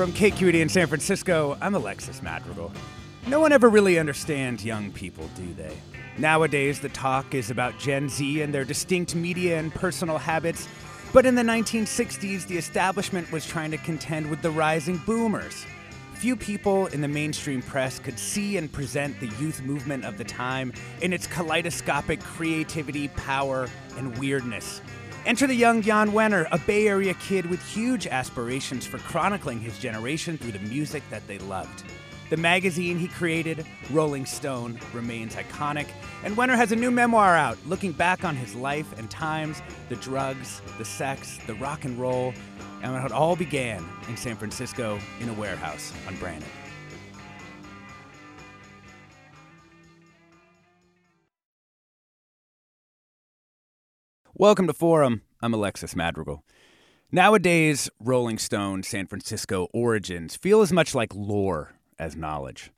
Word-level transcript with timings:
From 0.00 0.12
KQED 0.12 0.54
in 0.54 0.70
San 0.70 0.86
Francisco, 0.86 1.58
I'm 1.60 1.74
Alexis 1.74 2.22
Madrigal. 2.22 2.72
No 3.26 3.38
one 3.38 3.52
ever 3.52 3.68
really 3.68 3.98
understands 3.98 4.64
young 4.64 4.90
people, 4.92 5.28
do 5.36 5.52
they? 5.52 5.76
Nowadays, 6.16 6.80
the 6.80 6.88
talk 6.88 7.34
is 7.34 7.50
about 7.50 7.78
Gen 7.78 8.08
Z 8.08 8.40
and 8.40 8.54
their 8.54 8.64
distinct 8.64 9.14
media 9.14 9.58
and 9.58 9.70
personal 9.74 10.16
habits. 10.16 10.66
But 11.12 11.26
in 11.26 11.34
the 11.34 11.42
1960s, 11.42 12.46
the 12.46 12.56
establishment 12.56 13.30
was 13.30 13.44
trying 13.44 13.72
to 13.72 13.76
contend 13.76 14.30
with 14.30 14.40
the 14.40 14.50
rising 14.50 14.96
boomers. 15.04 15.66
Few 16.14 16.34
people 16.34 16.86
in 16.86 17.02
the 17.02 17.08
mainstream 17.08 17.60
press 17.60 17.98
could 17.98 18.18
see 18.18 18.56
and 18.56 18.72
present 18.72 19.20
the 19.20 19.28
youth 19.38 19.60
movement 19.64 20.06
of 20.06 20.16
the 20.16 20.24
time 20.24 20.72
in 21.02 21.12
its 21.12 21.26
kaleidoscopic 21.26 22.20
creativity, 22.20 23.08
power, 23.08 23.68
and 23.98 24.16
weirdness. 24.16 24.80
Enter 25.26 25.46
the 25.46 25.54
young 25.54 25.82
Jan 25.82 26.12
Wenner, 26.12 26.48
a 26.50 26.58
Bay 26.58 26.88
Area 26.88 27.12
kid 27.14 27.44
with 27.44 27.62
huge 27.62 28.06
aspirations 28.06 28.86
for 28.86 28.96
chronicling 28.98 29.60
his 29.60 29.78
generation 29.78 30.38
through 30.38 30.52
the 30.52 30.58
music 30.60 31.02
that 31.10 31.26
they 31.26 31.38
loved. 31.40 31.84
The 32.30 32.38
magazine 32.38 32.98
he 32.98 33.06
created, 33.06 33.66
Rolling 33.90 34.24
Stone, 34.24 34.80
remains 34.94 35.34
iconic, 35.34 35.88
and 36.24 36.36
Wenner 36.36 36.56
has 36.56 36.72
a 36.72 36.76
new 36.76 36.90
memoir 36.90 37.36
out 37.36 37.58
looking 37.66 37.92
back 37.92 38.24
on 38.24 38.34
his 38.34 38.54
life 38.54 38.98
and 38.98 39.10
times, 39.10 39.60
the 39.90 39.96
drugs, 39.96 40.62
the 40.78 40.86
sex, 40.86 41.38
the 41.46 41.54
rock 41.54 41.84
and 41.84 41.98
roll, 41.98 42.32
and 42.82 42.96
how 42.96 43.04
it 43.04 43.12
all 43.12 43.36
began 43.36 43.84
in 44.08 44.16
San 44.16 44.36
Francisco 44.36 44.98
in 45.20 45.28
a 45.28 45.34
warehouse 45.34 45.92
on 46.08 46.16
Brannan. 46.16 46.48
Welcome 54.40 54.68
to 54.68 54.72
Forum. 54.72 55.20
I'm 55.42 55.52
Alexis 55.52 55.94
Madrigal. 55.94 56.42
Nowadays, 57.12 57.90
Rolling 58.00 58.38
Stone 58.38 58.84
San 58.84 59.06
Francisco 59.06 59.68
origins 59.74 60.34
feel 60.34 60.62
as 60.62 60.72
much 60.72 60.94
like 60.94 61.14
lore 61.14 61.74
as 61.98 62.16
knowledge. 62.16 62.70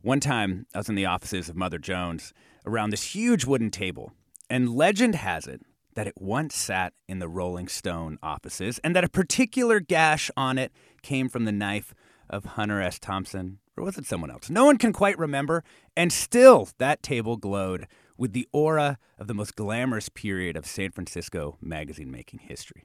One 0.00 0.20
time, 0.20 0.64
I 0.74 0.78
was 0.78 0.88
in 0.88 0.94
the 0.94 1.04
offices 1.04 1.50
of 1.50 1.54
Mother 1.54 1.76
Jones 1.76 2.32
around 2.64 2.88
this 2.88 3.14
huge 3.14 3.44
wooden 3.44 3.70
table, 3.70 4.14
and 4.48 4.74
legend 4.74 5.16
has 5.16 5.46
it 5.46 5.60
that 5.96 6.06
it 6.06 6.14
once 6.16 6.54
sat 6.56 6.94
in 7.06 7.18
the 7.18 7.28
Rolling 7.28 7.68
Stone 7.68 8.18
offices 8.22 8.80
and 8.82 8.96
that 8.96 9.04
a 9.04 9.08
particular 9.10 9.80
gash 9.80 10.30
on 10.34 10.56
it 10.56 10.72
came 11.02 11.28
from 11.28 11.44
the 11.44 11.52
knife 11.52 11.94
of 12.30 12.46
Hunter 12.46 12.80
S. 12.80 12.98
Thompson, 12.98 13.58
or 13.76 13.84
was 13.84 13.98
it 13.98 14.06
someone 14.06 14.30
else? 14.30 14.48
No 14.48 14.64
one 14.64 14.78
can 14.78 14.94
quite 14.94 15.18
remember, 15.18 15.62
and 15.94 16.10
still 16.10 16.70
that 16.78 17.02
table 17.02 17.36
glowed 17.36 17.86
with 18.16 18.32
the 18.32 18.48
aura 18.52 18.98
of 19.18 19.26
the 19.26 19.34
most 19.34 19.56
glamorous 19.56 20.08
period 20.08 20.56
of 20.56 20.66
San 20.66 20.90
Francisco 20.90 21.56
magazine 21.60 22.10
making 22.10 22.40
history. 22.40 22.84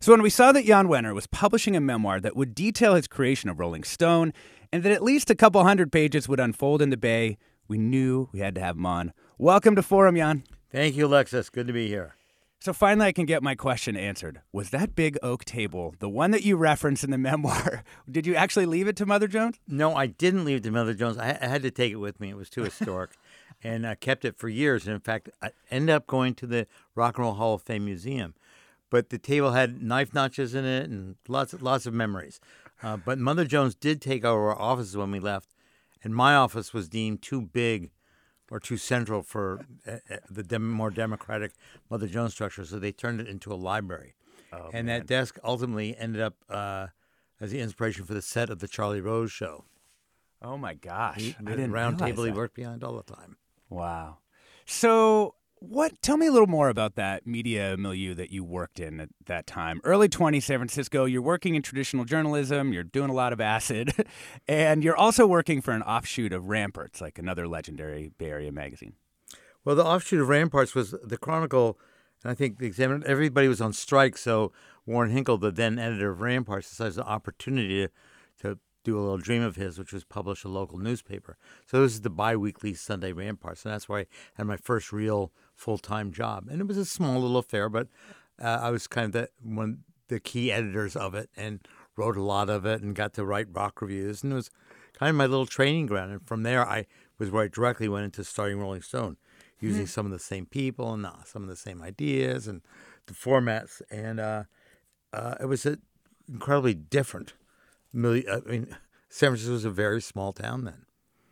So 0.00 0.12
when 0.12 0.22
we 0.22 0.30
saw 0.30 0.52
that 0.52 0.64
Jan 0.64 0.86
Wenner 0.86 1.14
was 1.14 1.26
publishing 1.26 1.74
a 1.74 1.80
memoir 1.80 2.20
that 2.20 2.36
would 2.36 2.54
detail 2.54 2.94
his 2.94 3.08
creation 3.08 3.50
of 3.50 3.58
Rolling 3.58 3.82
Stone, 3.82 4.32
and 4.72 4.82
that 4.82 4.92
at 4.92 5.02
least 5.02 5.30
a 5.30 5.34
couple 5.34 5.62
hundred 5.64 5.90
pages 5.90 6.28
would 6.28 6.38
unfold 6.38 6.80
in 6.80 6.90
the 6.90 6.96
Bay, 6.96 7.36
we 7.66 7.78
knew 7.78 8.28
we 8.32 8.38
had 8.40 8.54
to 8.54 8.60
have 8.60 8.76
him 8.76 8.86
on. 8.86 9.12
Welcome 9.38 9.74
to 9.76 9.82
Forum, 9.82 10.16
Jan. 10.16 10.44
Thank 10.70 10.96
you, 10.96 11.06
Alexis. 11.06 11.50
Good 11.50 11.66
to 11.66 11.72
be 11.72 11.88
here. 11.88 12.14
So 12.60 12.72
finally, 12.72 13.06
I 13.06 13.12
can 13.12 13.24
get 13.24 13.42
my 13.42 13.54
question 13.54 13.96
answered. 13.96 14.40
Was 14.52 14.70
that 14.70 14.96
big 14.96 15.16
oak 15.22 15.44
table 15.44 15.94
the 16.00 16.08
one 16.08 16.32
that 16.32 16.44
you 16.44 16.56
reference 16.56 17.04
in 17.04 17.10
the 17.10 17.18
memoir? 17.30 17.84
Did 18.10 18.26
you 18.26 18.34
actually 18.34 18.66
leave 18.66 18.88
it 18.88 18.96
to 18.96 19.06
Mother 19.06 19.28
Jones? 19.28 19.60
No, 19.68 19.94
I 19.94 20.06
didn't 20.06 20.44
leave 20.44 20.58
it 20.58 20.62
to 20.64 20.70
Mother 20.70 20.94
Jones. 20.94 21.18
I, 21.18 21.38
I 21.40 21.46
had 21.46 21.62
to 21.62 21.70
take 21.70 21.92
it 21.92 21.96
with 21.96 22.20
me. 22.20 22.30
It 22.30 22.36
was 22.36 22.50
too 22.50 22.62
historic, 22.64 23.10
and 23.62 23.86
I 23.86 23.94
kept 23.94 24.24
it 24.24 24.36
for 24.36 24.48
years. 24.48 24.86
And 24.86 24.94
in 24.94 25.00
fact, 25.00 25.30
I 25.42 25.50
ended 25.70 25.94
up 25.94 26.06
going 26.06 26.34
to 26.36 26.46
the 26.46 26.66
Rock 26.94 27.16
and 27.18 27.24
Roll 27.24 27.34
Hall 27.34 27.54
of 27.54 27.62
Fame 27.62 27.84
Museum. 27.84 28.34
But 28.90 29.10
the 29.10 29.18
table 29.18 29.52
had 29.52 29.82
knife 29.82 30.14
notches 30.14 30.54
in 30.54 30.64
it 30.64 30.88
and 30.88 31.16
lots, 31.28 31.54
lots 31.60 31.84
of 31.86 31.92
memories. 31.92 32.40
Uh, 32.82 32.96
but 32.96 33.18
Mother 33.18 33.44
Jones 33.44 33.74
did 33.74 34.00
take 34.00 34.24
over 34.24 34.50
our 34.50 34.58
offices 34.58 34.96
when 34.96 35.10
we 35.10 35.18
left, 35.20 35.50
and 36.02 36.14
my 36.14 36.34
office 36.34 36.72
was 36.72 36.88
deemed 36.88 37.20
too 37.20 37.42
big 37.42 37.90
or 38.50 38.58
too 38.60 38.76
central 38.78 39.22
for 39.22 39.66
uh, 39.86 39.96
the 40.30 40.42
dem- 40.42 40.70
more 40.70 40.90
democratic 40.90 41.52
Mother 41.90 42.06
Jones 42.06 42.32
structure, 42.32 42.64
so 42.64 42.78
they 42.78 42.92
turned 42.92 43.20
it 43.20 43.26
into 43.28 43.52
a 43.52 43.56
library. 43.56 44.14
Oh, 44.52 44.70
and 44.72 44.88
that 44.88 45.06
desk 45.06 45.38
ultimately 45.44 45.94
ended 45.98 46.22
up 46.22 46.36
uh, 46.48 46.86
as 47.40 47.50
the 47.50 47.60
inspiration 47.60 48.04
for 48.06 48.14
the 48.14 48.22
set 48.22 48.48
of 48.48 48.60
the 48.60 48.68
Charlie 48.68 49.02
Rose 49.02 49.30
show. 49.32 49.64
Oh 50.40 50.56
my 50.56 50.72
gosh! 50.72 51.20
He- 51.20 51.36
I 51.38 51.42
the 51.42 51.50
didn't 51.56 51.72
round 51.72 51.98
table 51.98 52.24
he 52.24 52.30
worked 52.30 52.54
behind 52.54 52.82
all 52.84 52.96
the 52.96 53.02
time. 53.02 53.36
Wow. 53.68 54.18
So, 54.66 55.34
what? 55.60 56.00
Tell 56.02 56.16
me 56.16 56.26
a 56.26 56.32
little 56.32 56.46
more 56.46 56.68
about 56.68 56.94
that 56.94 57.26
media 57.26 57.76
milieu 57.76 58.14
that 58.14 58.30
you 58.30 58.44
worked 58.44 58.78
in 58.78 59.00
at 59.00 59.08
that 59.26 59.46
time. 59.46 59.80
Early 59.84 60.08
20s 60.08 60.42
San 60.44 60.58
Francisco. 60.58 61.04
You're 61.04 61.22
working 61.22 61.54
in 61.54 61.62
traditional 61.62 62.04
journalism. 62.04 62.72
You're 62.72 62.84
doing 62.84 63.10
a 63.10 63.14
lot 63.14 63.32
of 63.32 63.40
acid, 63.40 63.92
and 64.48 64.84
you're 64.84 64.96
also 64.96 65.26
working 65.26 65.60
for 65.60 65.72
an 65.72 65.82
offshoot 65.82 66.32
of 66.32 66.48
Ramparts, 66.48 67.00
like 67.00 67.18
another 67.18 67.48
legendary 67.48 68.12
Bay 68.18 68.30
Area 68.30 68.52
magazine. 68.52 68.94
Well, 69.64 69.76
the 69.76 69.84
offshoot 69.84 70.20
of 70.20 70.28
Ramparts 70.28 70.74
was 70.74 70.94
the 71.02 71.18
Chronicle, 71.18 71.78
and 72.22 72.30
I 72.30 72.34
think 72.34 72.58
the 72.58 72.66
Examiner. 72.66 73.04
Everybody 73.04 73.48
was 73.48 73.60
on 73.60 73.72
strike, 73.72 74.16
so 74.16 74.52
Warren 74.86 75.10
Hinckle, 75.10 75.38
the 75.38 75.50
then 75.50 75.78
editor 75.78 76.10
of 76.10 76.20
Ramparts, 76.20 76.70
decided 76.70 76.94
the 76.94 77.04
opportunity 77.04 77.86
to, 77.86 77.90
to 78.42 78.58
do 78.88 78.98
a 78.98 79.00
little 79.00 79.18
dream 79.18 79.42
of 79.42 79.56
his, 79.56 79.78
which 79.78 79.92
was 79.92 80.04
publish 80.04 80.44
a 80.44 80.48
local 80.48 80.78
newspaper. 80.78 81.36
So 81.66 81.82
this 81.82 81.92
is 81.92 82.00
the 82.02 82.10
biweekly 82.10 82.74
Sunday 82.74 83.12
Ramparts, 83.12 83.64
and 83.64 83.72
that's 83.72 83.88
where 83.88 84.00
I 84.00 84.06
had 84.34 84.46
my 84.46 84.56
first 84.56 84.92
real 84.92 85.32
full 85.54 85.78
time 85.78 86.12
job. 86.12 86.48
And 86.50 86.60
it 86.60 86.66
was 86.66 86.78
a 86.78 86.84
small 86.84 87.20
little 87.20 87.38
affair, 87.38 87.68
but 87.68 87.88
uh, 88.42 88.58
I 88.62 88.70
was 88.70 88.86
kind 88.86 89.06
of 89.06 89.12
the 89.12 89.28
one 89.42 89.70
of 89.70 89.76
the 90.08 90.20
key 90.20 90.50
editors 90.50 90.96
of 90.96 91.14
it, 91.14 91.30
and 91.36 91.60
wrote 91.96 92.16
a 92.16 92.22
lot 92.22 92.48
of 92.48 92.64
it, 92.64 92.82
and 92.82 92.94
got 92.94 93.14
to 93.14 93.24
write 93.24 93.48
rock 93.52 93.82
reviews, 93.82 94.22
and 94.22 94.32
it 94.32 94.36
was 94.36 94.50
kind 94.98 95.10
of 95.10 95.16
my 95.16 95.26
little 95.26 95.46
training 95.46 95.86
ground. 95.86 96.12
And 96.12 96.26
from 96.26 96.42
there, 96.42 96.66
I 96.66 96.86
was 97.18 97.30
where 97.30 97.44
I 97.44 97.48
directly 97.48 97.88
went 97.88 98.04
into 98.04 98.24
starting 98.24 98.58
Rolling 98.58 98.82
Stone 98.82 99.16
using 99.60 99.86
some 99.86 100.06
of 100.06 100.12
the 100.12 100.18
same 100.18 100.46
people 100.46 100.92
and 100.94 101.04
uh, 101.04 101.24
some 101.24 101.42
of 101.42 101.48
the 101.48 101.56
same 101.56 101.82
ideas 101.82 102.46
and 102.46 102.62
the 103.06 103.12
formats. 103.12 103.82
And 103.90 104.20
uh, 104.20 104.44
uh, 105.12 105.34
it 105.40 105.46
was 105.46 105.66
a 105.66 105.78
incredibly 106.28 106.74
different. 106.74 107.32
Milli- 107.94 108.28
I 108.28 108.48
mean, 108.48 108.76
San 109.08 109.30
Francisco 109.30 109.52
was 109.52 109.64
a 109.64 109.70
very 109.70 110.00
small 110.00 110.32
town 110.32 110.64
then. 110.64 110.84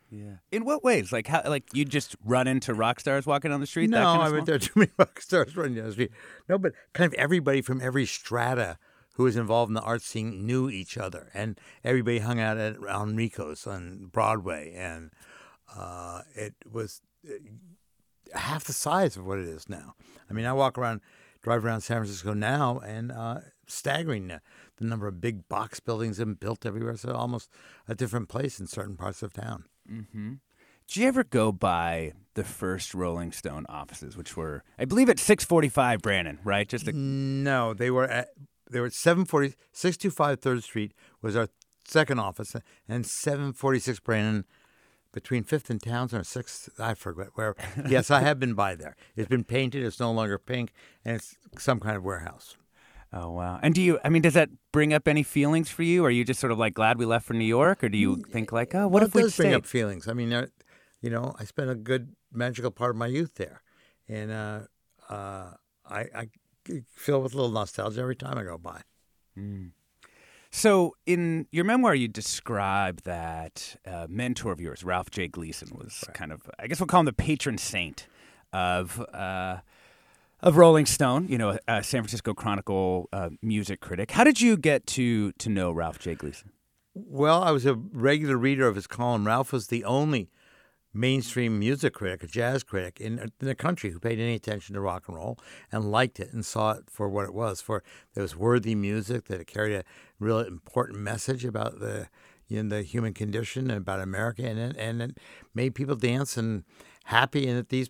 Yeah. 0.09 0.37
In 0.51 0.63
what 0.63 0.83
ways? 0.83 1.11
Like 1.11 1.27
how? 1.27 1.41
Like 1.45 1.65
you 1.73 1.83
just 1.83 2.15
run 2.23 2.47
into 2.47 2.73
rock 2.73 2.99
stars 2.99 3.25
walking 3.25 3.51
down 3.51 3.59
the 3.59 3.67
street? 3.67 3.89
No, 3.89 3.97
that 3.97 4.05
kind 4.05 4.21
of 4.21 4.33
I 4.33 4.35
mean 4.35 4.45
there 4.45 4.55
are 4.55 4.59
too 4.59 4.79
many 4.79 4.91
rock 4.97 5.19
stars 5.21 5.57
running 5.57 5.75
down 5.75 5.87
the 5.87 5.91
street. 5.91 6.11
No, 6.47 6.57
but 6.57 6.73
kind 6.93 7.11
of 7.11 7.19
everybody 7.19 7.61
from 7.61 7.81
every 7.81 8.05
strata 8.05 8.77
who 9.15 9.23
was 9.23 9.35
involved 9.35 9.69
in 9.69 9.73
the 9.73 9.81
art 9.81 10.01
scene 10.01 10.45
knew 10.45 10.69
each 10.69 10.97
other, 10.97 11.29
and 11.33 11.59
everybody 11.83 12.19
hung 12.19 12.39
out 12.39 12.57
at 12.57 12.75
Enrico's 12.75 13.65
on 13.65 14.09
Broadway, 14.13 14.73
and 14.77 15.11
uh, 15.75 16.21
it 16.35 16.53
was 16.71 17.01
uh, 17.27 18.37
half 18.37 18.63
the 18.63 18.73
size 18.73 19.17
of 19.17 19.25
what 19.25 19.39
it 19.39 19.47
is 19.47 19.67
now. 19.67 19.95
I 20.29 20.33
mean, 20.33 20.45
I 20.45 20.53
walk 20.53 20.77
around, 20.77 21.01
drive 21.41 21.65
around 21.65 21.81
San 21.81 21.97
Francisco 21.97 22.33
now, 22.33 22.79
and 22.79 23.11
uh, 23.11 23.39
staggering 23.65 24.39
the, 24.77 24.85
number 24.85 25.07
of 25.07 25.21
big 25.21 25.47
box 25.49 25.79
buildings 25.79 26.19
and 26.19 26.39
built 26.39 26.65
everywhere. 26.65 26.97
So 26.97 27.11
almost 27.11 27.49
a 27.87 27.95
different 27.95 28.29
place 28.29 28.59
in 28.59 28.67
certain 28.67 28.95
parts 28.95 29.21
of 29.23 29.33
town. 29.33 29.65
Mm-hmm. 29.91 30.33
Did 30.87 30.97
you 30.97 31.07
ever 31.07 31.23
go 31.23 31.51
by 31.51 32.13
the 32.35 32.43
first 32.43 32.93
Rolling 32.93 33.31
Stone 33.31 33.65
offices, 33.67 34.15
which 34.15 34.37
were, 34.37 34.63
I 34.79 34.85
believe, 34.85 35.09
at 35.09 35.19
645 35.19 36.01
Brannan, 36.01 36.39
right? 36.45 36.67
Just 36.67 36.87
a, 36.87 36.93
No, 36.93 37.73
they 37.73 37.91
were 37.91 38.05
at 38.05 38.29
they 38.69 38.79
were 38.79 38.87
at 38.87 38.93
740 38.93 39.55
625 39.71 40.39
3rd 40.39 40.63
Street 40.63 40.93
was 41.21 41.35
our 41.35 41.49
second 41.85 42.19
office 42.19 42.55
and 42.87 43.05
746 43.05 43.99
Brannan 44.01 44.45
between 45.13 45.43
5th 45.43 45.69
and 45.69 45.81
Townsend 45.81 46.21
or 46.21 46.23
6th 46.23 46.69
I 46.79 46.93
forget 46.93 47.29
where 47.35 47.55
yes 47.89 48.11
I 48.11 48.21
have 48.21 48.39
been 48.39 48.53
by 48.53 48.75
there 48.75 48.95
it's 49.15 49.29
been 49.29 49.45
painted 49.45 49.83
it's 49.83 49.99
no 49.99 50.11
longer 50.11 50.37
pink 50.37 50.73
and 51.05 51.15
it's 51.15 51.37
some 51.57 51.79
kind 51.79 51.95
of 51.95 52.03
warehouse 52.03 52.57
oh 53.13 53.31
wow. 53.31 53.59
And 53.61 53.73
do 53.73 53.81
you? 53.81 53.99
I 54.03 54.09
mean, 54.09 54.21
does 54.21 54.33
that 54.33 54.49
bring 54.71 54.93
up 54.93 55.07
any 55.07 55.23
feelings 55.23 55.69
for 55.69 55.83
you? 55.83 56.05
Are 56.05 56.09
you 56.09 56.23
just 56.23 56.39
sort 56.39 56.51
of 56.51 56.57
like 56.57 56.73
glad 56.73 56.97
we 56.97 57.05
left 57.05 57.25
for 57.25 57.33
New 57.33 57.45
York, 57.45 57.83
or 57.83 57.89
do 57.89 57.97
you 57.97 58.17
think 58.31 58.51
like, 58.51 58.73
oh, 58.75 58.87
what 58.87 59.01
Well, 59.01 59.07
if 59.07 59.15
we 59.15 59.21
it 59.21 59.23
does 59.25 59.37
bring 59.37 59.53
up 59.53 59.65
feelings 59.65 60.07
I 60.07 60.13
mean 60.13 60.33
uh, 60.33 60.47
you 61.01 61.09
know 61.09 61.33
I 61.39 61.45
spent 61.45 61.69
a 61.69 61.75
good 61.75 62.15
magical 62.31 62.71
part 62.71 62.91
of 62.91 62.97
my 62.97 63.07
youth 63.07 63.35
there 63.35 63.61
and 64.09 64.31
uh, 64.31 64.59
uh, 65.09 65.51
I, 65.89 65.99
I 66.13 66.29
feel 66.93 67.21
with 67.21 67.33
a 67.33 67.37
little 67.37 67.51
nostalgia 67.51 68.01
every 68.01 68.15
time 68.15 68.37
I 68.37 68.43
go 68.43 68.57
by 68.57 68.81
So, 70.49 70.95
in 71.05 71.47
your 71.51 71.65
memoir, 71.65 71.93
you 71.93 72.07
describe 72.07 73.01
that 73.03 73.75
uh, 73.85 74.07
mentor 74.09 74.51
of 74.51 74.61
yours, 74.61 74.83
Ralph 74.83 75.11
J. 75.11 75.27
Gleason, 75.27 75.69
was 75.77 76.03
kind 76.13 76.31
of, 76.31 76.49
I 76.57 76.67
guess 76.67 76.79
we'll 76.79 76.87
call 76.87 77.01
him 77.01 77.05
the 77.05 77.13
patron 77.13 77.57
saint 77.57 78.07
of 78.53 78.99
uh, 79.13 79.57
of 80.41 80.57
Rolling 80.57 80.85
Stone. 80.85 81.27
You 81.27 81.37
know, 81.37 81.57
a 81.67 81.83
San 81.83 82.01
Francisco 82.01 82.33
Chronicle 82.33 83.09
uh, 83.11 83.29
music 83.41 83.79
critic. 83.79 84.11
How 84.11 84.23
did 84.23 84.41
you 84.41 84.57
get 84.57 84.85
to 84.87 85.31
to 85.33 85.49
know 85.49 85.71
Ralph 85.71 85.99
J. 85.99 86.15
Gleason? 86.15 86.51
Well, 86.93 87.43
I 87.43 87.51
was 87.51 87.65
a 87.65 87.75
regular 87.75 88.37
reader 88.37 88.67
of 88.67 88.75
his 88.75 88.87
column. 88.87 89.27
Ralph 89.27 89.53
was 89.53 89.67
the 89.67 89.83
only 89.83 90.29
mainstream 90.93 91.59
music 91.59 91.93
critic, 91.93 92.23
a 92.23 92.27
jazz 92.27 92.63
critic 92.63 92.99
in, 92.99 93.19
in 93.19 93.31
the 93.39 93.53
country 93.53 93.91
who 93.91 93.99
paid 93.99 94.19
any 94.19 94.33
attention 94.33 94.73
to 94.73 94.81
rock 94.81 95.03
and 95.07 95.15
roll 95.15 95.37
and 95.71 95.91
liked 95.91 96.19
it 96.19 96.33
and 96.33 96.43
saw 96.43 96.71
it 96.71 96.89
for 96.89 97.07
what 97.07 97.25
it 97.25 97.35
was. 97.35 97.61
For 97.61 97.83
there 98.13 98.23
was 98.23 98.35
worthy 98.35 98.73
music 98.73 99.25
that 99.25 99.39
it 99.39 99.45
carried 99.45 99.75
a 99.75 99.83
real 100.19 100.39
important 100.39 100.99
message 100.99 101.45
about 101.45 101.79
the 101.79 102.09
you 102.47 102.63
know, 102.63 102.77
the 102.77 102.81
human 102.81 103.13
condition 103.13 103.69
and 103.69 103.77
about 103.77 103.99
America, 103.99 104.43
and 104.43 104.57
it, 104.57 104.75
and 104.77 105.01
it 105.01 105.17
made 105.53 105.75
people 105.75 105.95
dance 105.95 106.37
and 106.37 106.63
happy. 107.05 107.47
And 107.47 107.57
that 107.57 107.69
these 107.69 107.89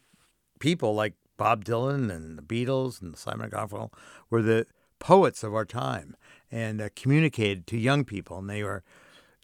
people 0.60 0.96
like 0.96 1.14
Bob 1.38 1.64
Dylan 1.64 2.14
and 2.14 2.38
the 2.38 2.42
Beatles 2.42 3.02
and 3.02 3.16
Simon 3.16 3.50
Garfunkel 3.50 3.94
were 4.30 4.42
the 4.42 4.66
poets 5.00 5.44
of 5.44 5.54
our 5.54 5.66
time 5.66 6.16
and 6.52 6.82
uh, 6.82 6.90
communicated 6.96 7.68
to 7.68 7.78
young 7.78 8.04
people, 8.04 8.40
and 8.40 8.50
they 8.50 8.64
were 8.64 8.84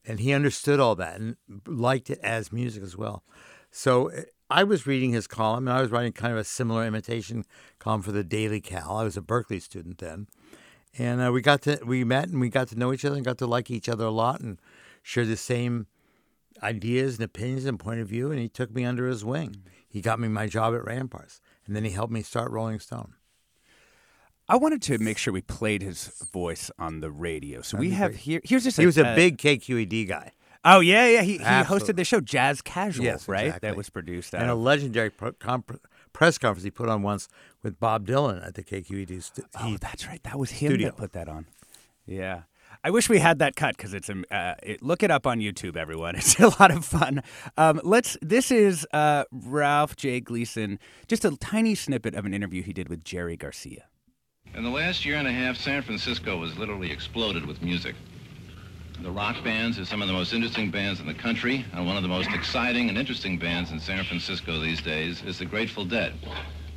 and 0.06 0.20
he 0.20 0.34
understood 0.34 0.80
all 0.80 0.96
that 0.96 1.20
and 1.20 1.38
liked 1.66 2.10
it 2.10 2.20
as 2.22 2.52
music 2.52 2.84
as 2.84 2.98
well. 2.98 3.24
So 3.72 4.08
eh, 4.08 4.24
I 4.50 4.64
was 4.64 4.86
reading 4.86 5.12
his 5.12 5.28
column, 5.28 5.68
and 5.68 5.78
I 5.78 5.82
was 5.82 5.92
writing 5.92 6.12
kind 6.12 6.34
of 6.34 6.40
a 6.40 6.44
similar 6.44 6.86
imitation 6.86 7.46
column 7.80 8.02
for 8.02 8.12
the 8.12 8.24
Daily 8.24 8.62
Cal. 8.62 8.98
I 8.98 9.04
was 9.04 9.18
a 9.18 9.22
Berkeley 9.22 9.60
student 9.60 10.00
then, 10.00 10.28
and 10.98 11.22
uh, 11.22 11.32
we 11.32 11.42
got 11.42 11.62
to 11.64 11.80
we 11.86 12.04
met 12.04 12.30
and 12.30 12.40
we 12.40 12.50
got 12.50 12.68
to 12.70 12.78
know 12.78 12.94
each 12.94 13.06
other 13.06 13.16
and 13.16 13.26
got 13.26 13.38
to 13.40 13.48
like 13.48 13.72
each 13.72 13.90
other 13.90 14.06
a 14.06 14.12
lot 14.12 14.42
and 14.42 14.60
share 15.02 15.26
the 15.26 15.38
same 15.38 15.88
ideas 16.62 17.16
and 17.16 17.24
opinions 17.24 17.66
and 17.66 17.80
point 17.80 18.00
of 18.00 18.08
view. 18.08 18.30
And 18.32 18.40
he 18.40 18.50
took 18.50 18.72
me 18.72 18.86
under 18.86 19.08
his 19.08 19.26
wing. 19.26 19.64
He 19.88 20.02
got 20.02 20.20
me 20.20 20.28
my 20.28 20.48
job 20.48 20.74
at 20.76 20.86
Ramparts, 20.86 21.42
and 21.66 21.76
then 21.76 21.84
he 21.84 21.92
helped 21.92 22.12
me 22.14 22.22
start 22.22 22.52
Rolling 22.52 22.80
Stone. 22.80 23.14
I 24.50 24.58
wanted 24.58 24.82
to 24.84 24.98
make 24.98 25.18
sure 25.18 25.34
we 25.34 25.42
played 25.42 25.82
his 25.82 26.08
voice 26.32 26.70
on 26.78 27.00
the 27.00 27.10
radio. 27.10 27.62
So 27.62 27.78
That'd 27.78 27.90
we 27.90 27.96
have 27.96 28.12
great. 28.12 28.20
here. 28.22 28.42
Here's 28.44 28.64
just 28.64 28.78
he 28.78 28.86
was 28.86 28.98
a 28.98 29.16
big 29.16 29.38
KQED 29.38 30.08
guy. 30.08 30.32
Oh 30.66 30.80
yeah, 30.80 31.08
yeah. 31.08 31.22
He, 31.22 31.34
he 31.34 31.44
hosted 31.44 31.96
the 31.96 32.06
show 32.06 32.20
Jazz 32.20 32.62
Casual, 32.62 33.06
yes, 33.06 33.28
right? 33.28 33.48
Exactly. 33.48 33.70
That 33.70 33.78
was 33.78 33.90
produced. 33.90 34.34
And 34.34 34.50
a 34.50 34.56
legendary 34.56 35.10
pro- 35.10 35.34
comp- 35.34 35.80
press 36.14 36.38
conference 36.38 36.64
he 36.64 36.72
put 36.72 36.90
on 36.90 37.02
once 37.04 37.28
with 37.62 37.80
Bob 37.80 38.06
Dylan 38.08 38.46
at 38.46 38.56
the 38.56 38.64
KQED. 38.64 39.24
St- 39.24 39.48
oh, 39.60 39.78
that's 39.80 40.08
right. 40.08 40.22
That 40.24 40.38
was 40.40 40.52
him 40.52 40.70
studio. 40.70 40.90
that 40.90 40.98
put 40.98 41.14
that 41.14 41.28
on. 41.28 41.48
Yeah. 42.06 42.44
I 42.86 42.90
wish 42.90 43.08
we 43.08 43.20
had 43.20 43.40
that 43.40 43.56
cut 43.56 43.78
because 43.78 43.94
it's 43.94 44.10
uh, 44.10 44.56
it, 44.62 44.82
look 44.82 45.04
it 45.04 45.12
up 45.12 45.26
on 45.26 45.40
YouTube, 45.40 45.78
everyone. 45.78 46.16
It's 46.24 46.38
a 46.40 46.50
lot 46.60 46.72
of 46.72 46.84
fun. 46.84 47.24
Um, 47.58 47.80
let's. 47.84 48.18
This 48.22 48.52
is 48.52 48.86
uh, 48.92 49.24
Ralph 49.32 49.96
J. 49.96 50.20
Gleason. 50.20 50.80
Just 51.08 51.24
a 51.24 51.36
tiny 51.38 51.76
snippet 51.76 52.14
of 52.16 52.26
an 52.26 52.34
interview 52.34 52.62
he 52.62 52.74
did 52.74 52.90
with 52.90 53.04
Jerry 53.04 53.38
Garcia. 53.38 53.86
In 54.54 54.64
the 54.64 54.70
last 54.70 55.06
year 55.06 55.16
and 55.16 55.28
a 55.28 55.32
half, 55.32 55.56
San 55.56 55.82
Francisco 55.82 56.42
has 56.44 56.58
literally 56.58 56.92
exploded 56.92 57.46
with 57.46 57.62
music. 57.62 57.96
The 59.02 59.12
rock 59.12 59.44
bands 59.44 59.80
are 59.80 59.86
some 59.86 60.02
of 60.02 60.08
the 60.08 60.14
most 60.14 60.34
interesting 60.34 60.70
bands 60.70 61.00
in 61.00 61.08
the 61.08 61.14
country, 61.14 61.66
and 61.74 61.86
one 61.86 61.96
of 61.98 62.04
the 62.04 62.10
most 62.10 62.30
exciting 62.32 62.90
and 62.90 62.98
interesting 62.98 63.40
bands 63.40 63.72
in 63.72 63.80
San 63.80 64.04
Francisco 64.04 64.60
these 64.60 64.82
days 64.82 65.24
is 65.24 65.40
the 65.40 65.46
Grateful 65.46 65.86
Dead. 65.86 66.14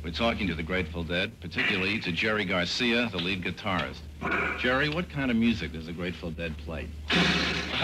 We're 0.07 0.13
talking 0.13 0.47
to 0.47 0.55
the 0.55 0.63
Grateful 0.63 1.03
Dead, 1.03 1.37
particularly 1.41 1.99
to 1.99 2.13
Jerry 2.13 2.45
Garcia, 2.45 3.09
the 3.11 3.17
lead 3.17 3.43
guitarist. 3.43 3.99
Jerry, 4.57 4.87
what 4.87 5.09
kind 5.09 5.29
of 5.29 5.35
music 5.35 5.73
does 5.73 5.87
the 5.87 5.91
Grateful 5.91 6.31
Dead 6.31 6.57
play? 6.59 6.87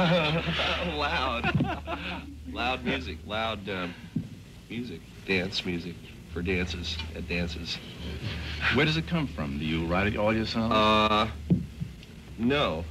loud. 0.95 1.99
loud 2.49 2.85
music. 2.85 3.17
Loud 3.25 3.67
um, 3.67 3.93
music. 4.69 5.01
Dance 5.27 5.65
music 5.65 5.95
for 6.31 6.41
dances 6.41 6.97
at 7.13 7.27
dances. 7.27 7.77
Where 8.73 8.85
does 8.85 8.95
it 8.95 9.05
come 9.05 9.27
from? 9.27 9.59
Do 9.59 9.65
you 9.65 9.85
write 9.85 10.07
it 10.07 10.15
all 10.15 10.33
yourself? 10.33 10.71
Uh, 10.71 11.27
no. 12.37 12.85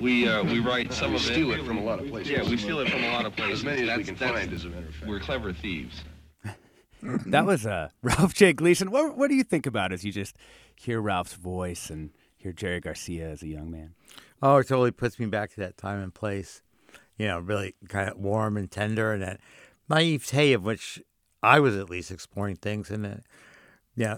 We 0.00 0.28
uh, 0.28 0.42
we 0.42 0.58
write 0.58 0.92
some 0.92 1.10
we 1.10 1.16
of 1.18 1.22
steal 1.22 1.52
it 1.52 1.64
from 1.64 1.78
a 1.78 1.84
lot 1.84 2.00
of 2.00 2.08
places. 2.08 2.32
Yeah, 2.32 2.42
we 2.42 2.56
steal 2.56 2.80
it 2.80 2.90
from 2.90 3.04
a 3.04 3.12
lot 3.12 3.26
of 3.26 3.36
places. 3.36 3.60
As 3.60 3.64
many 3.64 3.82
as 3.82 3.86
that's, 3.86 3.98
we 3.98 4.04
can 4.04 4.16
find, 4.16 4.52
as 4.52 4.64
a 4.64 4.70
matter 4.70 4.88
of 4.88 4.94
fact. 4.96 5.06
We're 5.06 5.20
clever 5.20 5.52
thieves. 5.52 6.02
That 7.26 7.46
was 7.46 7.66
uh, 7.66 7.90
Ralph 8.02 8.34
J. 8.34 8.52
Gleason. 8.52 8.90
What, 8.90 9.16
what 9.16 9.28
do 9.28 9.36
you 9.36 9.44
think 9.44 9.66
about 9.66 9.92
as 9.92 10.04
you 10.04 10.12
just 10.12 10.36
hear 10.74 11.00
Ralph's 11.00 11.34
voice 11.34 11.90
and 11.90 12.10
hear 12.36 12.52
Jerry 12.52 12.80
Garcia 12.80 13.28
as 13.28 13.42
a 13.42 13.48
young 13.48 13.70
man? 13.70 13.94
Oh, 14.42 14.58
it 14.58 14.68
totally 14.68 14.90
puts 14.90 15.18
me 15.18 15.26
back 15.26 15.50
to 15.54 15.60
that 15.60 15.76
time 15.76 16.02
and 16.02 16.14
place. 16.14 16.62
You 17.18 17.28
know, 17.28 17.38
really 17.38 17.74
kind 17.88 18.10
of 18.10 18.18
warm 18.18 18.56
and 18.56 18.70
tender, 18.70 19.12
and 19.12 19.22
that 19.22 19.40
naivete 19.88 20.52
of 20.52 20.64
which 20.64 21.02
I 21.42 21.60
was 21.60 21.76
at 21.76 21.88
least 21.88 22.10
exploring 22.10 22.56
things. 22.56 22.90
And, 22.90 23.06
uh, 23.06 23.14
yeah, 23.94 24.16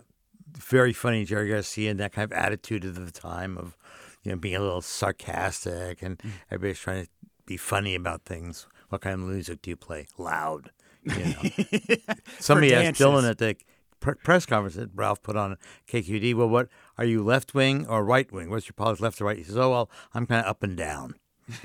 very 0.57 0.93
funny, 0.93 1.25
Jerry 1.25 1.51
Garcia, 1.51 1.91
and 1.91 2.01
that 2.01 2.13
kind 2.13 2.25
of 2.25 2.33
attitude 2.33 2.85
of 2.85 2.95
the 2.95 3.13
time 3.13 3.57
of, 3.57 3.77
you 4.25 4.33
know, 4.33 4.39
being 4.39 4.57
a 4.57 4.61
little 4.61 4.83
sarcastic 4.83 6.03
and 6.03 6.19
mm. 6.19 6.31
everybody's 6.51 6.81
trying 6.81 7.05
to 7.05 7.11
be 7.47 7.57
funny 7.57 7.95
about 7.95 8.25
things. 8.25 8.67
What 8.89 9.03
kind 9.03 9.15
of 9.15 9.29
music 9.29 9.63
do 9.63 9.71
you 9.71 9.77
play? 9.77 10.07
Loud. 10.17 10.71
You 11.05 11.25
know. 11.25 12.15
Somebody 12.39 12.75
asked 12.75 13.01
Dylan 13.01 13.29
at 13.29 13.39
the 13.39 13.57
press 14.01 14.47
conference 14.47 14.77
that 14.77 14.91
Ralph 14.95 15.23
put 15.23 15.37
on 15.37 15.57
KQED, 15.89 16.35
well, 16.35 16.49
what 16.49 16.69
are 16.97 17.05
you 17.05 17.23
left 17.23 17.55
wing 17.55 17.87
or 17.87 18.05
right 18.05 18.31
wing? 18.31 18.51
What's 18.51 18.67
your 18.67 18.75
politics, 18.75 19.01
left 19.03 19.21
or 19.21 19.25
right? 19.25 19.39
He 19.39 19.45
says, 19.45 19.57
oh, 19.57 19.71
well, 19.71 19.91
I'm 20.15 20.27
kind 20.27 20.45
of 20.45 20.51
up 20.51 20.63
and 20.63 20.77
down. 20.77 21.15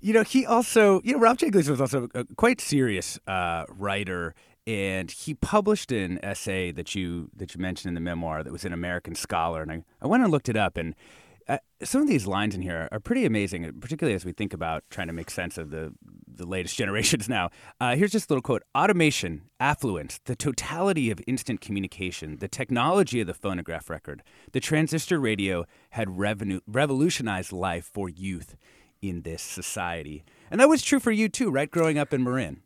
you 0.00 0.12
know, 0.12 0.22
he 0.22 0.46
also, 0.46 1.00
you 1.04 1.12
know, 1.12 1.18
Ralph 1.18 1.38
J. 1.38 1.50
Gleason 1.50 1.72
was 1.72 1.80
also 1.80 2.08
a 2.14 2.24
quite 2.36 2.60
serious 2.60 3.18
uh, 3.26 3.64
writer, 3.68 4.34
and 4.66 5.10
he 5.10 5.34
published 5.34 5.92
an 5.92 6.18
essay 6.22 6.72
that 6.72 6.94
you 6.94 7.30
that 7.36 7.54
you 7.54 7.60
mentioned 7.60 7.90
in 7.90 7.94
the 7.94 8.00
memoir 8.00 8.42
that 8.42 8.52
was 8.52 8.64
an 8.64 8.72
American 8.72 9.14
Scholar, 9.14 9.62
and 9.62 9.70
I, 9.70 9.82
I 10.00 10.06
went 10.06 10.22
and 10.22 10.32
looked 10.32 10.48
it 10.48 10.56
up, 10.56 10.76
and 10.76 10.94
uh, 11.48 11.58
some 11.82 12.02
of 12.02 12.08
these 12.08 12.26
lines 12.26 12.54
in 12.54 12.62
here 12.62 12.88
are 12.92 13.00
pretty 13.00 13.24
amazing, 13.24 13.70
particularly 13.80 14.14
as 14.14 14.24
we 14.24 14.32
think 14.32 14.52
about 14.52 14.84
trying 14.90 15.06
to 15.06 15.12
make 15.12 15.30
sense 15.30 15.58
of 15.58 15.70
the 15.70 15.92
the 16.26 16.46
latest 16.46 16.76
generations 16.78 17.28
now. 17.28 17.50
Uh, 17.80 17.96
here's 17.96 18.12
just 18.12 18.30
a 18.30 18.32
little 18.32 18.42
quote: 18.42 18.62
"Automation, 18.76 19.42
affluence, 19.58 20.20
the 20.24 20.36
totality 20.36 21.10
of 21.10 21.20
instant 21.26 21.60
communication, 21.60 22.38
the 22.38 22.48
technology 22.48 23.20
of 23.20 23.26
the 23.26 23.34
phonograph 23.34 23.90
record, 23.90 24.22
the 24.52 24.60
transistor 24.60 25.18
radio 25.18 25.64
had 25.90 26.18
revenue, 26.18 26.60
revolutionized 26.66 27.52
life 27.52 27.90
for 27.92 28.08
youth 28.08 28.56
in 29.02 29.22
this 29.22 29.42
society." 29.42 30.24
And 30.50 30.60
that 30.60 30.68
was 30.68 30.82
true 30.82 31.00
for 31.00 31.12
you 31.12 31.28
too, 31.28 31.50
right? 31.50 31.70
Growing 31.70 31.98
up 31.98 32.12
in 32.12 32.24
Marin. 32.24 32.62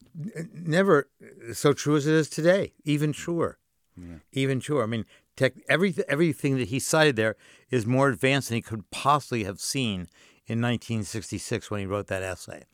Never 0.53 1.09
so 1.53 1.73
true 1.73 1.97
as 1.97 2.07
it 2.07 2.15
is 2.15 2.29
today. 2.29 2.73
Even 2.85 3.13
truer. 3.13 3.59
Yeah. 3.97 4.19
Even 4.33 4.61
truer. 4.61 4.83
I 4.83 4.87
mean, 4.87 5.05
tech, 5.37 5.55
every, 5.69 5.95
everything 6.09 6.57
that 6.59 6.69
he 6.69 6.79
cited 6.79 7.17
there 7.17 7.37
is 7.71 7.87
more 7.87 8.09
advanced 8.09 8.49
than 8.49 8.57
he 8.57 8.63
could 8.63 8.91
possibly 8.91 9.45
have 9.45 9.61
seen 9.61 10.09
in 10.47 10.61
1966 10.61 11.71
when 11.71 11.81
he 11.81 11.87
wrote 11.87 12.09
that 12.09 12.23
essay. 12.23 12.65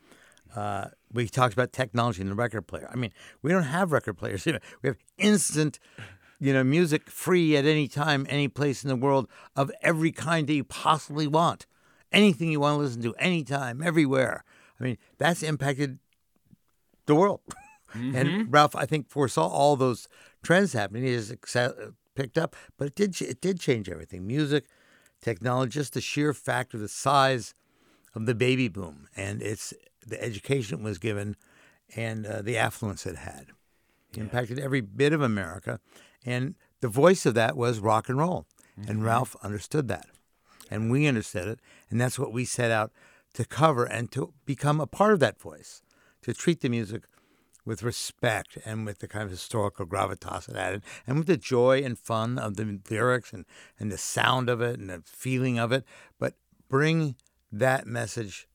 Uh, 0.54 0.86
we 1.12 1.28
talked 1.28 1.52
about 1.52 1.72
technology 1.72 2.20
in 2.20 2.28
the 2.28 2.34
record 2.34 2.66
player. 2.66 2.88
I 2.92 2.96
mean, 2.96 3.12
we 3.42 3.52
don't 3.52 3.64
have 3.64 3.92
record 3.92 4.16
players. 4.16 4.44
We 4.82 4.88
have 4.88 4.96
instant, 5.18 5.78
you 6.40 6.52
know, 6.52 6.64
music 6.64 7.08
free 7.08 7.56
at 7.56 7.64
any 7.64 7.86
time, 7.86 8.26
any 8.28 8.48
place 8.48 8.82
in 8.82 8.88
the 8.88 8.96
world 8.96 9.28
of 9.54 9.70
every 9.82 10.10
kind 10.12 10.46
that 10.48 10.54
you 10.54 10.64
possibly 10.64 11.26
want. 11.26 11.66
Anything 12.12 12.50
you 12.50 12.60
want 12.60 12.74
to 12.74 12.78
listen 12.78 13.02
to, 13.02 13.14
anytime, 13.16 13.82
everywhere. 13.82 14.44
I 14.80 14.84
mean, 14.84 14.98
that's 15.18 15.42
impacted 15.42 15.98
the 17.06 17.14
world. 17.14 17.40
Mm-hmm. 17.90 18.14
And 18.16 18.52
Ralph, 18.52 18.76
I 18.76 18.86
think, 18.86 19.08
foresaw 19.08 19.48
all 19.48 19.74
those 19.74 20.06
trends 20.44 20.72
happening. 20.74 21.02
He 21.02 21.10
just 21.10 21.32
picked 22.14 22.38
up, 22.38 22.56
but 22.76 22.88
it 22.88 22.94
did 22.94 23.20
it 23.20 23.40
did 23.40 23.60
change 23.60 23.88
everything. 23.88 24.26
Music, 24.26 24.64
technology, 25.20 25.70
just 25.70 25.94
the 25.94 26.00
sheer 26.00 26.32
fact 26.32 26.74
of 26.74 26.80
the 26.80 26.88
size 26.88 27.54
of 28.14 28.26
the 28.26 28.34
baby 28.34 28.68
boom 28.68 29.08
and 29.16 29.42
its 29.42 29.72
the 30.06 30.22
education 30.22 30.80
it 30.80 30.84
was 30.84 30.98
given 30.98 31.36
and 31.94 32.26
uh, 32.26 32.42
the 32.42 32.56
affluence 32.56 33.06
it 33.06 33.16
had. 33.16 33.48
It 34.10 34.16
yeah. 34.16 34.22
impacted 34.22 34.58
every 34.58 34.80
bit 34.80 35.12
of 35.12 35.20
America, 35.20 35.80
and 36.24 36.54
the 36.80 36.88
voice 36.88 37.26
of 37.26 37.34
that 37.34 37.56
was 37.56 37.80
rock 37.80 38.08
and 38.08 38.18
roll. 38.18 38.46
Mm-hmm. 38.78 38.90
And 38.90 39.04
Ralph 39.04 39.36
understood 39.42 39.88
that, 39.88 40.06
and 40.70 40.90
we 40.90 41.06
understood 41.06 41.48
it, 41.48 41.60
and 41.90 42.00
that's 42.00 42.18
what 42.18 42.32
we 42.32 42.44
set 42.44 42.70
out 42.70 42.92
to 43.34 43.44
cover 43.44 43.84
and 43.84 44.10
to 44.12 44.32
become 44.44 44.80
a 44.80 44.86
part 44.86 45.12
of 45.12 45.20
that 45.20 45.40
voice, 45.40 45.82
to 46.22 46.34
treat 46.34 46.60
the 46.60 46.68
music 46.68 47.04
with 47.64 47.82
respect 47.82 48.58
and 48.64 48.86
with 48.86 48.98
the 48.98 49.08
kind 49.08 49.24
of 49.24 49.30
historical 49.30 49.86
gravitas 49.86 50.48
it 50.48 50.56
added, 50.56 50.82
and 51.06 51.18
with 51.18 51.26
the 51.26 51.36
joy 51.36 51.82
and 51.84 51.98
fun 51.98 52.38
of 52.38 52.56
the 52.56 52.80
lyrics 52.90 53.32
and, 53.32 53.44
and 53.78 53.90
the 53.90 53.98
sound 53.98 54.48
of 54.48 54.60
it 54.60 54.78
and 54.78 54.90
the 54.90 55.02
feeling 55.04 55.58
of 55.58 55.72
it, 55.72 55.84
but 56.18 56.34
bring 56.68 57.16
that 57.52 57.86
message 57.86 58.48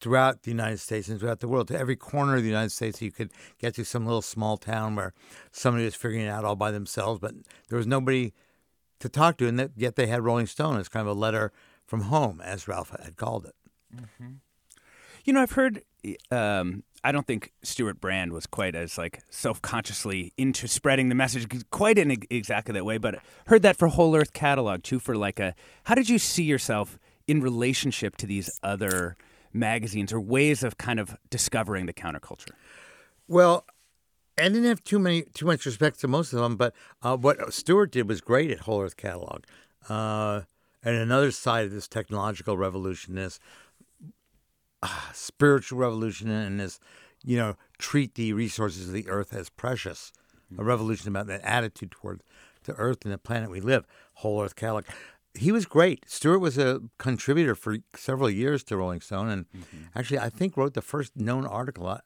throughout 0.00 0.42
the 0.42 0.50
United 0.50 0.78
States 0.78 1.08
and 1.08 1.18
throughout 1.18 1.40
the 1.40 1.48
world 1.48 1.68
to 1.68 1.78
every 1.78 1.96
corner 1.96 2.36
of 2.36 2.42
the 2.42 2.48
United 2.48 2.70
States. 2.70 3.00
You 3.00 3.10
could 3.10 3.30
get 3.58 3.74
to 3.76 3.84
some 3.84 4.04
little 4.04 4.22
small 4.22 4.56
town 4.56 4.96
where 4.96 5.14
somebody 5.50 5.84
was 5.84 5.94
figuring 5.94 6.26
it 6.26 6.28
out 6.28 6.44
all 6.44 6.56
by 6.56 6.70
themselves, 6.70 7.20
but 7.20 7.34
there 7.68 7.78
was 7.78 7.86
nobody 7.86 8.32
to 9.00 9.08
talk 9.08 9.38
to, 9.38 9.48
and 9.48 9.70
yet 9.76 9.96
they 9.96 10.06
had 10.06 10.22
Rolling 10.22 10.46
Stone 10.46 10.78
as 10.78 10.88
kind 10.88 11.08
of 11.08 11.16
a 11.16 11.18
letter– 11.18 11.52
from 11.86 12.02
home, 12.02 12.40
as 12.40 12.66
Ralph 12.66 12.90
had 12.90 13.16
called 13.16 13.46
it. 13.46 13.54
You 15.24 15.32
know, 15.32 15.42
I've 15.42 15.52
heard. 15.52 15.82
Um, 16.30 16.82
I 17.04 17.12
don't 17.12 17.26
think 17.26 17.52
Stewart 17.62 18.00
Brand 18.00 18.32
was 18.32 18.46
quite 18.46 18.74
as 18.74 18.96
like 18.96 19.22
self-consciously 19.28 20.32
into 20.38 20.66
spreading 20.66 21.10
the 21.10 21.14
message 21.14 21.46
quite 21.70 21.98
in 21.98 22.16
exactly 22.30 22.72
that 22.72 22.86
way, 22.86 22.96
but 22.96 23.20
heard 23.46 23.60
that 23.60 23.76
for 23.76 23.88
Whole 23.88 24.16
Earth 24.16 24.32
Catalog 24.32 24.82
too. 24.82 24.98
For 24.98 25.14
like 25.14 25.38
a, 25.38 25.54
how 25.84 25.94
did 25.94 26.08
you 26.08 26.18
see 26.18 26.44
yourself 26.44 26.98
in 27.26 27.42
relationship 27.42 28.16
to 28.16 28.26
these 28.26 28.50
other 28.62 29.16
magazines 29.52 30.14
or 30.14 30.20
ways 30.20 30.64
of 30.64 30.78
kind 30.78 30.98
of 30.98 31.14
discovering 31.28 31.84
the 31.84 31.92
counterculture? 31.92 32.52
Well, 33.28 33.66
I 34.38 34.44
didn't 34.44 34.64
have 34.64 34.82
too 34.82 34.98
many 34.98 35.22
too 35.34 35.44
much 35.44 35.66
respect 35.66 36.00
to 36.00 36.08
most 36.08 36.32
of 36.32 36.40
them, 36.40 36.56
but 36.56 36.74
uh, 37.02 37.18
what 37.18 37.52
Stewart 37.52 37.92
did 37.92 38.08
was 38.08 38.22
great 38.22 38.50
at 38.50 38.60
Whole 38.60 38.80
Earth 38.80 38.96
Catalog. 38.96 39.44
Uh, 39.90 40.42
and 40.82 40.96
another 40.96 41.30
side 41.30 41.66
of 41.66 41.70
this 41.70 41.86
technological 41.86 42.56
revolution 42.56 43.18
is 43.18 43.38
spiritual 45.12 45.78
revolution 45.78 46.30
and 46.30 46.60
this, 46.60 46.78
you 47.24 47.36
know, 47.36 47.56
treat 47.78 48.14
the 48.14 48.32
resources 48.32 48.88
of 48.88 48.94
the 48.94 49.08
earth 49.08 49.32
as 49.32 49.48
precious. 49.50 50.12
A 50.50 50.54
mm-hmm. 50.54 50.64
revolution 50.64 51.08
about 51.08 51.26
that 51.26 51.40
attitude 51.42 51.90
toward 51.90 52.22
the 52.64 52.74
earth 52.74 53.04
and 53.04 53.12
the 53.12 53.18
planet 53.18 53.50
we 53.50 53.60
live. 53.60 53.86
Whole 54.14 54.42
Earth 54.42 54.56
Catalog. 54.56 54.84
He 55.34 55.50
was 55.50 55.66
great. 55.66 56.08
Stewart 56.08 56.40
was 56.40 56.58
a 56.58 56.80
contributor 56.98 57.54
for 57.54 57.78
several 57.96 58.30
years 58.30 58.62
to 58.64 58.76
Rolling 58.76 59.00
Stone, 59.00 59.28
and 59.30 59.46
mm-hmm. 59.50 59.84
actually, 59.94 60.20
I 60.20 60.28
think 60.28 60.56
wrote 60.56 60.74
the 60.74 60.82
first 60.82 61.16
known 61.16 61.44
article 61.44 61.98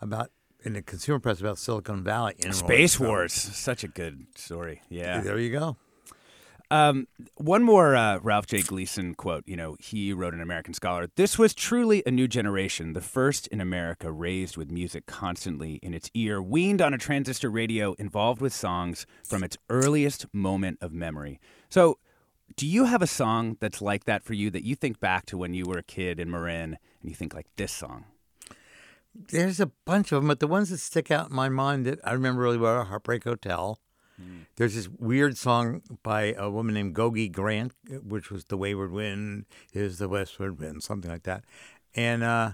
about 0.00 0.30
in 0.62 0.74
the 0.74 0.82
Consumer 0.82 1.18
Press 1.18 1.40
about 1.40 1.58
Silicon 1.58 2.02
Valley 2.02 2.34
in 2.38 2.52
Space 2.52 2.98
Wars, 2.98 3.32
such 3.32 3.84
a 3.84 3.88
good 3.88 4.26
story. 4.34 4.82
Yeah. 4.88 5.20
There 5.20 5.38
you 5.38 5.50
go. 5.50 5.76
Um, 6.70 7.08
one 7.34 7.64
more 7.64 7.96
uh, 7.96 8.20
Ralph 8.22 8.46
J. 8.46 8.62
Gleason 8.62 9.14
quote. 9.14 9.42
You 9.46 9.56
know, 9.56 9.76
he 9.80 10.12
wrote 10.12 10.34
an 10.34 10.40
American 10.40 10.72
Scholar 10.72 11.08
This 11.16 11.36
was 11.36 11.52
truly 11.52 12.02
a 12.06 12.12
new 12.12 12.28
generation, 12.28 12.92
the 12.92 13.00
first 13.00 13.48
in 13.48 13.60
America 13.60 14.12
raised 14.12 14.56
with 14.56 14.70
music 14.70 15.06
constantly 15.06 15.74
in 15.82 15.94
its 15.94 16.10
ear, 16.14 16.40
weaned 16.40 16.80
on 16.80 16.94
a 16.94 16.98
transistor 16.98 17.50
radio, 17.50 17.94
involved 17.94 18.40
with 18.40 18.52
songs 18.52 19.04
from 19.24 19.42
its 19.42 19.56
earliest 19.68 20.26
moment 20.32 20.78
of 20.80 20.92
memory. 20.92 21.40
So, 21.68 21.98
do 22.56 22.66
you 22.66 22.84
have 22.84 23.02
a 23.02 23.06
song 23.06 23.56
that's 23.60 23.82
like 23.82 24.04
that 24.04 24.22
for 24.22 24.34
you 24.34 24.50
that 24.50 24.64
you 24.64 24.74
think 24.74 25.00
back 25.00 25.26
to 25.26 25.38
when 25.38 25.54
you 25.54 25.64
were 25.66 25.78
a 25.78 25.82
kid 25.82 26.20
in 26.20 26.30
Marin 26.30 26.78
and 27.00 27.10
you 27.10 27.14
think, 27.14 27.34
like, 27.34 27.46
this 27.56 27.72
song? 27.72 28.04
There's 29.14 29.60
a 29.60 29.70
bunch 29.84 30.12
of 30.12 30.22
them, 30.22 30.28
but 30.28 30.40
the 30.40 30.46
ones 30.46 30.70
that 30.70 30.78
stick 30.78 31.10
out 31.10 31.30
in 31.30 31.36
my 31.36 31.48
mind 31.48 31.86
that 31.86 31.98
I 32.04 32.12
remember 32.12 32.42
really 32.42 32.58
well 32.58 32.74
are 32.74 32.84
Heartbreak 32.84 33.24
Hotel. 33.24 33.78
There's 34.56 34.74
this 34.74 34.88
weird 34.88 35.36
song 35.36 35.82
by 36.02 36.34
a 36.34 36.50
woman 36.50 36.74
named 36.74 36.94
Gogi 36.94 37.30
Grant, 37.30 37.72
which 38.02 38.30
was 38.30 38.44
"The 38.44 38.56
Wayward 38.56 38.92
Wind 38.92 39.46
is 39.72 39.98
the 39.98 40.08
Westward 40.08 40.58
Wind," 40.58 40.82
something 40.82 41.10
like 41.10 41.22
that. 41.24 41.44
And 41.94 42.22
uh, 42.22 42.52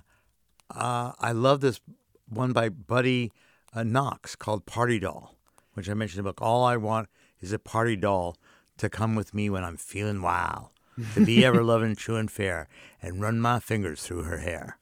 uh, 0.70 1.12
I 1.18 1.32
love 1.32 1.60
this 1.60 1.80
one 2.28 2.52
by 2.52 2.68
Buddy 2.68 3.32
uh, 3.74 3.82
Knox 3.82 4.36
called 4.36 4.66
"Party 4.66 4.98
Doll," 4.98 5.34
which 5.74 5.88
I 5.90 5.94
mentioned 5.94 6.20
in 6.20 6.24
the 6.24 6.32
book. 6.32 6.42
All 6.42 6.64
I 6.64 6.76
want 6.76 7.08
is 7.40 7.52
a 7.52 7.58
party 7.58 7.96
doll 7.96 8.36
to 8.78 8.88
come 8.88 9.14
with 9.14 9.34
me 9.34 9.50
when 9.50 9.64
I'm 9.64 9.76
feeling 9.76 10.22
wild, 10.22 10.68
to 11.14 11.24
be 11.24 11.44
ever 11.44 11.62
loving, 11.72 11.96
true 11.96 12.16
and 12.16 12.30
fair, 12.30 12.68
and 13.02 13.20
run 13.20 13.40
my 13.40 13.60
fingers 13.60 14.02
through 14.02 14.22
her 14.22 14.38
hair. 14.38 14.78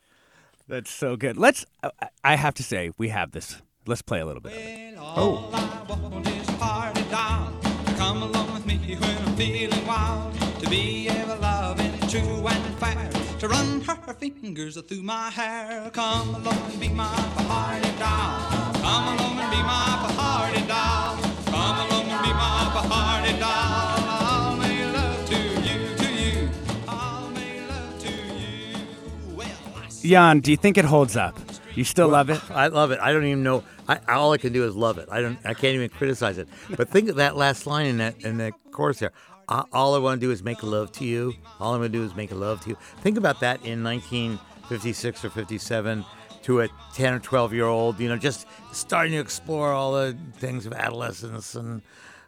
That's 0.66 0.90
so 0.90 1.16
good. 1.16 1.36
Let's, 1.36 1.66
uh, 1.82 1.90
I 2.22 2.36
have 2.36 2.54
to 2.54 2.62
say, 2.62 2.90
we 2.96 3.10
have 3.10 3.32
this. 3.32 3.60
Let's 3.86 4.02
play 4.02 4.20
a 4.20 4.26
little 4.26 4.40
bit. 4.40 4.52
of 4.52 6.26
it. 6.26 6.33
Along 8.94 9.00
when 9.00 9.28
I'm 9.28 9.36
feeling 9.36 9.86
wild. 9.86 10.34
To 10.60 10.70
be 10.70 11.08
ever 11.08 11.36
loving, 11.36 11.92
true 12.08 12.46
and 12.46 12.78
fair. 12.78 13.10
To 13.40 13.48
run 13.48 13.80
her 13.82 14.14
fingers 14.14 14.80
through 14.80 15.02
my 15.02 15.30
hair. 15.30 15.90
Come 15.92 16.34
along 16.34 16.70
and 16.70 16.80
be 16.80 16.88
my 16.88 17.14
party 17.48 17.90
doll. 17.98 18.72
Come 18.74 19.18
along 19.18 19.38
and 19.38 19.50
be 19.50 19.62
my 19.62 20.14
party 20.16 20.66
doll. 20.66 21.16
Come 21.46 21.76
along 21.86 22.08
and 22.08 22.22
be 22.24 22.32
my 22.32 22.86
party 22.88 23.38
doll. 23.38 23.50
I'll 23.50 24.56
make 24.56 24.92
love 24.92 25.26
to 25.28 25.36
you, 25.36 25.96
to 25.96 26.12
you. 26.12 26.48
I'll 26.88 27.30
make 27.30 27.68
love 27.68 27.98
to 28.00 28.10
you. 28.10 28.76
Well, 29.34 29.48
Jan, 30.02 30.40
do 30.40 30.50
you 30.50 30.56
think 30.56 30.78
it 30.78 30.84
holds 30.84 31.16
up? 31.16 31.38
You 31.74 31.84
still 31.84 32.08
love 32.08 32.30
it? 32.30 32.40
I 32.50 32.68
love 32.68 32.92
it. 32.92 33.00
I 33.00 33.12
don't 33.12 33.24
even 33.24 33.42
know. 33.42 33.64
I, 33.88 33.98
all 34.08 34.32
I 34.32 34.38
can 34.38 34.52
do 34.52 34.64
is 34.64 34.74
love 34.74 34.98
it. 34.98 35.08
I 35.10 35.20
don't. 35.20 35.38
I 35.44 35.54
can't 35.54 35.74
even 35.74 35.88
criticize 35.90 36.38
it. 36.38 36.48
But 36.76 36.88
think 36.88 37.08
of 37.08 37.16
that 37.16 37.36
last 37.36 37.66
line 37.66 37.86
in 37.86 37.98
that 37.98 38.20
in 38.22 38.38
that 38.38 38.54
chorus 38.70 38.98
there. 38.98 39.12
Uh, 39.48 39.64
all 39.74 39.94
I 39.94 39.98
want 39.98 40.20
to 40.20 40.26
do 40.26 40.30
is 40.30 40.42
make 40.42 40.62
love 40.62 40.90
to 40.92 41.04
you. 41.04 41.34
All 41.60 41.74
I'm 41.74 41.80
going 41.80 41.92
to 41.92 41.98
do 41.98 42.02
is 42.04 42.14
make 42.14 42.32
love 42.32 42.62
to 42.62 42.70
you. 42.70 42.76
Think 43.02 43.18
about 43.18 43.40
that 43.40 43.62
in 43.64 43.84
1956 43.84 45.24
or 45.24 45.28
57 45.30 46.04
to 46.44 46.60
a 46.62 46.68
10 46.94 47.14
or 47.14 47.18
12 47.18 47.52
year 47.52 47.66
old. 47.66 48.00
You 48.00 48.08
know, 48.08 48.16
just 48.16 48.46
starting 48.72 49.12
to 49.12 49.18
explore 49.18 49.72
all 49.72 49.92
the 49.92 50.16
things 50.38 50.64
of 50.66 50.72
adolescence 50.72 51.54
and 51.54 51.82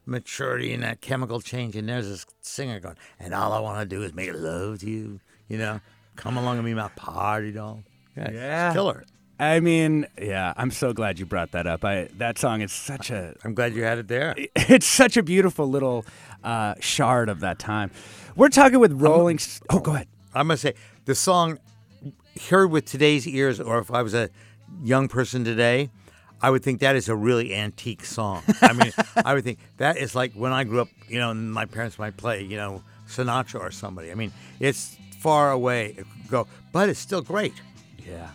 maturity 0.05 0.73
and 0.75 0.83
that 0.83 1.01
chemical 1.01 1.41
change. 1.41 1.75
And 1.75 1.89
there's 1.89 2.09
this 2.09 2.27
singer 2.43 2.81
going, 2.81 2.97
and 3.19 3.33
all 3.35 3.53
I 3.53 3.61
want 3.61 3.81
to 3.89 3.97
do 3.97 4.03
is 4.03 4.13
make 4.15 4.33
love 4.35 4.81
to 4.81 4.91
you. 4.91 5.21
You 5.49 5.59
know, 5.59 5.81
come 6.17 6.37
along 6.37 6.57
and 6.59 6.67
be 6.67 6.75
my 6.75 6.89
party 6.97 7.53
doll. 7.53 7.83
Yeah, 8.17 8.31
Yeah. 8.31 8.73
killer. 8.73 9.05
I 9.39 9.61
mean, 9.61 10.07
yeah, 10.21 10.55
I'm 10.57 10.71
so 10.71 10.93
glad 10.93 11.19
you 11.19 11.27
brought 11.27 11.53
that 11.53 11.67
up. 11.67 11.85
I 11.85 12.09
that 12.17 12.39
song 12.39 12.63
is 12.63 12.73
such 12.73 13.11
a 13.11 13.35
I'm 13.45 13.55
glad 13.55 13.75
you 13.75 13.83
had 13.83 13.99
it 13.99 14.09
there. 14.09 14.35
it's 14.57 14.87
such 14.87 15.17
a 15.17 15.23
beautiful 15.23 15.69
little 15.69 16.07
uh, 16.43 16.75
shard 16.81 17.29
of 17.29 17.41
that 17.41 17.59
time. 17.59 17.91
We're 18.35 18.49
talking 18.49 18.79
with 18.79 18.93
Rolling. 18.93 19.39
Oh, 19.69 19.79
go 19.81 19.95
ahead. 19.95 20.09
I'm 20.35 20.49
gonna 20.49 20.57
say 20.57 20.75
the 21.05 21.15
song 21.15 21.59
heard 22.49 22.71
with 22.71 22.87
today's 22.87 23.27
ears, 23.27 23.61
or 23.61 23.79
if 23.79 23.91
I 23.91 24.03
was 24.03 24.15
a 24.15 24.31
young 24.83 25.09
person 25.09 25.45
today, 25.45 25.91
I 26.41 26.51
would 26.51 26.63
think 26.63 26.81
that 26.81 26.97
is 26.97 27.09
a 27.09 27.17
really 27.17 27.55
antique 27.55 28.05
song. 28.05 28.43
I 28.63 28.73
mean, 28.73 28.93
I 29.17 29.35
would 29.35 29.45
think 29.45 29.59
that 29.77 29.99
is 29.99 30.15
like 30.15 30.33
when 30.33 30.53
I 30.53 30.65
grew 30.65 30.81
up. 30.81 30.89
You 31.09 31.19
know, 31.19 31.31
and 31.31 31.53
my 31.53 31.67
parents 31.67 31.99
might 31.99 32.17
play, 32.17 32.43
you 32.43 32.57
know, 32.57 32.83
Sinatra 33.07 33.61
or 33.61 33.71
somebody. 33.71 34.11
I 34.11 34.15
mean, 34.15 34.33
it's 34.61 34.97
far 35.19 35.51
away 35.53 35.99
go, 36.31 36.47
but 36.73 36.89
it's 36.89 37.01
still 37.01 37.23
great. 37.23 37.55
Yeah. 37.99 38.31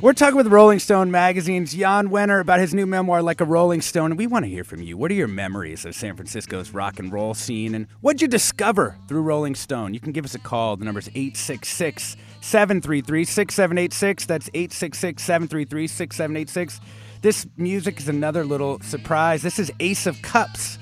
We're 0.00 0.12
talking 0.12 0.36
with 0.36 0.46
Rolling 0.46 0.78
Stone 0.78 1.10
magazine's 1.10 1.74
Jan 1.74 2.08
Wenner 2.10 2.40
about 2.40 2.60
his 2.60 2.72
new 2.72 2.86
memoir, 2.86 3.20
Like 3.20 3.40
a 3.40 3.44
Rolling 3.44 3.80
Stone, 3.80 4.12
and 4.12 4.18
we 4.18 4.28
want 4.28 4.44
to 4.44 4.48
hear 4.48 4.62
from 4.62 4.80
you. 4.80 4.96
What 4.96 5.10
are 5.10 5.14
your 5.14 5.26
memories 5.26 5.84
of 5.84 5.96
San 5.96 6.14
Francisco's 6.14 6.70
rock 6.70 7.00
and 7.00 7.12
roll 7.12 7.34
scene, 7.34 7.74
and 7.74 7.88
what'd 8.00 8.22
you 8.22 8.28
discover 8.28 8.96
through 9.08 9.22
Rolling 9.22 9.56
Stone? 9.56 9.94
You 9.94 10.00
can 10.00 10.12
give 10.12 10.24
us 10.24 10.36
a 10.36 10.38
call. 10.38 10.76
The 10.76 10.84
number's 10.84 11.08
866 11.08 12.16
733 12.40 13.24
6786. 13.24 14.26
That's 14.26 14.48
866 14.54 15.20
733 15.20 15.86
6786. 15.88 16.80
This 17.20 17.48
music 17.56 17.98
is 17.98 18.08
another 18.08 18.44
little 18.44 18.78
surprise. 18.80 19.42
This 19.42 19.58
is 19.58 19.72
Ace 19.80 20.06
of 20.06 20.22
Cups 20.22 20.78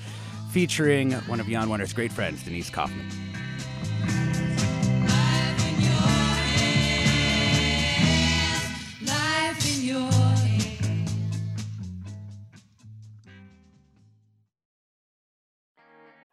featuring 0.51 1.13
one 1.13 1.39
of 1.39 1.47
Jan 1.47 1.69
Wenner's 1.69 1.91
great 1.91 2.13
friends, 2.13 2.43
Denise 2.43 2.69
Kaufman. 2.69 3.26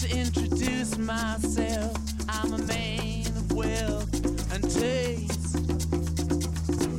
to 0.00 0.10
introduce 0.10 0.98
myself. 0.98 1.96
I'm 2.28 2.52
a 2.52 2.58
man 2.58 3.26
of 3.28 3.52
wealth 3.52 4.52
and 4.52 4.62
taste. 4.70 5.56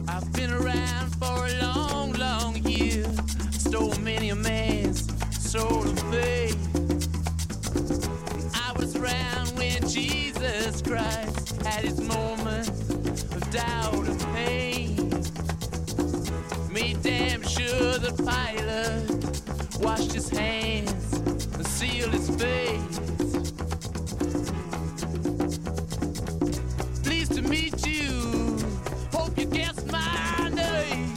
I've 0.08 0.34
been 0.34 0.52
around 0.52 1.16
for 1.18 1.46
a 1.46 1.62
long, 1.62 2.14
long 2.14 2.56
year. 2.64 3.06
Stole 3.52 3.96
many 4.00 4.30
a 4.30 4.36
man's 4.36 5.06
soul 5.38 5.84
of 5.84 6.00
faith. 6.12 6.58
I 8.56 8.74
was 8.80 8.96
around 8.96 9.50
when 9.58 9.88
Jesus 9.88 10.82
Christ 10.82 11.62
had 11.64 11.86
his 11.86 12.02
moment 12.02 12.70
of 12.70 13.52
doubt 13.52 14.08
and 14.08 14.20
pain. 14.34 15.12
Made 16.72 17.04
damn 17.04 17.44
sure 17.44 18.00
the 18.00 18.14
Pilate 18.18 19.84
washed 19.84 20.14
his 20.14 20.30
hands 20.30 21.07
his 21.56 22.30
face. 22.30 23.00
Pleased 27.04 27.34
to 27.34 27.42
meet 27.42 27.86
you. 27.88 28.58
Hope 29.12 29.38
you 29.38 29.46
guessed 29.46 29.92
my 29.92 30.50
name. 30.54 31.16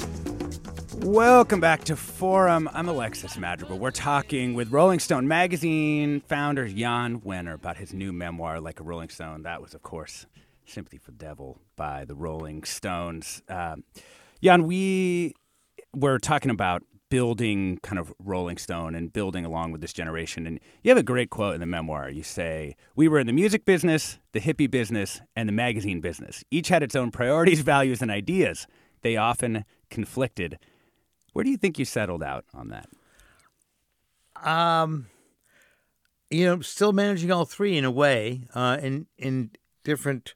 Welcome 1.01 1.61
back 1.61 1.85
to 1.85 1.97
Forum. 1.97 2.69
I'm 2.73 2.89
Alexis 2.89 3.37
Madrigal. 3.39 3.79
We're 3.79 3.91
talking 3.91 4.55
with 4.55 4.71
Rolling 4.71 5.01
Stone 5.01 5.27
magazine 5.29 6.21
founder 6.21 6.69
Jan 6.69 7.21
Wenner 7.21 7.55
about 7.55 7.77
his 7.77 7.93
new 7.93 8.13
memoir, 8.13 8.61
Like 8.61 8.81
a 8.81 8.83
Rolling 8.83 9.09
Stone. 9.09 9.43
That 9.43 9.63
was, 9.63 9.75
of 9.75 9.83
course, 9.83 10.27
Sympathy 10.65 10.99
for 10.99 11.11
the 11.11 11.19
Devil 11.19 11.59
by 11.77 12.05
the 12.05 12.15
Rolling 12.15 12.65
Stones. 12.65 13.43
Um, 13.49 13.85
Jan, 14.43 14.65
we 14.67 15.35
were 15.95 16.19
talking 16.19 16.51
about 16.51 16.83
building 17.11 17.79
kind 17.83 17.99
of 17.99 18.13
Rolling 18.19 18.57
Stone 18.57 18.95
and 18.95 19.13
building 19.13 19.45
along 19.45 19.73
with 19.73 19.81
this 19.83 19.93
generation. 19.93 20.47
And 20.47 20.59
you 20.83 20.91
have 20.91 20.99
a 20.99 21.03
great 21.03 21.29
quote 21.29 21.55
in 21.55 21.61
the 21.61 21.67
memoir. 21.67 22.09
You 22.09 22.23
say, 22.23 22.77
We 22.97 23.09
were 23.09 23.19
in 23.19 23.27
the 23.27 23.33
music 23.33 23.65
business, 23.65 24.19
the 24.33 24.41
hippie 24.41 24.71
business, 24.71 25.21
and 25.37 25.49
the 25.49 25.53
magazine 25.53 26.01
business. 26.01 26.43
Each 26.51 26.69
had 26.69 26.83
its 26.83 26.97
own 26.97 27.11
priorities, 27.11 27.61
values, 27.75 28.01
and 28.01 28.11
ideas. 28.11 28.67
They 29.03 29.17
often 29.17 29.65
conflicted. 29.91 30.59
Where 31.33 31.45
do 31.45 31.51
you 31.51 31.57
think 31.57 31.79
you 31.79 31.85
settled 31.85 32.23
out 32.23 32.45
on 32.55 32.69
that? 32.69 32.89
Um, 34.49 35.07
you 36.31 36.47
know, 36.47 36.61
still 36.61 36.93
managing 36.93 37.31
all 37.31 37.45
three 37.45 37.77
in 37.77 37.85
a 37.85 37.91
way, 37.91 38.49
uh, 38.55 38.79
in 38.81 39.07
in 39.19 39.51
different 39.85 40.35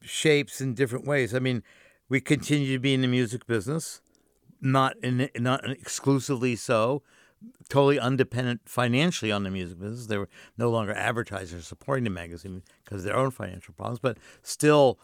shapes 0.00 0.60
and 0.60 0.76
different 0.76 1.06
ways. 1.06 1.34
I 1.34 1.38
mean, 1.38 1.62
we 2.08 2.20
continue 2.20 2.72
to 2.74 2.78
be 2.78 2.92
in 2.92 3.00
the 3.00 3.08
music 3.08 3.46
business, 3.46 4.00
not 4.64 4.96
in 5.02 5.28
not 5.38 5.68
exclusively 5.70 6.56
so, 6.56 7.02
totally 7.68 7.98
undependent 7.98 8.62
financially 8.64 9.30
on 9.30 9.42
the 9.42 9.50
music 9.50 9.78
business. 9.78 10.06
They 10.06 10.18
were 10.18 10.28
no 10.58 10.70
longer 10.70 10.92
advertisers 10.92 11.66
supporting 11.66 12.04
the 12.04 12.10
magazine 12.10 12.62
because 12.84 13.02
of 13.02 13.04
their 13.04 13.16
own 13.16 13.30
financial 13.30 13.74
problems, 13.74 14.00
but 14.00 14.18
still. 14.42 14.98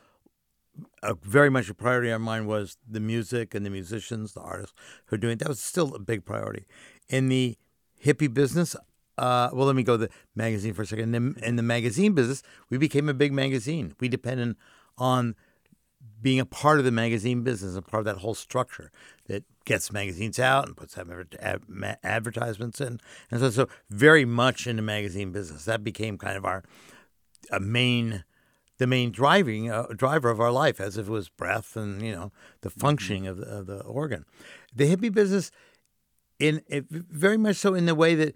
A, 1.02 1.14
very 1.14 1.50
much 1.50 1.68
a 1.68 1.74
priority 1.74 2.12
on 2.12 2.22
mine 2.22 2.46
was 2.46 2.78
the 2.88 3.00
music 3.00 3.54
and 3.54 3.66
the 3.66 3.70
musicians, 3.70 4.32
the 4.32 4.40
artists 4.40 4.72
who 5.06 5.16
are 5.16 5.18
doing 5.18 5.32
it. 5.32 5.40
That 5.40 5.48
was 5.48 5.60
still 5.60 5.94
a 5.94 5.98
big 5.98 6.24
priority. 6.24 6.64
In 7.08 7.28
the 7.28 7.58
hippie 8.02 8.32
business, 8.32 8.76
uh, 9.18 9.50
well, 9.52 9.66
let 9.66 9.76
me 9.76 9.82
go 9.82 9.96
the 9.96 10.08
magazine 10.34 10.72
for 10.72 10.82
a 10.82 10.86
second. 10.86 11.14
In 11.14 11.34
the, 11.34 11.46
in 11.46 11.56
the 11.56 11.62
magazine 11.62 12.14
business, 12.14 12.42
we 12.70 12.78
became 12.78 13.08
a 13.08 13.14
big 13.14 13.32
magazine. 13.32 13.94
We 14.00 14.08
depended 14.08 14.56
on 14.96 15.34
being 16.22 16.40
a 16.40 16.46
part 16.46 16.78
of 16.78 16.84
the 16.84 16.90
magazine 16.90 17.42
business, 17.42 17.76
a 17.76 17.82
part 17.82 18.00
of 18.00 18.04
that 18.06 18.18
whole 18.18 18.34
structure 18.34 18.90
gets 19.70 19.92
magazines 19.92 20.40
out 20.40 20.66
and 20.66 20.76
puts 20.76 20.98
adver- 20.98 21.28
ad- 21.38 21.62
ma- 21.68 21.94
advertisements 22.02 22.80
in, 22.80 22.98
and 23.30 23.38
so 23.40 23.50
so 23.50 23.68
very 23.88 24.24
much 24.24 24.66
in 24.66 24.74
the 24.74 24.82
magazine 24.82 25.30
business. 25.30 25.64
That 25.64 25.84
became 25.84 26.18
kind 26.18 26.36
of 26.36 26.44
our 26.44 26.64
a 27.52 27.60
main, 27.60 28.24
the 28.78 28.88
main 28.88 29.12
driving 29.12 29.70
uh, 29.70 29.86
driver 29.96 30.28
of 30.28 30.40
our 30.40 30.50
life, 30.50 30.80
as 30.80 30.98
if 30.98 31.06
it 31.06 31.10
was 31.10 31.28
breath 31.28 31.76
and 31.76 32.02
you 32.02 32.10
know 32.10 32.32
the 32.62 32.70
functioning 32.70 33.28
of 33.28 33.36
the, 33.36 33.46
of 33.46 33.66
the 33.66 33.80
organ. 33.82 34.24
The 34.74 34.94
hippie 34.94 35.14
business, 35.14 35.52
in 36.40 36.62
it, 36.66 36.86
very 36.90 37.36
much 37.36 37.54
so 37.54 37.74
in 37.74 37.86
the 37.86 37.94
way 37.94 38.16
that 38.16 38.34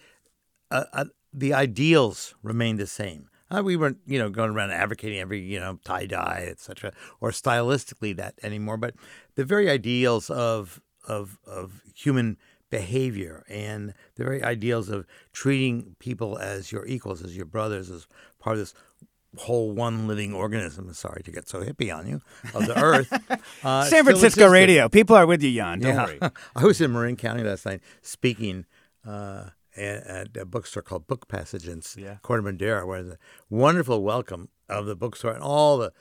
uh, 0.70 0.84
uh, 0.92 1.04
the 1.32 1.52
ideals 1.52 2.36
remained 2.44 2.78
the 2.78 2.86
same. 2.86 3.28
Uh, 3.50 3.62
we 3.62 3.76
weren't, 3.76 3.98
you 4.06 4.18
know, 4.18 4.30
going 4.30 4.50
around 4.50 4.70
advocating 4.70 5.18
every, 5.18 5.40
you 5.40 5.60
know, 5.60 5.78
tie 5.84 6.06
dye, 6.06 6.46
etc., 6.48 6.92
or 7.20 7.30
stylistically 7.30 8.16
that 8.16 8.34
anymore. 8.42 8.76
But 8.76 8.94
the 9.34 9.44
very 9.44 9.68
ideals 9.68 10.30
of 10.30 10.80
of 11.06 11.38
of 11.46 11.82
human 11.94 12.36
behavior 12.70 13.44
and 13.48 13.94
the 14.16 14.24
very 14.24 14.42
ideals 14.42 14.88
of 14.88 15.06
treating 15.32 15.94
people 16.00 16.38
as 16.38 16.72
your 16.72 16.84
equals, 16.86 17.22
as 17.22 17.36
your 17.36 17.46
brothers, 17.46 17.90
as 17.90 18.06
part 18.40 18.54
of 18.54 18.60
this 18.60 18.74
whole 19.36 19.70
one 19.72 20.06
living 20.08 20.32
organism. 20.32 20.92
Sorry 20.94 21.22
to 21.24 21.30
get 21.30 21.48
so 21.48 21.62
hippie 21.62 21.94
on 21.96 22.06
you 22.06 22.20
of 22.52 22.66
the 22.66 22.76
earth. 22.82 23.12
Uh, 23.64 23.84
San 23.84 24.04
Francisco 24.04 24.48
radio. 24.48 24.88
People 24.88 25.14
are 25.16 25.26
with 25.26 25.42
you, 25.42 25.52
Jan. 25.54 25.80
Don't 25.80 25.94
Yeah. 25.94 26.04
worry. 26.06 26.18
I 26.56 26.64
was 26.64 26.80
in 26.80 26.92
Marin 26.92 27.16
County 27.16 27.42
last 27.44 27.66
night 27.66 27.80
speaking 28.02 28.64
uh, 29.06 29.50
at, 29.76 30.36
a 30.36 30.44
bookstore 30.44 30.82
called 30.82 31.06
Book 31.06 31.28
Passage 31.28 31.68
in 31.68 31.82
Yeah. 31.96 32.16
Corte 32.22 32.42
Madera, 32.44 32.86
where 32.86 33.02
the 33.02 33.18
wonderful 33.50 34.02
welcome 34.02 34.48
of 34.68 34.86
the 34.86 34.96
bookstore 34.96 35.32
and 35.32 35.42
all 35.42 35.78
the 35.78 35.92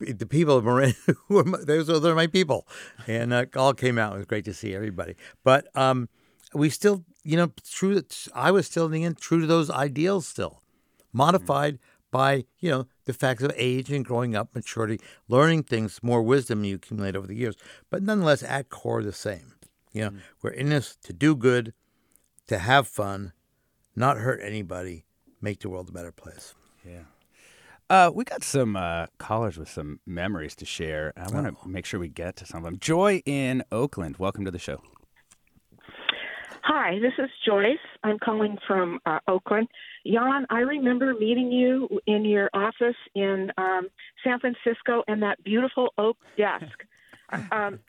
the 0.00 0.26
people 0.26 0.56
of 0.56 0.64
Marin, 0.64 0.94
who 1.06 1.34
were 1.34 1.44
my- 1.44 1.58
those 1.62 1.88
are 1.88 2.14
my 2.14 2.26
people, 2.26 2.66
and 3.06 3.32
uh, 3.32 3.46
all 3.56 3.74
came 3.74 3.98
out. 3.98 4.14
It 4.14 4.18
was 4.18 4.26
great 4.26 4.44
to 4.46 4.54
see 4.54 4.74
everybody. 4.74 5.14
But 5.44 5.74
um, 5.76 6.08
we 6.54 6.70
still, 6.70 7.04
you 7.22 7.36
know, 7.36 7.52
true. 7.70 8.02
I 8.34 8.50
was 8.50 8.66
still 8.66 8.86
in 8.86 8.92
the 8.92 9.04
end 9.04 9.18
true 9.18 9.40
to 9.40 9.46
those 9.46 9.70
ideals, 9.70 10.26
still 10.26 10.62
modified 11.12 11.78
by 12.10 12.44
you 12.58 12.70
know 12.70 12.86
the 13.04 13.12
facts 13.12 13.42
of 13.42 13.52
age 13.56 13.90
and 13.90 14.04
growing 14.04 14.34
up, 14.34 14.54
maturity, 14.54 15.00
learning 15.28 15.64
things, 15.64 16.00
more 16.02 16.22
wisdom 16.22 16.64
you 16.64 16.76
accumulate 16.76 17.16
over 17.16 17.26
the 17.26 17.36
years. 17.36 17.56
But 17.90 18.02
nonetheless, 18.02 18.42
at 18.42 18.68
core, 18.70 19.02
the 19.02 19.12
same. 19.12 19.54
You 19.92 20.02
know, 20.02 20.12
we're 20.42 20.50
in 20.50 20.68
this 20.68 20.96
to 21.02 21.12
do 21.12 21.34
good, 21.34 21.72
to 22.46 22.58
have 22.58 22.86
fun, 22.86 23.32
not 23.96 24.18
hurt 24.18 24.40
anybody, 24.42 25.04
make 25.40 25.60
the 25.60 25.68
world 25.68 25.88
a 25.88 25.92
better 25.92 26.12
place. 26.12 26.54
Yeah. 26.86 27.02
Uh, 27.90 28.08
we 28.14 28.22
got 28.22 28.44
some 28.44 28.76
uh, 28.76 29.06
callers 29.18 29.58
with 29.58 29.68
some 29.68 29.98
memories 30.06 30.54
to 30.54 30.64
share. 30.64 31.12
I 31.16 31.28
want 31.32 31.58
to 31.60 31.68
make 31.68 31.84
sure 31.84 31.98
we 31.98 32.08
get 32.08 32.36
to 32.36 32.46
some 32.46 32.58
of 32.58 32.64
them. 32.64 32.78
Joy 32.78 33.20
in 33.26 33.64
Oakland, 33.72 34.16
welcome 34.18 34.44
to 34.44 34.52
the 34.52 34.60
show. 34.60 34.80
Hi, 36.62 37.00
this 37.00 37.14
is 37.18 37.28
Joyce. 37.44 37.78
I'm 38.04 38.20
calling 38.20 38.58
from 38.64 39.00
uh, 39.06 39.18
Oakland. 39.26 39.66
Jan, 40.06 40.46
I 40.50 40.60
remember 40.60 41.14
meeting 41.14 41.50
you 41.50 41.88
in 42.06 42.24
your 42.24 42.48
office 42.54 42.94
in 43.16 43.50
um, 43.58 43.88
San 44.22 44.38
Francisco 44.38 45.02
and 45.08 45.20
that 45.24 45.42
beautiful 45.42 45.92
oak 45.98 46.16
desk. 46.38 46.84
um, 47.50 47.80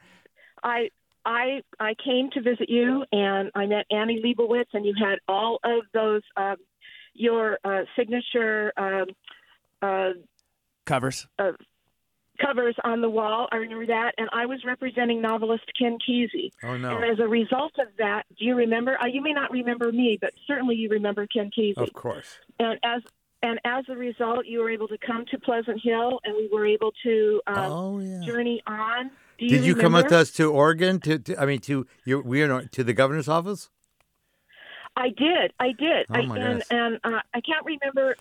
I 0.64 0.90
I 1.26 1.62
I 1.80 1.94
came 2.04 2.32
to 2.32 2.42
visit 2.42 2.70
you 2.70 3.06
and 3.12 3.52
I 3.54 3.68
met 3.68 3.86
Annie 3.92 4.20
Leibovitz 4.20 4.74
and 4.74 4.84
you 4.84 4.96
had 5.00 5.20
all 5.28 5.60
of 5.64 5.84
those 5.94 6.24
um, 6.38 6.56
your 7.14 7.60
uh, 7.64 7.82
signature 7.96 8.74
um, 8.78 9.06
uh, 9.82 10.10
Covers. 10.86 11.28
uh, 11.40 11.52
covers 12.40 12.76
on 12.84 13.02
the 13.02 13.10
wall. 13.10 13.48
I 13.52 13.58
remember 13.58 13.86
that, 13.88 14.14
and 14.18 14.28
I 14.34 14.46
was 14.48 14.60
representing 14.66 15.22
novelist 15.22 15.64
Ken 15.80 15.98
Kesey. 16.08 16.52
Oh 16.64 16.76
no! 16.78 16.96
And 16.96 17.06
as 17.06 17.20
a 17.20 17.28
result 17.28 17.74
of 17.80 17.88
that, 18.00 18.24
do 18.38 18.46
you 18.46 18.56
remember? 18.56 18.98
Uh, 19.02 19.06
you 19.06 19.22
may 19.22 19.32
not 19.34 19.52
remember 19.52 19.92
me, 19.92 20.18
but 20.20 20.34
certainly 20.48 20.76
you 20.76 20.90
remember 20.90 21.28
Ken 21.28 21.52
Kesey. 21.56 21.78
Of 21.78 21.94
course. 21.94 22.40
And 22.60 22.80
as 22.84 23.02
and 23.44 23.60
as 23.64 23.86
a 23.90 23.96
result, 23.96 24.46
you 24.46 24.60
were 24.60 24.70
able 24.70 24.88
to 24.88 24.98
come 24.98 25.26
to 25.32 25.40
Pleasant 25.40 25.82
Hill, 25.84 26.20
and 26.24 26.36
we 26.36 26.50
were 26.52 26.66
able 26.66 26.92
to 27.04 27.42
um, 27.48 27.56
Oh, 27.58 28.00
yeah. 28.00 28.22
journey 28.26 28.62
on. 28.68 29.12
Do 29.40 29.48
Did 29.48 29.64
you 29.64 29.76
come 29.76 29.94
with 29.94 30.12
us 30.12 30.30
to 30.34 30.52
Oregon? 30.52 31.00
To, 31.02 31.18
to 31.18 31.42
I 31.42 31.46
mean, 31.48 31.60
to 31.62 31.88
your 32.06 32.22
we 32.22 32.44
are 32.44 32.64
to 32.66 32.84
the 32.84 32.94
governor's 32.94 33.28
office. 33.28 33.70
I 34.96 35.10
did. 35.10 35.54
I 35.60 35.72
did. 35.72 36.06
Oh, 36.10 36.16
I, 36.16 36.38
and 36.38 36.64
and 36.70 37.00
uh, 37.04 37.22
I 37.34 37.42
can't 37.42 37.66
remember. 37.66 38.16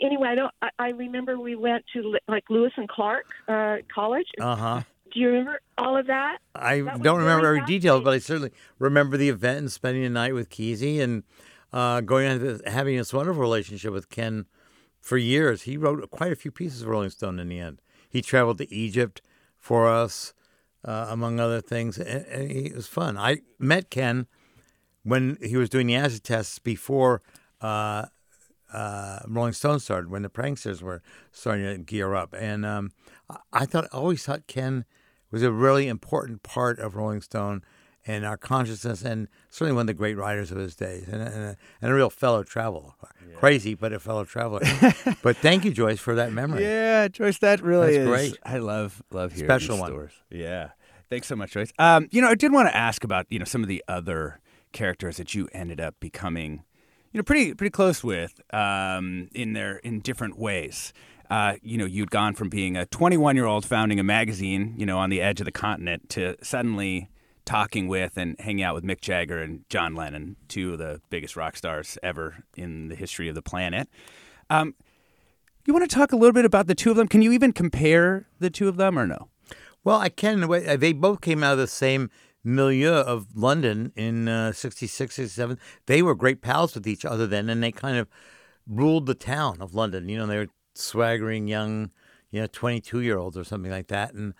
Anyway, 0.00 0.28
I 0.28 0.34
don't. 0.34 0.52
I, 0.60 0.70
I 0.78 0.88
remember 0.90 1.38
we 1.38 1.54
went 1.54 1.84
to 1.92 2.16
like 2.28 2.44
Lewis 2.50 2.72
and 2.76 2.88
Clark 2.88 3.26
uh, 3.48 3.76
College. 3.94 4.26
Uh 4.40 4.56
huh. 4.56 4.82
Do 5.12 5.20
you 5.20 5.28
remember 5.28 5.60
all 5.78 5.96
of 5.96 6.08
that? 6.08 6.38
I 6.54 6.80
That 6.80 7.02
don't 7.02 7.20
remember 7.20 7.46
every 7.46 7.64
detail, 7.64 8.00
but 8.00 8.12
I 8.12 8.18
certainly 8.18 8.50
remember 8.78 9.16
the 9.16 9.28
event 9.28 9.58
and 9.58 9.72
spending 9.72 10.02
the 10.02 10.10
night 10.10 10.34
with 10.34 10.50
Kesey 10.50 11.00
and 11.00 11.22
uh, 11.72 12.00
going 12.00 12.28
on 12.28 12.60
having 12.66 12.96
this 12.96 13.12
wonderful 13.12 13.40
relationship 13.40 13.92
with 13.92 14.10
Ken 14.10 14.46
for 15.00 15.16
years. 15.16 15.62
He 15.62 15.76
wrote 15.76 16.10
quite 16.10 16.32
a 16.32 16.36
few 16.36 16.50
pieces 16.50 16.82
of 16.82 16.88
Rolling 16.88 17.10
Stone 17.10 17.38
in 17.38 17.48
the 17.48 17.60
end. 17.60 17.80
He 18.10 18.20
traveled 18.20 18.58
to 18.58 18.74
Egypt 18.74 19.22
for 19.56 19.88
us, 19.88 20.34
uh, 20.84 21.06
among 21.08 21.38
other 21.38 21.60
things, 21.60 21.98
and, 21.98 22.26
and 22.26 22.50
it 22.50 22.74
was 22.74 22.88
fun. 22.88 23.16
I 23.16 23.38
met 23.58 23.90
Ken 23.90 24.26
when 25.06 25.38
he 25.40 25.56
was 25.56 25.68
doing 25.70 25.86
the 25.86 25.94
acid 25.94 26.24
tests 26.24 26.58
before 26.58 27.22
uh, 27.60 28.06
uh, 28.72 29.20
Rolling 29.28 29.52
Stone 29.52 29.78
started, 29.80 30.10
when 30.10 30.22
the 30.22 30.28
pranksters 30.28 30.82
were 30.82 31.00
starting 31.30 31.64
to 31.64 31.78
gear 31.78 32.14
up. 32.14 32.34
And 32.36 32.66
um, 32.66 32.90
I- 33.52 33.66
thought, 33.66 33.86
always 33.92 34.24
thought 34.24 34.46
Ken 34.48 34.84
was 35.30 35.42
a 35.42 35.52
really 35.52 35.86
important 35.86 36.42
part 36.42 36.78
of 36.80 36.96
Rolling 36.96 37.20
Stone 37.20 37.62
and 38.08 38.24
our 38.24 38.36
consciousness, 38.36 39.02
and 39.02 39.28
certainly 39.50 39.74
one 39.74 39.82
of 39.82 39.86
the 39.88 39.94
great 39.94 40.16
writers 40.16 40.52
of 40.52 40.58
his 40.58 40.76
days, 40.76 41.08
and, 41.08 41.20
and, 41.20 41.34
a, 41.44 41.56
and 41.82 41.90
a 41.90 41.94
real 41.94 42.10
fellow 42.10 42.42
traveler. 42.44 42.90
Crazy, 43.36 43.74
but 43.74 43.92
a 43.92 43.98
fellow 43.98 44.24
traveler. 44.24 44.60
but 45.22 45.36
thank 45.38 45.64
you, 45.64 45.72
Joyce, 45.72 45.98
for 45.98 46.14
that 46.14 46.32
memory. 46.32 46.62
Yeah, 46.62 47.08
Joyce, 47.08 47.38
that 47.38 47.60
really 47.62 47.98
That's 47.98 47.98
is 47.98 48.08
great. 48.08 48.38
I 48.44 48.58
love 48.58 49.02
love 49.10 49.32
hearing 49.32 49.48
Special 49.48 49.74
these 49.76 49.80
one. 49.80 49.90
stories. 49.90 50.12
Yeah, 50.30 50.70
thanks 51.10 51.26
so 51.26 51.34
much, 51.36 51.50
Joyce. 51.52 51.72
Um, 51.80 52.06
you 52.12 52.22
know, 52.22 52.28
I 52.28 52.34
did 52.36 52.52
want 52.52 52.68
to 52.68 52.76
ask 52.76 53.02
about 53.04 53.26
you 53.28 53.38
know 53.40 53.44
some 53.44 53.62
of 53.62 53.68
the 53.68 53.82
other 53.88 54.38
characters 54.76 55.16
that 55.16 55.34
you 55.34 55.48
ended 55.52 55.80
up 55.80 55.96
becoming, 55.98 56.62
you 57.12 57.18
know, 57.18 57.24
pretty 57.24 57.54
pretty 57.54 57.70
close 57.70 58.04
with 58.04 58.40
um, 58.54 59.28
in 59.34 59.54
their 59.54 59.78
in 59.78 60.00
different 60.00 60.38
ways. 60.38 60.92
Uh, 61.28 61.54
you 61.62 61.76
know, 61.76 61.86
you'd 61.86 62.12
gone 62.12 62.34
from 62.34 62.48
being 62.48 62.76
a 62.76 62.86
21 62.86 63.34
year 63.34 63.46
old 63.46 63.64
founding 63.64 63.98
a 63.98 64.04
magazine, 64.04 64.74
you 64.76 64.86
know, 64.86 64.98
on 64.98 65.10
the 65.10 65.20
edge 65.20 65.40
of 65.40 65.44
the 65.44 65.50
continent, 65.50 66.08
to 66.10 66.36
suddenly 66.42 67.08
talking 67.44 67.88
with 67.88 68.16
and 68.16 68.38
hanging 68.38 68.62
out 68.62 68.74
with 68.74 68.84
Mick 68.84 69.00
Jagger 69.00 69.38
and 69.38 69.64
John 69.68 69.94
Lennon, 69.94 70.36
two 70.48 70.74
of 70.74 70.78
the 70.78 71.00
biggest 71.10 71.36
rock 71.36 71.56
stars 71.56 71.96
ever 72.02 72.44
in 72.56 72.88
the 72.88 72.94
history 72.94 73.28
of 73.28 73.34
the 73.34 73.42
planet. 73.42 73.88
Um, 74.50 74.74
you 75.64 75.72
want 75.72 75.88
to 75.88 75.94
talk 75.96 76.12
a 76.12 76.16
little 76.16 76.32
bit 76.32 76.44
about 76.44 76.66
the 76.66 76.74
two 76.74 76.90
of 76.90 76.96
them? 76.96 77.08
Can 77.08 77.22
you 77.22 77.32
even 77.32 77.52
compare 77.52 78.28
the 78.38 78.50
two 78.50 78.68
of 78.68 78.76
them 78.76 78.98
or 78.98 79.06
no? 79.06 79.28
Well, 79.82 79.98
I 79.98 80.08
can. 80.08 80.48
They 80.78 80.92
both 80.92 81.20
came 81.20 81.42
out 81.42 81.52
of 81.52 81.58
the 81.58 81.66
same 81.66 82.10
milieu 82.46 82.92
of 82.92 83.36
London 83.36 83.92
in 83.96 84.28
uh, 84.28 84.52
66, 84.52 85.14
67. 85.14 85.58
They 85.86 86.00
were 86.00 86.14
great 86.14 86.40
pals 86.40 86.74
with 86.74 86.86
each 86.86 87.04
other 87.04 87.26
then, 87.26 87.50
and 87.50 87.62
they 87.62 87.72
kind 87.72 87.98
of 87.98 88.08
ruled 88.66 89.06
the 89.06 89.14
town 89.14 89.60
of 89.60 89.74
London. 89.74 90.08
You 90.08 90.18
know, 90.18 90.26
they 90.26 90.38
were 90.38 90.48
swaggering 90.74 91.48
young, 91.48 91.90
you 92.30 92.40
know, 92.40 92.46
22 92.46 93.00
year 93.00 93.18
olds 93.18 93.36
or 93.36 93.44
something 93.44 93.70
like 93.70 93.88
that. 93.88 94.14
And, 94.14 94.34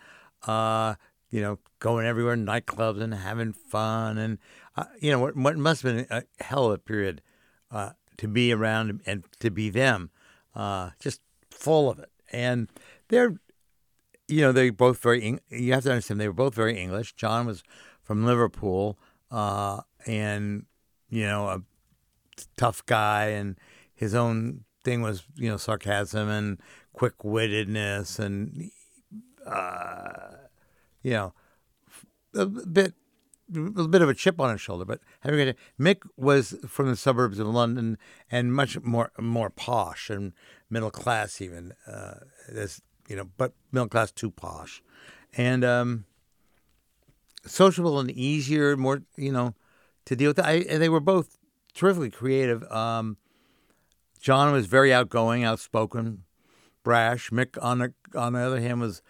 uh, 0.46 0.94
you 1.30 1.40
know, 1.40 1.58
going 1.80 2.06
everywhere, 2.06 2.36
nightclubs 2.36 3.02
and 3.02 3.12
having 3.12 3.52
fun. 3.52 4.18
And, 4.18 4.38
uh, 4.76 4.84
you 5.00 5.10
know, 5.10 5.18
what, 5.18 5.36
what 5.36 5.56
must 5.56 5.82
have 5.82 5.96
been 5.96 6.06
a 6.10 6.22
hell 6.42 6.66
of 6.66 6.72
a 6.72 6.78
period 6.78 7.22
uh, 7.70 7.90
to 8.18 8.28
be 8.28 8.52
around 8.52 9.00
and 9.04 9.24
to 9.40 9.50
be 9.50 9.68
them, 9.68 10.10
uh, 10.54 10.90
just 11.00 11.20
full 11.50 11.90
of 11.90 11.98
it. 11.98 12.10
And 12.32 12.68
they're, 13.08 13.34
you 14.28 14.40
know, 14.40 14.52
they're 14.52 14.72
both 14.72 14.98
very. 14.98 15.38
You 15.50 15.72
have 15.72 15.84
to 15.84 15.90
understand 15.90 16.20
they 16.20 16.26
were 16.26 16.34
both 16.34 16.54
very 16.54 16.78
English. 16.78 17.14
John 17.14 17.46
was 17.46 17.62
from 18.06 18.24
Liverpool, 18.24 18.98
uh, 19.30 19.80
and 20.06 20.64
you 21.10 21.24
know, 21.24 21.48
a 21.48 21.62
tough 22.56 22.86
guy, 22.86 23.26
and 23.26 23.58
his 23.94 24.14
own 24.14 24.64
thing 24.84 25.02
was 25.02 25.24
you 25.34 25.50
know 25.50 25.56
sarcasm 25.56 26.28
and 26.28 26.60
quick 26.92 27.18
wittedness, 27.18 28.18
and 28.18 28.70
uh, 29.44 30.36
you 31.02 31.10
know, 31.10 31.34
a 32.34 32.46
bit. 32.46 32.94
A 33.54 33.86
bit 33.86 34.02
of 34.02 34.08
a 34.08 34.14
chip 34.14 34.40
on 34.40 34.50
his 34.50 34.60
shoulder, 34.60 34.84
but 34.84 34.98
having 35.20 35.54
Mick 35.78 35.98
was 36.16 36.56
from 36.66 36.88
the 36.88 36.96
suburbs 36.96 37.38
of 37.38 37.46
London 37.46 37.96
and 38.28 38.52
much 38.52 38.76
more 38.80 39.12
more 39.20 39.50
posh 39.50 40.10
and 40.10 40.32
middle 40.68 40.90
class 40.90 41.40
even. 41.40 41.72
Uh, 41.86 42.14
as 42.52 42.82
you 43.08 43.14
know, 43.14 43.28
but 43.36 43.52
middle 43.70 43.88
class 43.88 44.10
too 44.10 44.32
posh, 44.32 44.82
and 45.36 45.64
um, 45.64 46.06
sociable 47.46 47.98
and 47.98 48.10
easier, 48.10 48.76
more 48.76 49.02
you 49.16 49.32
know, 49.32 49.54
to 50.06 50.16
deal 50.16 50.30
with. 50.30 50.38
I, 50.40 50.64
and 50.68 50.80
they 50.82 50.88
were 50.88 51.00
both 51.00 51.38
terrifically 51.74 52.10
creative. 52.10 52.62
Um, 52.70 53.16
John 54.20 54.52
was 54.52 54.66
very 54.66 54.92
outgoing, 54.92 55.44
outspoken, 55.44 56.24
brash. 56.82 57.30
Mick, 57.30 57.56
on 57.62 57.78
the 57.78 57.94
on 58.14 58.32
the 58.32 58.40
other 58.40 58.60
hand, 58.60 58.80
was 58.80 59.02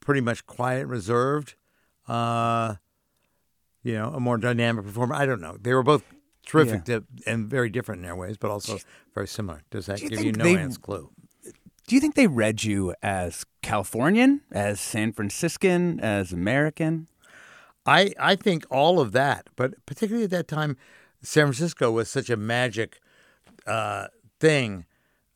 pretty 0.00 0.20
much 0.20 0.46
quiet, 0.46 0.86
reserved. 0.86 1.54
Uh, 2.08 2.76
you 3.82 3.94
know, 3.94 4.10
a 4.10 4.20
more 4.20 4.38
dynamic 4.38 4.84
performer. 4.84 5.14
I 5.14 5.26
don't 5.26 5.40
know. 5.40 5.56
They 5.60 5.74
were 5.74 5.82
both 5.82 6.02
terrific 6.46 6.84
to, 6.84 7.04
and 7.26 7.48
very 7.48 7.70
different 7.70 8.00
in 8.00 8.02
their 8.04 8.16
ways, 8.16 8.36
but 8.36 8.50
also 8.50 8.78
very 9.14 9.28
similar. 9.28 9.62
Does 9.70 9.86
that 9.86 9.98
Do 9.98 10.04
you 10.04 10.10
give 10.10 10.24
you 10.24 10.32
no 10.32 10.44
they- 10.44 10.56
man's 10.56 10.78
clue? 10.78 11.10
Do 11.86 11.94
you 11.94 12.00
think 12.00 12.14
they 12.14 12.26
read 12.26 12.64
you 12.64 12.94
as 13.02 13.44
Californian, 13.60 14.40
as 14.50 14.80
San 14.80 15.12
Franciscan, 15.12 16.00
as 16.00 16.32
American? 16.32 17.08
I 17.86 18.12
I 18.18 18.36
think 18.36 18.64
all 18.70 19.00
of 19.00 19.12
that, 19.12 19.48
but 19.56 19.74
particularly 19.86 20.24
at 20.24 20.30
that 20.30 20.48
time, 20.48 20.76
San 21.22 21.46
Francisco 21.46 21.90
was 21.90 22.10
such 22.10 22.30
a 22.30 22.36
magic 22.36 23.00
uh, 23.66 24.08
thing, 24.40 24.86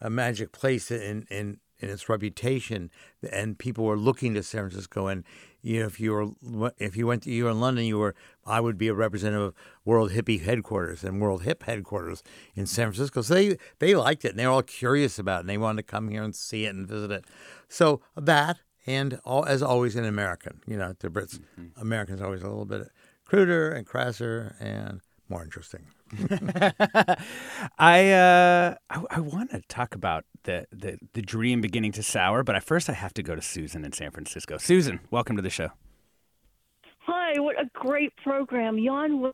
a 0.00 0.10
magic 0.10 0.52
place 0.52 0.90
in 0.90 1.26
in 1.30 1.58
in 1.80 1.90
its 1.90 2.08
reputation, 2.08 2.90
and 3.30 3.58
people 3.58 3.84
were 3.84 3.96
looking 3.96 4.34
to 4.34 4.42
San 4.42 4.62
Francisco. 4.62 5.06
And 5.06 5.24
you 5.62 5.80
know, 5.80 5.86
if 5.86 6.00
you 6.00 6.12
were 6.42 6.72
if 6.78 6.96
you 6.96 7.06
went 7.06 7.22
to 7.24 7.30
you 7.30 7.44
were 7.44 7.50
in 7.50 7.60
London, 7.60 7.84
you 7.84 7.98
were 7.98 8.14
I 8.46 8.60
would 8.60 8.78
be 8.78 8.88
a 8.88 8.94
representative 8.94 9.48
of 9.48 9.54
World 9.84 10.12
Hippie 10.12 10.42
headquarters 10.42 11.04
and 11.04 11.20
World 11.20 11.42
Hip 11.42 11.64
headquarters 11.64 12.22
in 12.54 12.66
San 12.66 12.92
Francisco. 12.92 13.22
So 13.22 13.34
they 13.34 13.58
they 13.78 13.94
liked 13.94 14.24
it, 14.24 14.30
and 14.30 14.38
they 14.38 14.46
were 14.46 14.52
all 14.52 14.62
curious 14.62 15.18
about 15.18 15.38
it, 15.38 15.40
and 15.40 15.50
they 15.50 15.58
wanted 15.58 15.86
to 15.86 15.90
come 15.90 16.08
here 16.08 16.22
and 16.22 16.34
see 16.34 16.64
it 16.64 16.74
and 16.74 16.88
visit 16.88 17.10
it. 17.10 17.24
So 17.68 18.00
that 18.16 18.58
and 18.88 19.20
all, 19.24 19.44
as 19.44 19.62
always 19.62 19.96
an 19.96 20.04
American, 20.06 20.60
you 20.66 20.76
know, 20.76 20.94
to 21.00 21.10
Brits, 21.10 21.38
Americans 21.76 22.20
are 22.20 22.24
always 22.24 22.42
a 22.42 22.48
little 22.48 22.64
bit 22.64 22.88
cruder 23.26 23.70
and 23.70 23.86
crasser 23.86 24.56
and 24.58 25.00
more 25.28 25.44
interesting. 25.44 25.86
I 27.78 28.10
uh, 28.12 28.74
I, 28.88 29.04
I 29.10 29.20
want 29.20 29.50
to 29.50 29.60
talk 29.68 29.94
about 29.94 30.24
the, 30.44 30.66
the 30.72 30.98
the 31.12 31.20
dream 31.20 31.60
beginning 31.60 31.92
to 31.92 32.02
sour, 32.02 32.42
but 32.42 32.56
I 32.56 32.60
first 32.60 32.88
I 32.88 32.94
have 32.94 33.12
to 33.14 33.22
go 33.22 33.34
to 33.34 33.42
Susan 33.42 33.84
in 33.84 33.92
San 33.92 34.10
Francisco. 34.10 34.56
Susan, 34.56 35.00
welcome 35.10 35.36
to 35.36 35.42
the 35.42 35.50
show. 35.50 35.68
Hi, 37.00 37.38
what 37.40 37.60
a 37.60 37.68
great 37.74 38.16
program. 38.16 38.82
Jan, 38.82 39.32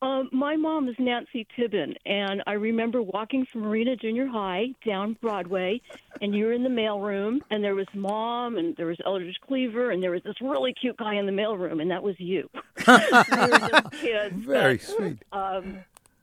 um, 0.00 0.28
my 0.32 0.54
mom 0.54 0.88
is 0.88 0.94
Nancy 0.98 1.46
Tibbin, 1.56 1.94
and 2.06 2.42
I 2.46 2.52
remember 2.52 3.02
walking 3.02 3.46
from 3.46 3.62
Marina 3.62 3.96
Junior 3.96 4.26
High 4.26 4.74
down 4.86 5.16
Broadway, 5.20 5.80
and 6.22 6.34
you 6.34 6.44
were 6.44 6.52
in 6.52 6.62
the 6.62 6.68
mailroom, 6.68 7.40
and 7.50 7.64
there 7.64 7.74
was 7.74 7.86
mom, 7.94 8.58
and 8.58 8.76
there 8.76 8.86
was 8.86 8.98
Eldridge 9.04 9.40
Cleaver, 9.46 9.90
and 9.90 10.00
there 10.00 10.12
was 10.12 10.22
this 10.22 10.40
really 10.40 10.72
cute 10.72 10.96
guy 10.96 11.14
in 11.14 11.26
the 11.26 11.32
mailroom, 11.32 11.82
and 11.82 11.90
that 11.90 12.02
was 12.02 12.14
you. 12.18 12.48
we 12.86 12.94
were 12.94 13.58
just 13.58 13.90
kids. 14.00 14.34
Very 14.36 14.76
but, 14.76 14.86
sweet. 14.86 15.22
Um, 15.32 15.78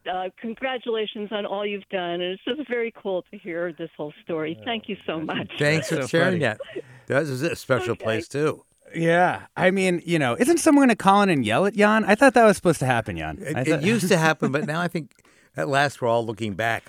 uh, 0.10 0.30
congratulations 0.40 1.30
on 1.32 1.46
all 1.46 1.66
you've 1.66 1.90
done, 1.90 2.22
and 2.22 2.24
it's 2.24 2.44
just 2.46 2.70
very 2.70 2.94
cool 2.96 3.24
to 3.32 3.38
hear 3.38 3.74
this 3.74 3.90
whole 3.98 4.14
story. 4.24 4.58
Thank 4.64 4.88
you 4.88 4.96
so 5.06 5.20
much. 5.20 5.52
Thanks 5.60 5.90
for 5.90 6.04
so 6.04 6.08
sharing 6.08 6.40
funny. 6.40 6.40
that. 6.40 6.60
That 7.08 7.20
was 7.20 7.42
a 7.42 7.56
special 7.56 7.96
place 7.96 8.28
too. 8.28 8.64
Yeah, 8.94 9.48
I 9.58 9.72
mean, 9.72 10.02
you 10.06 10.20
know, 10.20 10.36
isn't 10.38 10.60
someone 10.60 10.84
going 10.88 10.90
to 10.90 10.96
call 10.96 11.22
in 11.22 11.30
and 11.30 11.46
yell 11.46 11.66
at 11.66 11.74
Jan? 11.76 12.04
I 12.06 12.16
thought 12.16 12.34
that 12.36 12.46
was 12.46 12.56
supposed 12.56 12.80
to 12.80 12.86
happen, 12.86 13.18
Jan. 13.18 13.40
It, 13.42 13.54
thought- 13.54 13.68
it 13.68 13.82
used 13.84 14.08
to 14.10 14.18
happen, 14.18 14.52
but 14.52 14.66
now 14.68 14.80
I 14.82 14.88
think 14.88 15.12
at 15.58 15.68
last 15.68 16.02
we're 16.02 16.08
all 16.08 16.26
looking 16.26 16.54
back 16.54 16.84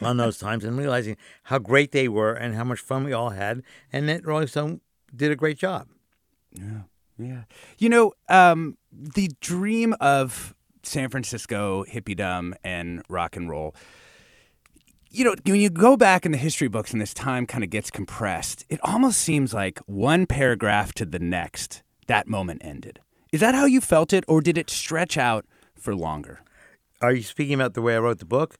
on 0.00 0.16
those 0.16 0.38
times 0.38 0.64
and 0.64 0.78
realizing 0.78 1.16
how 1.44 1.58
great 1.58 1.92
they 1.92 2.08
were 2.08 2.32
and 2.32 2.54
how 2.54 2.64
much 2.64 2.80
fun 2.80 3.04
we 3.04 3.12
all 3.12 3.30
had, 3.30 3.62
and 3.92 4.08
that 4.08 4.24
Rolling 4.26 4.46
Stone 4.46 4.80
did 5.14 5.30
a 5.30 5.36
great 5.36 5.58
job. 5.58 5.88
Yeah, 6.52 6.82
yeah. 7.18 7.42
You 7.78 7.88
know, 7.88 8.12
um, 8.28 8.76
the 8.92 9.30
dream 9.40 9.94
of 10.00 10.54
San 10.82 11.10
Francisco 11.10 11.84
hippiedom 11.84 12.54
and 12.64 13.02
rock 13.08 13.36
and 13.36 13.48
roll. 13.48 13.74
You 15.14 15.22
know, 15.22 15.36
when 15.46 15.60
you 15.60 15.70
go 15.70 15.96
back 15.96 16.26
in 16.26 16.32
the 16.32 16.38
history 16.38 16.66
books 16.66 16.90
and 16.90 17.00
this 17.00 17.14
time 17.14 17.46
kind 17.46 17.62
of 17.62 17.70
gets 17.70 17.88
compressed, 17.88 18.64
it 18.68 18.80
almost 18.82 19.20
seems 19.20 19.54
like 19.54 19.78
one 19.86 20.26
paragraph 20.26 20.92
to 20.94 21.04
the 21.04 21.20
next, 21.20 21.84
that 22.08 22.26
moment 22.26 22.62
ended. 22.64 22.98
Is 23.30 23.38
that 23.38 23.54
how 23.54 23.64
you 23.64 23.80
felt 23.80 24.12
it, 24.12 24.24
or 24.26 24.40
did 24.40 24.58
it 24.58 24.68
stretch 24.68 25.16
out 25.16 25.46
for 25.78 25.94
longer? 25.94 26.40
Are 27.00 27.12
you 27.12 27.22
speaking 27.22 27.54
about 27.54 27.74
the 27.74 27.80
way 27.80 27.94
I 27.94 28.00
wrote 28.00 28.18
the 28.18 28.24
book? 28.24 28.56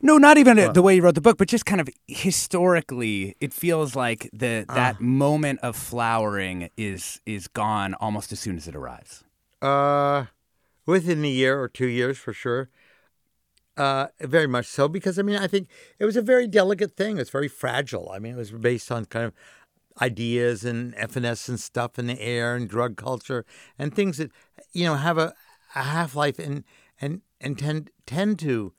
No, 0.00 0.16
not 0.16 0.38
even 0.38 0.56
the 0.72 0.80
way 0.80 0.94
you 0.94 1.02
wrote 1.02 1.14
the 1.14 1.20
book, 1.20 1.36
but 1.36 1.46
just 1.46 1.66
kind 1.66 1.82
of 1.82 1.90
historically, 2.06 3.36
it 3.42 3.52
feels 3.52 3.94
like 3.94 4.30
the 4.32 4.64
that 4.68 4.98
moment 5.02 5.60
of 5.62 5.76
flowering 5.76 6.70
is 6.78 7.20
is 7.26 7.48
gone 7.48 7.92
almost 8.00 8.32
as 8.32 8.40
soon 8.40 8.56
as 8.56 8.66
it 8.66 8.74
arrives. 8.74 9.24
Uh, 9.60 10.24
within 10.86 11.22
a 11.22 11.28
year 11.28 11.60
or 11.60 11.68
two 11.68 11.88
years, 11.88 12.16
for 12.16 12.32
sure. 12.32 12.70
Uh, 13.76 14.06
very 14.20 14.46
much 14.46 14.66
so, 14.66 14.88
because 14.88 15.18
I 15.18 15.22
mean, 15.22 15.36
I 15.36 15.46
think 15.46 15.68
it 15.98 16.06
was 16.06 16.16
a 16.16 16.22
very 16.22 16.46
delicate 16.46 16.96
thing. 16.96 17.18
It's 17.18 17.28
very 17.28 17.48
fragile. 17.48 18.10
I 18.10 18.18
mean, 18.18 18.32
it 18.32 18.38
was 18.38 18.50
based 18.50 18.90
on 18.90 19.04
kind 19.04 19.26
of 19.26 19.34
ideas 20.00 20.64
and 20.64 20.94
evanescent 20.94 21.60
stuff 21.60 21.98
in 21.98 22.06
the 22.06 22.20
air 22.20 22.54
and 22.54 22.68
drug 22.68 22.96
culture 22.96 23.44
and 23.78 23.94
things 23.94 24.18
that 24.18 24.30
you 24.72 24.84
know 24.84 24.94
have 24.94 25.18
a, 25.18 25.34
a 25.74 25.82
half 25.82 26.14
life 26.14 26.38
and 26.38 26.64
and 27.00 27.22
and 27.40 27.58
tend 27.58 27.90
tend 28.06 28.38
to 28.38 28.72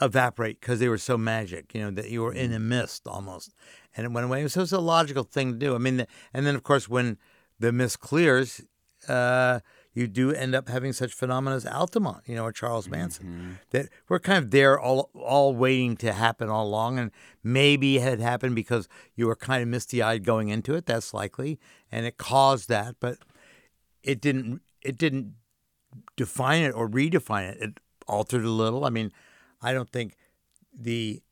evaporate 0.00 0.60
because 0.60 0.78
they 0.78 0.88
were 0.88 0.98
so 0.98 1.16
magic. 1.16 1.74
You 1.74 1.82
know 1.82 1.90
that 1.92 2.10
you 2.10 2.22
were 2.22 2.32
in 2.32 2.52
a 2.52 2.58
mist 2.58 3.06
almost, 3.06 3.54
and 3.96 4.04
it 4.04 4.12
went 4.12 4.26
away. 4.26 4.46
So 4.48 4.62
it's 4.62 4.72
a 4.72 4.80
logical 4.80 5.24
thing 5.24 5.52
to 5.52 5.58
do. 5.58 5.74
I 5.74 5.78
mean, 5.78 6.06
and 6.32 6.46
then 6.46 6.54
of 6.54 6.62
course 6.62 6.88
when 6.88 7.18
the 7.58 7.72
mist 7.72 8.00
clears, 8.00 8.60
uh, 9.08 9.60
you 9.96 10.06
do 10.06 10.30
end 10.30 10.54
up 10.54 10.68
having 10.68 10.92
such 10.92 11.14
phenomena 11.14 11.56
as 11.56 11.64
Altamont, 11.64 12.18
you 12.26 12.34
know, 12.36 12.44
or 12.44 12.52
Charles 12.52 12.86
Manson, 12.86 13.58
that 13.70 13.88
we're 14.10 14.18
kind 14.20 14.44
of 14.44 14.50
there 14.50 14.78
all 14.78 15.08
all 15.14 15.56
waiting 15.56 15.96
to 15.96 16.12
happen 16.12 16.50
all 16.50 16.66
along, 16.66 16.98
and 16.98 17.10
maybe 17.42 17.96
it 17.96 18.02
had 18.02 18.20
happened 18.20 18.54
because 18.54 18.88
you 19.14 19.26
were 19.26 19.34
kind 19.34 19.62
of 19.62 19.68
misty 19.68 20.02
eyed 20.02 20.22
going 20.22 20.50
into 20.50 20.74
it. 20.74 20.84
That's 20.84 21.14
likely, 21.14 21.58
and 21.90 22.04
it 22.04 22.18
caused 22.18 22.68
that, 22.68 22.96
but 23.00 23.16
it 24.02 24.20
didn't. 24.20 24.60
It 24.82 24.98
didn't 24.98 25.32
define 26.14 26.62
it 26.62 26.72
or 26.74 26.88
redefine 26.90 27.50
it. 27.52 27.58
It 27.60 27.80
altered 28.06 28.44
a 28.44 28.50
little. 28.50 28.84
I 28.84 28.90
mean, 28.90 29.10
I 29.62 29.72
don't 29.72 29.90
think 29.90 30.14
the 30.78 31.22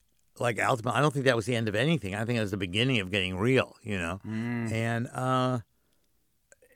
like 0.40 0.59
Altamont. 0.59 0.96
I 0.96 1.03
don't 1.03 1.12
think 1.12 1.27
that 1.27 1.37
was 1.37 1.44
the 1.44 1.55
end 1.55 1.68
of 1.68 1.74
anything. 1.74 2.14
I 2.14 2.24
think 2.24 2.38
it 2.38 2.40
was 2.40 2.50
the 2.50 2.57
beginning 2.57 2.98
of 3.00 3.11
getting 3.11 3.37
real. 3.37 3.77
You 3.83 3.98
know, 3.98 4.20
and. 4.24 5.07
uh 5.09 5.59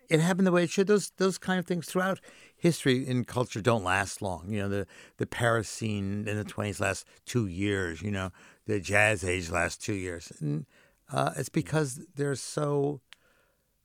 it 0.08 0.20
happened 0.20 0.46
the 0.46 0.52
way 0.52 0.64
it 0.64 0.70
should. 0.70 0.86
Those 0.86 1.12
those 1.16 1.38
kind 1.38 1.58
of 1.58 1.66
things 1.66 1.86
throughout 1.86 2.20
history 2.56 3.06
and 3.08 3.26
culture 3.26 3.60
don't 3.60 3.84
last 3.84 4.22
long. 4.22 4.50
You 4.50 4.60
know, 4.60 4.68
the 4.68 4.86
the 5.18 5.26
Paris 5.26 5.68
scene 5.68 6.26
in 6.26 6.36
the 6.36 6.44
twenties 6.44 6.80
lasts 6.80 7.04
two 7.24 7.46
years. 7.46 8.02
You 8.02 8.10
know, 8.10 8.30
the 8.66 8.80
jazz 8.80 9.24
age 9.24 9.50
lasts 9.50 9.84
two 9.84 9.94
years, 9.94 10.32
and 10.40 10.66
uh, 11.12 11.32
it's 11.36 11.48
because 11.48 12.06
they're 12.14 12.34
so 12.34 13.00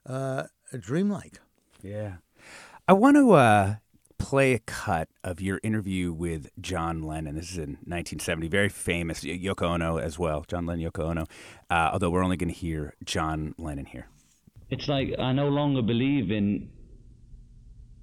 uh, 0.06 0.44
dreamlike. 0.80 1.40
Yeah. 1.82 2.16
I 2.88 2.94
want 2.94 3.16
to 3.16 3.32
uh, 3.32 3.76
play 4.18 4.54
a 4.54 4.60
cut 4.60 5.10
of 5.24 5.42
your 5.42 5.60
interview 5.64 6.12
with 6.12 6.50
John 6.60 7.02
Lennon. 7.02 7.36
This 7.36 7.52
is 7.52 7.58
in 7.58 7.72
1970, 7.86 8.48
very 8.48 8.70
famous. 8.70 9.22
Yoko 9.22 9.64
Ono 9.64 9.98
as 9.98 10.20
well, 10.20 10.46
John 10.48 10.66
Lennon, 10.66 10.90
Yoko 10.90 11.10
Ono. 11.10 11.26
Uh, 11.70 11.90
although 11.94 12.10
we're 12.10 12.24
only 12.24 12.38
going 12.38 12.52
to 12.52 12.56
hear 12.56 12.94
John 13.06 13.56
Lennon 13.58 13.86
here. 13.86 14.08
It's 14.70 14.88
like 14.88 15.10
I 15.20 15.34
no 15.34 15.50
longer 15.50 15.82
believe 15.82 16.32
in 16.32 16.70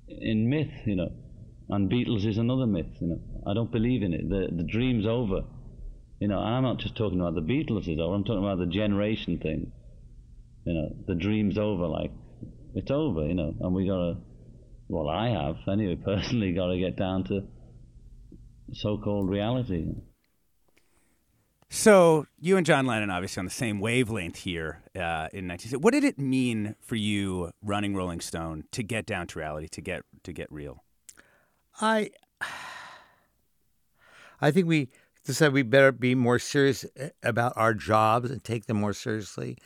in 0.08 0.48
myth, 0.48 0.72
you 0.86 0.96
know. 0.96 1.12
And 1.68 1.90
Beatles 1.90 2.26
is 2.26 2.36
another 2.36 2.66
myth, 2.66 2.90
you 3.00 3.08
know. 3.08 3.20
I 3.46 3.54
don't 3.54 3.70
believe 3.70 4.02
in 4.02 4.12
it. 4.12 4.28
The 4.28 4.48
the 4.54 4.64
dream's 4.64 5.06
over. 5.06 5.42
You 6.20 6.28
know, 6.28 6.38
and 6.38 6.54
I'm 6.54 6.62
not 6.62 6.78
just 6.78 6.96
talking 6.96 7.18
about 7.18 7.34
the 7.34 7.40
Beatles 7.40 7.88
is 7.88 7.98
over, 7.98 8.14
I'm 8.14 8.24
talking 8.24 8.44
about 8.44 8.58
the 8.58 8.66
generation 8.66 9.38
thing. 9.38 9.72
You 10.64 10.74
know, 10.74 10.96
the 11.06 11.14
dream's 11.14 11.56
over, 11.56 11.86
like 11.86 12.12
it's 12.74 12.90
over, 12.90 13.26
you 13.26 13.34
know, 13.34 13.54
and 13.58 13.74
we 13.74 13.86
gotta 13.86 14.18
well 14.88 15.08
I 15.08 15.30
have, 15.30 15.56
anyway, 15.66 15.96
personally 16.04 16.52
gotta 16.52 16.78
get 16.78 16.96
down 16.96 17.24
to 17.24 17.46
so 18.72 18.98
called 18.98 19.30
reality. 19.30 19.86
So 21.80 22.26
you 22.38 22.58
and 22.58 22.66
John 22.66 22.84
Lennon 22.84 23.08
obviously 23.08 23.40
on 23.40 23.46
the 23.46 23.50
same 23.50 23.80
wavelength 23.80 24.36
here 24.36 24.82
uh, 24.94 25.32
in 25.32 25.48
1960. 25.48 25.78
What 25.78 25.94
did 25.94 26.04
it 26.04 26.18
mean 26.18 26.74
for 26.78 26.94
you 26.94 27.52
running 27.62 27.96
Rolling 27.96 28.20
Stone 28.20 28.64
to 28.72 28.82
get 28.82 29.06
down 29.06 29.26
to 29.28 29.38
reality, 29.38 29.66
to 29.68 29.80
get 29.80 30.02
to 30.24 30.32
get 30.34 30.52
real? 30.52 30.84
I 31.80 32.10
I 34.42 34.50
think 34.50 34.66
we 34.66 34.90
decided 35.24 35.54
we 35.54 35.62
better 35.62 35.90
be 35.90 36.14
more 36.14 36.38
serious 36.38 36.84
eh, 36.98 37.08
about 37.22 37.54
our 37.56 37.72
jobs 37.72 38.30
and 38.30 38.44
take 38.44 38.66
them 38.66 38.76
more 38.76 38.92
seriously, 38.92 39.56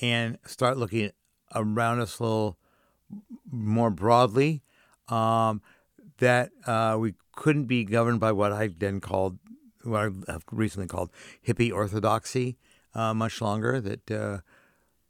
and 0.00 0.38
start 0.46 0.78
looking 0.78 1.10
around 1.54 2.00
us 2.00 2.18
a 2.18 2.22
little 2.22 2.56
more 3.52 3.90
broadly. 3.90 4.62
Um, 5.08 5.60
that 6.16 6.48
uh, 6.66 6.96
we 6.98 7.12
couldn't 7.32 7.66
be 7.66 7.84
governed 7.84 8.20
by 8.20 8.32
what 8.32 8.52
I 8.52 8.68
then 8.68 9.00
called, 9.00 9.38
what 9.90 10.12
I 10.28 10.32
have 10.32 10.44
recently 10.50 10.88
called 10.88 11.10
hippie 11.46 11.72
orthodoxy, 11.72 12.56
uh, 12.94 13.14
much 13.14 13.40
longer. 13.40 13.80
That 13.80 14.10
uh, 14.10 14.38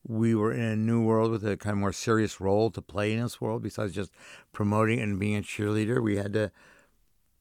we 0.06 0.34
were 0.34 0.52
in 0.52 0.60
a 0.60 0.76
new 0.76 1.02
world 1.02 1.30
with 1.30 1.46
a 1.46 1.56
kind 1.56 1.74
of 1.74 1.78
more 1.78 1.92
serious 1.92 2.40
role 2.40 2.70
to 2.70 2.80
play 2.80 3.12
in 3.12 3.20
this 3.20 3.40
world 3.40 3.62
besides 3.62 3.94
just 3.94 4.12
promoting 4.52 5.00
and 5.00 5.18
being 5.18 5.36
a 5.36 5.42
cheerleader. 5.42 6.02
We 6.02 6.16
had 6.16 6.32
to 6.32 6.52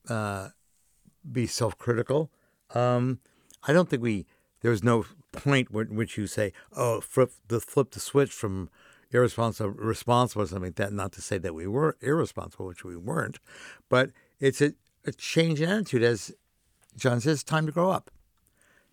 uh, 0.10 0.50
be 1.30 1.48
self-critical. 1.48 2.30
Um, 2.74 3.20
I 3.64 3.74
don't 3.74 3.90
think 3.90 4.02
we. 4.02 4.26
There 4.62 4.72
was 4.72 4.84
no 4.84 5.06
point 5.32 5.72
where, 5.72 5.86
which 5.86 6.18
you 6.18 6.28
say, 6.28 6.52
"Oh, 6.76 7.02
flip 7.02 7.32
the 7.48 7.60
flip 7.60 7.92
the 7.92 8.00
switch 8.00 8.32
from 8.32 8.70
irresponsible 9.12 9.72
responsible 9.72 10.44
or 10.44 10.48
something 10.48 10.70
like 10.70 10.76
that." 10.76 10.94
Not 10.94 11.12
to 11.14 11.22
say 11.22 11.38
that 11.38 11.54
we 11.54 11.68
were 11.68 11.98
irresponsible, 12.02 12.66
which 12.66 12.84
we 12.84 12.96
weren't, 12.96 13.40
but 13.90 14.12
it's 14.40 14.62
a, 14.62 14.74
a 15.06 15.12
change 15.12 15.62
in 15.62 15.70
attitude. 15.70 16.04
As 16.04 16.34
John 16.98 17.22
says, 17.22 17.44
time 17.44 17.66
to 17.68 17.72
grow 17.72 17.92
up, 17.92 18.12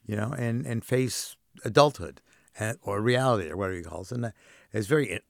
you 0.07 0.17
know, 0.17 0.33
and 0.37 0.67
and 0.67 0.85
face 0.85 1.37
adulthood 1.65 2.21
and, 2.59 2.79
or 2.83 3.01
reality 3.01 3.51
or 3.51 3.57
whatever 3.57 3.77
he 3.77 3.83
calls 3.83 4.13
it. 4.13 4.17
And 4.17 4.33
it's 4.73 4.87
very 4.87 5.21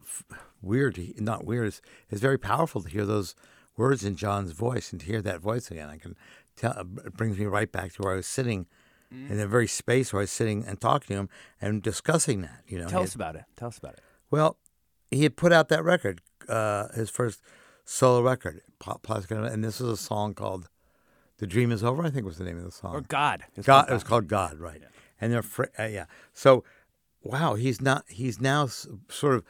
weird, 0.62 0.94
to, 0.96 1.12
not 1.22 1.44
weird. 1.44 1.68
It's, 1.68 1.80
it's 2.10 2.20
very 2.20 2.38
powerful 2.38 2.82
to 2.82 2.88
hear 2.88 3.04
those 3.06 3.34
words 3.76 4.04
in 4.04 4.16
John's 4.16 4.52
voice 4.52 4.90
and 4.92 5.00
to 5.00 5.06
hear 5.06 5.22
that 5.22 5.40
voice 5.40 5.70
again. 5.70 5.88
I 5.88 5.98
can 5.98 6.16
tell 6.56 6.72
it 7.04 7.16
brings 7.16 7.38
me 7.38 7.46
right 7.46 7.70
back 7.70 7.92
to 7.94 8.02
where 8.02 8.12
I 8.14 8.16
was 8.16 8.26
sitting 8.26 8.66
Mm. 9.12 9.30
in 9.30 9.36
the 9.36 9.46
very 9.46 9.66
space 9.66 10.12
where 10.12 10.20
I 10.20 10.24
was 10.24 10.30
sitting 10.30 10.64
and 10.64 10.80
talking 10.80 11.08
to 11.08 11.20
him 11.20 11.28
and 11.60 11.82
discussing 11.82 12.40
that. 12.40 12.62
You 12.66 12.78
know, 12.78 12.88
Tell 12.88 13.02
us 13.02 13.14
about 13.14 13.36
it. 13.36 13.44
Tell 13.54 13.68
us 13.68 13.78
about 13.78 13.92
it. 13.94 14.00
Well, 14.30 14.56
he 15.10 15.22
had 15.24 15.36
put 15.36 15.52
out 15.52 15.68
that 15.68 15.84
record, 15.84 16.20
uh, 16.48 16.88
his 16.94 17.10
first 17.10 17.42
solo 17.84 18.22
record, 18.22 18.62
Pop 18.78 19.02
Plastic, 19.02 19.30
and 19.32 19.62
this 19.62 19.78
was 19.78 19.90
a 19.90 20.02
song 20.02 20.32
called 20.34 20.68
"The 21.38 21.46
Dream 21.46 21.72
Is 21.72 21.82
Over." 21.84 22.04
I 22.04 22.10
think 22.10 22.24
was 22.24 22.38
the 22.38 22.44
name 22.44 22.58
of 22.58 22.64
the 22.64 22.70
song. 22.70 22.94
Or 22.94 23.00
God. 23.00 23.44
It's 23.56 23.66
God. 23.66 23.82
called 23.86 23.90
It 23.90 23.94
was 23.94 24.04
called 24.04 24.28
God, 24.28 24.58
right? 24.58 24.82
And 25.20 25.32
they're 25.32 25.42
fr- 25.42 25.64
uh, 25.78 25.84
yeah. 25.84 26.06
So, 26.32 26.64
wow, 27.22 27.54
he's 27.54 27.80
not. 27.80 28.04
He's 28.08 28.40
now 28.40 28.64
s- 28.64 28.86
sort 29.08 29.34
of 29.36 29.44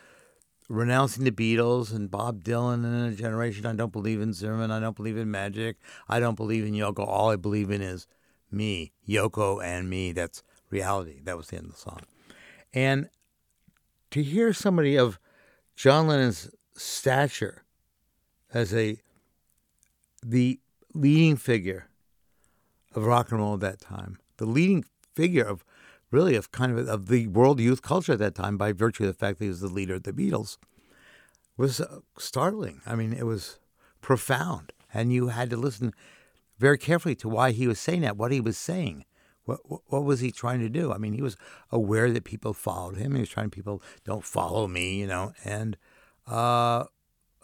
renouncing 0.68 1.24
the 1.24 1.30
Beatles 1.30 1.94
and 1.94 2.10
Bob 2.10 2.42
Dylan 2.42 2.84
and 2.84 3.12
a 3.12 3.16
generation. 3.16 3.66
I 3.66 3.74
don't 3.74 3.92
believe 3.92 4.20
in 4.20 4.32
Zimmerman. 4.32 4.70
I 4.70 4.80
don't 4.80 4.96
believe 4.96 5.16
in 5.16 5.30
magic. 5.30 5.76
I 6.08 6.20
don't 6.20 6.36
believe 6.36 6.64
in 6.64 6.72
Yoko. 6.72 7.06
All 7.06 7.30
I 7.30 7.36
believe 7.36 7.70
in 7.70 7.82
is 7.82 8.06
me, 8.50 8.92
Yoko, 9.08 9.62
and 9.62 9.90
me. 9.90 10.12
That's 10.12 10.42
reality. 10.70 11.20
That 11.24 11.36
was 11.36 11.48
the 11.48 11.56
end 11.56 11.66
of 11.66 11.72
the 11.72 11.78
song. 11.78 12.00
And 12.72 13.08
to 14.10 14.22
hear 14.22 14.52
somebody 14.52 14.96
of 14.96 15.18
John 15.76 16.06
Lennon's 16.06 16.50
stature 16.76 17.64
as 18.52 18.72
a 18.74 18.98
the 20.22 20.60
leading 20.94 21.36
figure 21.36 21.88
of 22.94 23.04
rock 23.04 23.30
and 23.30 23.40
roll 23.40 23.54
at 23.54 23.60
that 23.60 23.80
time, 23.80 24.18
the 24.36 24.46
leading 24.46 24.84
figure 25.14 25.44
of 25.44 25.64
really 26.10 26.36
of 26.36 26.52
kind 26.52 26.78
of 26.78 26.88
of 26.88 27.08
the 27.08 27.26
world 27.26 27.60
youth 27.60 27.82
culture 27.82 28.12
at 28.12 28.18
that 28.20 28.34
time 28.34 28.56
by 28.56 28.72
virtue 28.72 29.04
of 29.04 29.08
the 29.08 29.14
fact 29.14 29.38
that 29.38 29.44
he 29.44 29.48
was 29.48 29.60
the 29.60 29.68
leader 29.68 29.94
of 29.94 30.04
the 30.04 30.12
Beatles 30.12 30.56
was 31.56 31.80
uh, 31.80 32.00
startling. 32.18 32.80
I 32.86 32.94
mean, 32.94 33.12
it 33.12 33.26
was 33.26 33.58
profound, 34.00 34.72
and 34.92 35.12
you 35.12 35.28
had 35.28 35.50
to 35.50 35.56
listen 35.56 35.92
very 36.58 36.78
carefully 36.78 37.14
to 37.16 37.28
why 37.28 37.50
he 37.50 37.66
was 37.66 37.80
saying 37.80 38.02
that, 38.02 38.16
what 38.16 38.32
he 38.32 38.40
was 38.40 38.56
saying. 38.56 39.04
What, 39.44 39.60
what, 39.66 40.04
was 40.04 40.20
he 40.20 40.30
trying 40.30 40.60
to 40.60 40.70
do? 40.70 40.90
I 40.90 40.96
mean, 40.96 41.12
he 41.12 41.20
was 41.20 41.36
aware 41.70 42.10
that 42.10 42.24
people 42.24 42.54
followed 42.54 42.96
him. 42.96 43.14
He 43.14 43.20
was 43.20 43.28
trying 43.28 43.50
people 43.50 43.82
don't 44.02 44.24
follow 44.24 44.66
me, 44.66 44.98
you 44.98 45.06
know. 45.06 45.34
And 45.44 45.76
uh, 46.26 46.84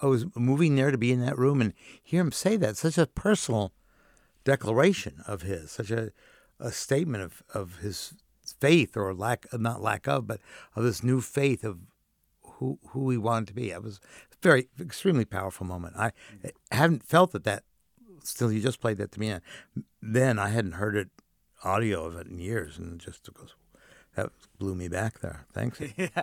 I 0.03 0.07
was 0.07 0.25
moving 0.35 0.77
there 0.77 0.91
to 0.91 0.99
be 0.99 1.13
in 1.13 1.21
that 1.21 1.39
room 1.39 1.61
and 1.61 1.75
hear 2.03 2.21
him 2.21 2.33
say 2.33 2.57
that. 2.57 2.77
Such 2.77 2.99
a 2.99 3.07
personal 3.07 3.73
declaration 4.45 5.23
of 5.27 5.43
his, 5.43 5.71
such 5.71 5.91
a, 5.91 6.13
a 6.59 6.73
statement 6.73 7.23
of, 7.23 7.43
of 7.53 7.79
his 7.79 8.15
faith 8.59 8.97
or 8.97 9.15
lack, 9.15 9.47
not 9.53 9.83
lack 9.83 10.09
of, 10.09 10.27
but 10.27 10.41
of 10.75 10.85
this 10.85 11.03
new 11.03 11.21
faith 11.21 11.65
of 11.65 11.79
who 12.43 12.79
who 12.89 13.11
he 13.11 13.17
wanted 13.17 13.49
to 13.49 13.55
be. 13.55 13.71
It 13.71 13.83
was 13.83 14.01
a 14.33 14.37
very 14.43 14.69
extremely 14.79 15.25
powerful 15.25 15.67
moment. 15.67 15.97
I 15.97 16.13
haven't 16.71 17.03
felt 17.03 17.33
that 17.33 17.45
that. 17.45 17.65
Still, 18.23 18.53
you 18.53 18.61
just 18.61 18.81
played 18.81 18.99
that 18.99 19.13
to 19.13 19.21
me. 19.21 19.31
and 19.31 19.43
Then 20.03 20.39
I 20.39 20.49
hadn't 20.51 20.73
heard 20.73 20.95
it, 20.95 21.09
audio 21.65 22.05
of 22.05 22.17
it 22.17 22.27
in 22.27 22.39
years, 22.39 22.77
and 22.77 23.01
it 23.01 23.05
just 23.05 23.33
goes. 23.33 23.55
That 24.17 24.31
blew 24.59 24.75
me 24.75 24.89
back 24.89 25.21
there. 25.21 25.47
Thanks. 25.53 25.81
yeah. 25.97 26.23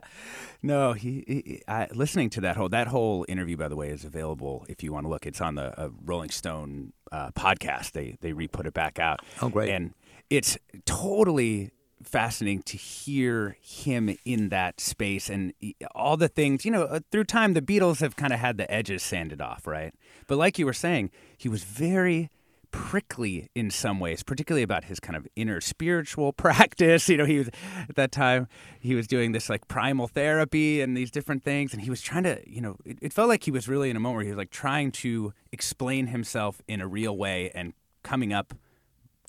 No, 0.62 0.94
he, 0.94 1.24
he 1.28 1.62
I, 1.68 1.88
listening 1.94 2.30
to 2.32 2.42
that 2.42 2.58
whole 2.58 2.70
that 2.70 2.88
whole 2.88 3.26
interview, 3.28 3.58
by 3.58 3.68
the 3.68 3.76
way, 3.76 3.90
is 3.90 4.04
available 4.04 4.66
if 4.68 4.84
you 4.84 4.92
want 4.92 5.06
to 5.06 5.10
look. 5.10 5.26
It's 5.26 5.42
on 5.42 5.56
the 5.56 5.80
uh, 5.80 5.90
Rolling 6.06 6.30
Stone 6.30 6.94
uh, 7.12 7.32
podcast. 7.32 7.92
They 7.94 8.18
they 8.22 8.34
re 8.34 8.48
put 8.48 8.66
it 8.66 8.74
back 8.74 9.00
out. 9.00 9.22
Oh, 9.42 9.50
great! 9.50 9.70
And 9.70 9.94
it's 10.30 10.58
totally 10.86 11.72
fascinating 12.04 12.62
to 12.64 12.78
hear 12.78 13.58
him 13.62 14.16
in 14.24 14.50
that 14.50 14.80
space 14.80 15.30
and 15.30 15.54
all 15.96 16.18
the 16.18 16.28
things. 16.28 16.66
You 16.66 16.72
know, 16.72 16.84
uh, 16.84 17.00
through 17.12 17.26
time, 17.26 17.54
the 17.54 17.62
Beatles 17.62 18.00
have 18.02 18.16
kind 18.16 18.34
of 18.34 18.40
had 18.40 18.58
the 18.58 18.70
edges 18.72 19.04
sanded 19.04 19.42
off, 19.42 19.66
right? 19.66 19.94
But 20.28 20.38
like 20.38 20.60
you 20.60 20.66
were 20.66 20.74
saying, 20.74 21.12
he 21.38 21.50
was 21.50 21.64
very 21.64 22.30
prickly 22.72 23.50
in 23.56 23.72
some 23.72 24.00
ways, 24.00 24.24
particularly 24.24 24.64
about 24.64 24.86
his 24.86 25.00
kind 25.00 25.16
of 25.16 25.28
inner 25.36 25.62
spiritual 25.62 26.34
practice. 26.46 27.10
You 27.10 27.18
know, 27.18 27.26
he 27.26 27.40
was 27.40 27.50
at 27.90 27.96
that 27.96 28.12
time 28.12 28.48
he 28.80 28.96
was 28.96 29.08
doing 29.08 29.32
this 29.32 29.50
like 29.50 29.68
primal 29.68 30.08
therapy 30.08 30.82
and 30.82 30.96
these 30.96 31.12
different 31.12 31.44
things, 31.44 31.74
and 31.74 31.82
he 31.82 31.90
was 31.90 32.02
trying 32.02 32.24
to, 32.24 32.42
you 32.46 32.62
know, 32.62 32.78
it, 32.86 32.98
it 33.02 33.14
felt 33.14 33.30
like 33.30 33.44
he 33.44 33.52
was 33.52 33.68
really 33.68 33.90
in 33.90 33.96
a 33.96 34.00
moment 34.00 34.18
where 34.18 34.26
he 34.26 34.32
was 34.32 34.38
like 34.38 34.52
trying 34.52 34.92
to 34.92 35.34
explain 35.52 36.08
himself 36.08 36.62
in 36.68 36.82
a 36.82 36.88
real 36.88 37.16
way 37.18 37.52
and 37.54 37.74
coming 38.04 38.34
up 38.34 38.54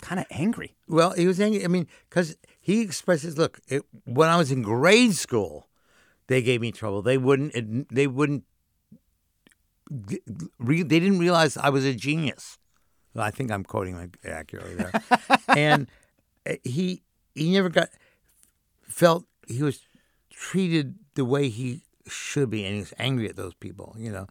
kind 0.00 0.20
of 0.20 0.26
angry. 0.30 0.76
Well, 0.86 1.10
he 1.12 1.26
was 1.26 1.40
angry. 1.40 1.64
I 1.64 1.68
mean, 1.68 1.86
because 2.08 2.36
he 2.60 2.80
expresses, 2.82 3.36
look, 3.36 3.60
it, 3.68 3.82
when 4.04 4.28
I 4.28 4.36
was 4.36 4.50
in 4.50 4.62
grade 4.62 5.14
school, 5.14 5.68
they 6.28 6.42
gave 6.42 6.60
me 6.60 6.72
trouble. 6.72 7.02
They 7.02 7.18
wouldn't. 7.18 7.88
They 7.92 8.06
wouldn't. 8.06 8.44
they 9.90 10.84
didn't 10.84 11.18
realize 11.18 11.56
I 11.56 11.70
was 11.70 11.84
a 11.84 11.94
genius. 11.94 12.58
Well, 13.14 13.24
I 13.24 13.30
think 13.30 13.50
I'm 13.50 13.64
quoting 13.64 13.96
him 13.96 14.12
accurately 14.24 14.74
there. 14.74 14.92
and 15.48 15.88
uh, 16.48 16.54
he 16.64 17.02
he 17.34 17.52
never 17.52 17.68
got 17.68 17.88
felt 18.82 19.24
he 19.46 19.62
was 19.62 19.80
treated 20.30 20.96
the 21.14 21.24
way 21.24 21.48
he 21.48 21.82
should 22.06 22.50
be, 22.50 22.64
and 22.64 22.74
he 22.74 22.80
was 22.80 22.94
angry 22.98 23.28
at 23.28 23.36
those 23.36 23.54
people. 23.54 23.94
You 23.98 24.12
know, 24.12 24.26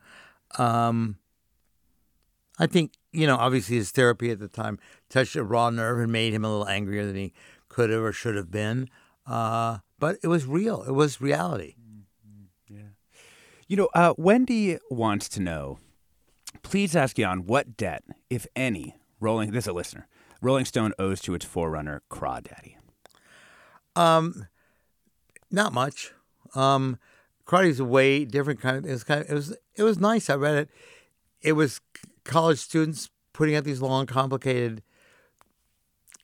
um, 0.63 1.17
I 2.59 2.67
think 2.67 2.93
you 3.11 3.27
know 3.27 3.35
obviously 3.35 3.77
his 3.77 3.91
therapy 3.91 4.31
at 4.31 4.39
the 4.39 4.47
time 4.47 4.79
touched 5.09 5.35
a 5.35 5.43
raw 5.43 5.69
nerve 5.69 5.99
and 5.99 6.11
made 6.11 6.33
him 6.33 6.45
a 6.45 6.49
little 6.49 6.67
angrier 6.67 7.05
than 7.05 7.15
he 7.15 7.33
could 7.69 7.89
have 7.89 8.01
or 8.01 8.11
should 8.11 8.35
have 8.35 8.51
been. 8.51 8.89
Uh, 9.25 9.79
but 9.99 10.17
it 10.23 10.27
was 10.27 10.45
real. 10.45 10.83
It 10.83 10.93
was 10.93 11.19
reality. 11.19 11.75
Yeah. 12.69 12.91
You 13.67 13.77
know, 13.77 13.89
uh, 13.93 14.13
Wendy 14.17 14.77
wants 14.89 15.27
to 15.29 15.41
know. 15.41 15.79
Please 16.63 16.95
ask 16.95 17.17
Jan 17.17 17.45
what 17.45 17.77
debt, 17.77 18.03
if 18.29 18.47
any, 18.55 18.95
Rolling. 19.19 19.51
This 19.51 19.65
is 19.65 19.69
a 19.69 19.73
listener. 19.73 20.07
Rolling 20.41 20.65
Stone 20.65 20.93
owes 20.99 21.21
to 21.21 21.33
its 21.33 21.45
forerunner, 21.45 22.03
Crawdaddy. 22.09 22.75
Um, 23.95 24.47
not 25.49 25.73
much. 25.73 26.11
Um, 26.55 26.99
Crawdaddy's 27.45 27.79
a 27.79 27.85
way 27.85 28.25
different 28.25 28.61
kind 28.61 28.77
of. 28.77 28.85
It 28.85 28.91
was 28.91 29.03
kind 29.03 29.21
of. 29.21 29.29
It 29.29 29.33
was. 29.33 29.55
It 29.75 29.83
was 29.83 29.99
nice. 29.99 30.29
I 30.29 30.35
read 30.35 30.55
it. 30.55 30.69
it 31.41 31.53
was 31.53 31.81
college 32.23 32.59
students 32.59 33.09
putting 33.33 33.55
out 33.55 33.63
these 33.63 33.81
long, 33.81 34.05
complicated 34.05 34.81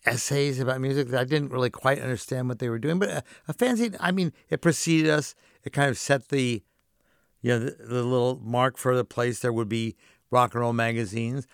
essays 0.05 0.59
about 0.59 0.81
music 0.81 1.07
that 1.09 1.19
I 1.19 1.23
didn't 1.23 1.51
really 1.51 1.69
quite 1.69 1.99
understand 1.99 2.49
what 2.49 2.59
they 2.59 2.69
were 2.69 2.79
doing. 2.79 2.99
But 2.99 3.09
a, 3.09 3.23
a 3.47 3.53
fanzine, 3.53 3.95
I 3.99 4.11
mean, 4.11 4.33
it 4.49 4.61
preceded 4.61 5.09
us. 5.09 5.35
It 5.63 5.71
kind 5.71 5.89
of 5.89 5.97
set 5.97 6.29
the, 6.29 6.61
you 7.41 7.49
know, 7.49 7.59
the, 7.59 7.77
the 7.79 8.03
little 8.03 8.39
mark 8.43 8.77
for 8.77 8.95
the 8.95 9.05
place 9.05 9.39
there 9.39 9.53
would 9.53 9.69
be 9.69 9.95
rock 10.33 10.53
and 10.55 10.61
roll 10.61 10.73
magazines. 10.73 11.47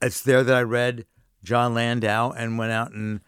It's 0.00 0.22
there 0.22 0.42
that 0.42 0.56
I 0.56 0.62
read 0.62 1.04
Jon 1.44 1.74
Landau 1.74 2.32
and 2.32 2.58
went 2.58 2.72
out 2.72 2.92
and 2.92 3.20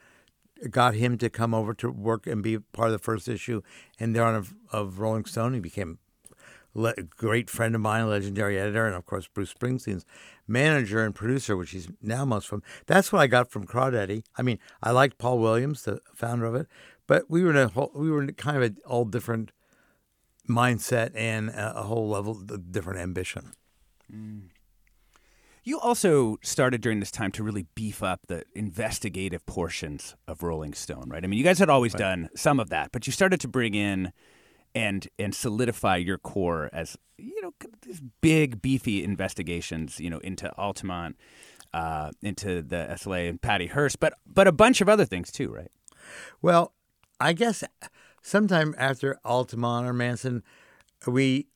got 0.70 0.94
him 0.94 1.18
to 1.18 1.31
come 1.31 1.55
over 1.55 1.74
to 1.74 1.90
work 1.90 2.27
and 2.27 2.42
be 2.42 2.59
part 2.59 2.88
of 2.88 2.92
the 2.92 2.98
first 2.98 3.29
issue 3.29 3.61
and 4.01 4.16
there 4.16 4.24
on 4.24 4.35
of, 4.35 4.55
of 4.72 4.98
Rolling 4.98 5.27
Stone. 5.27 5.55
He 5.55 5.61
became 5.61 5.98
a 6.74 7.03
great 7.03 7.51
friend 7.51 7.74
of 7.74 7.81
mine, 7.81 8.09
legendary 8.09 8.59
editor, 8.59 8.87
and 8.87 8.96
of 8.96 9.05
course 9.05 9.29
Bruce 9.29 9.53
Springsteen's 9.53 10.07
manager 10.46 11.05
and 11.05 11.14
producer, 11.14 11.57
which 11.57 11.70
he's 11.72 11.88
now 12.01 12.24
most 12.24 12.48
from. 12.48 12.62
That's 12.87 13.12
what 13.12 13.20
I 13.20 13.27
got 13.27 13.51
from 13.51 13.66
Crawdaddy. 13.66 14.24
I 14.37 14.42
mean, 14.42 14.59
I 14.83 14.90
liked 14.90 15.18
Paul 15.18 15.38
Williams, 15.38 15.83
the 15.83 16.01
founder 16.14 16.46
of 16.46 16.55
it, 16.55 16.66
but 17.07 17.29
we 17.29 17.42
were 17.42 17.51
in 17.51 17.57
a 17.57 17.68
whole, 17.68 17.92
we 17.94 18.11
were 18.11 18.22
in 18.22 18.33
kind 18.35 18.57
of 18.57 18.62
an 18.62 18.79
all 18.87 19.05
different 19.05 19.53
mindset 20.48 21.11
and 21.14 21.51
a, 21.51 21.81
a 21.81 21.83
whole 21.83 22.09
level 22.09 22.33
of 22.33 22.72
different 22.72 23.01
ambition. 23.01 23.53
Mm. 24.12 24.48
You 25.64 25.79
also 25.81 26.38
started 26.42 26.81
during 26.81 27.01
this 27.01 27.11
time 27.11 27.33
to 27.33 27.42
really 27.42 27.66
beef 27.75 28.03
up 28.03 28.21
the 28.29 28.44
investigative 28.55 29.44
portions 29.47 30.16
of 30.27 30.42
Rolling 30.42 30.75
Stone, 30.75 31.05
right? 31.09 31.23
I 31.23 31.27
mean, 31.27 31.38
you 31.38 31.44
guys 31.44 31.59
had 31.59 31.68
always 31.68 31.94
done 31.94 32.31
some 32.35 32.61
of 32.61 32.71
that, 32.71 32.90
but 32.92 33.07
you 33.07 33.12
started 33.12 33.40
to 33.40 33.49
bring 33.49 33.75
in 33.75 34.12
and 34.75 35.09
and 35.18 35.35
solidify 35.35 35.97
your 35.97 36.18
core 36.18 36.71
as 36.73 36.97
you 37.16 37.40
know 37.42 37.53
these 37.83 38.03
big 38.21 38.62
beefy 38.62 39.03
investigations, 39.03 39.99
you 39.99 40.11
know, 40.11 40.18
into 40.18 40.55
Altamont, 40.57 41.16
uh, 41.75 42.11
into 42.23 42.62
the 42.62 42.87
SLA 42.90 43.29
and 43.29 43.40
Patty 43.40 43.66
Hearst, 43.66 44.01
but 44.01 44.14
but 44.27 44.47
a 44.47 44.53
bunch 44.53 44.81
of 44.81 44.88
other 44.88 45.05
things 45.05 45.31
too, 45.31 45.53
right? 45.53 45.71
Well, 46.40 46.73
I 47.21 47.33
guess 47.33 47.64
sometime 48.23 48.75
after 48.79 49.18
Altamont 49.25 49.87
or 49.87 49.92
Manson, 49.92 50.42
we, 51.07 51.47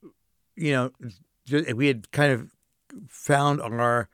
you 0.56 0.72
know, 0.72 0.90
we 1.74 1.86
had 1.86 2.10
kind 2.10 2.32
of 2.32 2.50
found 3.08 3.60
our 3.60 4.08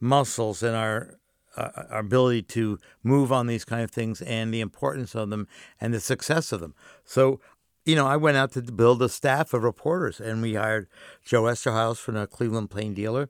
muscles 0.00 0.62
and 0.62 0.76
our 0.76 1.18
uh, 1.56 1.86
our 1.90 1.98
ability 1.98 2.42
to 2.42 2.78
move 3.02 3.32
on 3.32 3.46
these 3.46 3.64
kind 3.64 3.82
of 3.82 3.90
things 3.90 4.22
and 4.22 4.54
the 4.54 4.60
importance 4.60 5.14
of 5.14 5.30
them 5.30 5.48
and 5.80 5.92
the 5.92 6.00
success 6.00 6.52
of 6.52 6.60
them. 6.60 6.74
So, 7.04 7.40
you 7.84 7.96
know, 7.96 8.06
I 8.06 8.16
went 8.16 8.36
out 8.36 8.52
to 8.52 8.62
build 8.62 9.02
a 9.02 9.08
staff 9.08 9.52
of 9.52 9.64
reporters, 9.64 10.20
and 10.20 10.40
we 10.40 10.54
hired 10.54 10.88
Joe 11.24 11.44
Eszterhas 11.44 11.96
from 11.96 12.14
the 12.14 12.26
Cleveland 12.26 12.70
Plain 12.70 12.94
Dealer, 12.94 13.28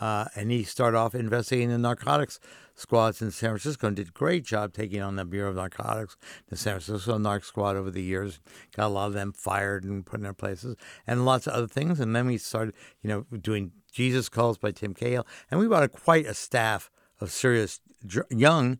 uh, 0.00 0.26
and 0.34 0.50
he 0.50 0.64
started 0.64 0.98
off 0.98 1.14
investigating 1.14 1.70
the 1.70 1.78
narcotics 1.78 2.40
squads 2.74 3.22
in 3.22 3.30
San 3.30 3.50
Francisco 3.50 3.86
and 3.86 3.96
did 3.96 4.08
a 4.08 4.12
great 4.12 4.44
job 4.44 4.72
taking 4.72 5.00
on 5.00 5.16
the 5.16 5.24
Bureau 5.24 5.50
of 5.50 5.56
Narcotics, 5.56 6.16
the 6.48 6.56
San 6.56 6.80
Francisco 6.80 7.18
Narc 7.18 7.44
Squad 7.44 7.76
over 7.76 7.90
the 7.90 8.02
years. 8.02 8.40
Got 8.76 8.86
a 8.86 8.88
lot 8.88 9.06
of 9.06 9.12
them 9.12 9.32
fired 9.32 9.84
and 9.84 10.04
put 10.04 10.20
in 10.20 10.24
their 10.24 10.32
places, 10.32 10.76
and 11.06 11.24
lots 11.24 11.46
of 11.46 11.52
other 11.54 11.66
things. 11.66 12.00
And 12.00 12.14
then 12.14 12.26
we 12.26 12.38
started, 12.38 12.74
you 13.02 13.08
know, 13.08 13.26
doing 13.38 13.72
Jesus 13.92 14.28
Calls 14.28 14.58
by 14.58 14.72
Tim 14.72 14.94
Cahill, 14.94 15.26
and 15.50 15.60
we 15.60 15.68
brought 15.68 15.82
a, 15.82 15.88
quite 15.88 16.26
a 16.26 16.34
staff 16.34 16.90
of 17.20 17.30
serious, 17.30 17.80
young, 18.30 18.78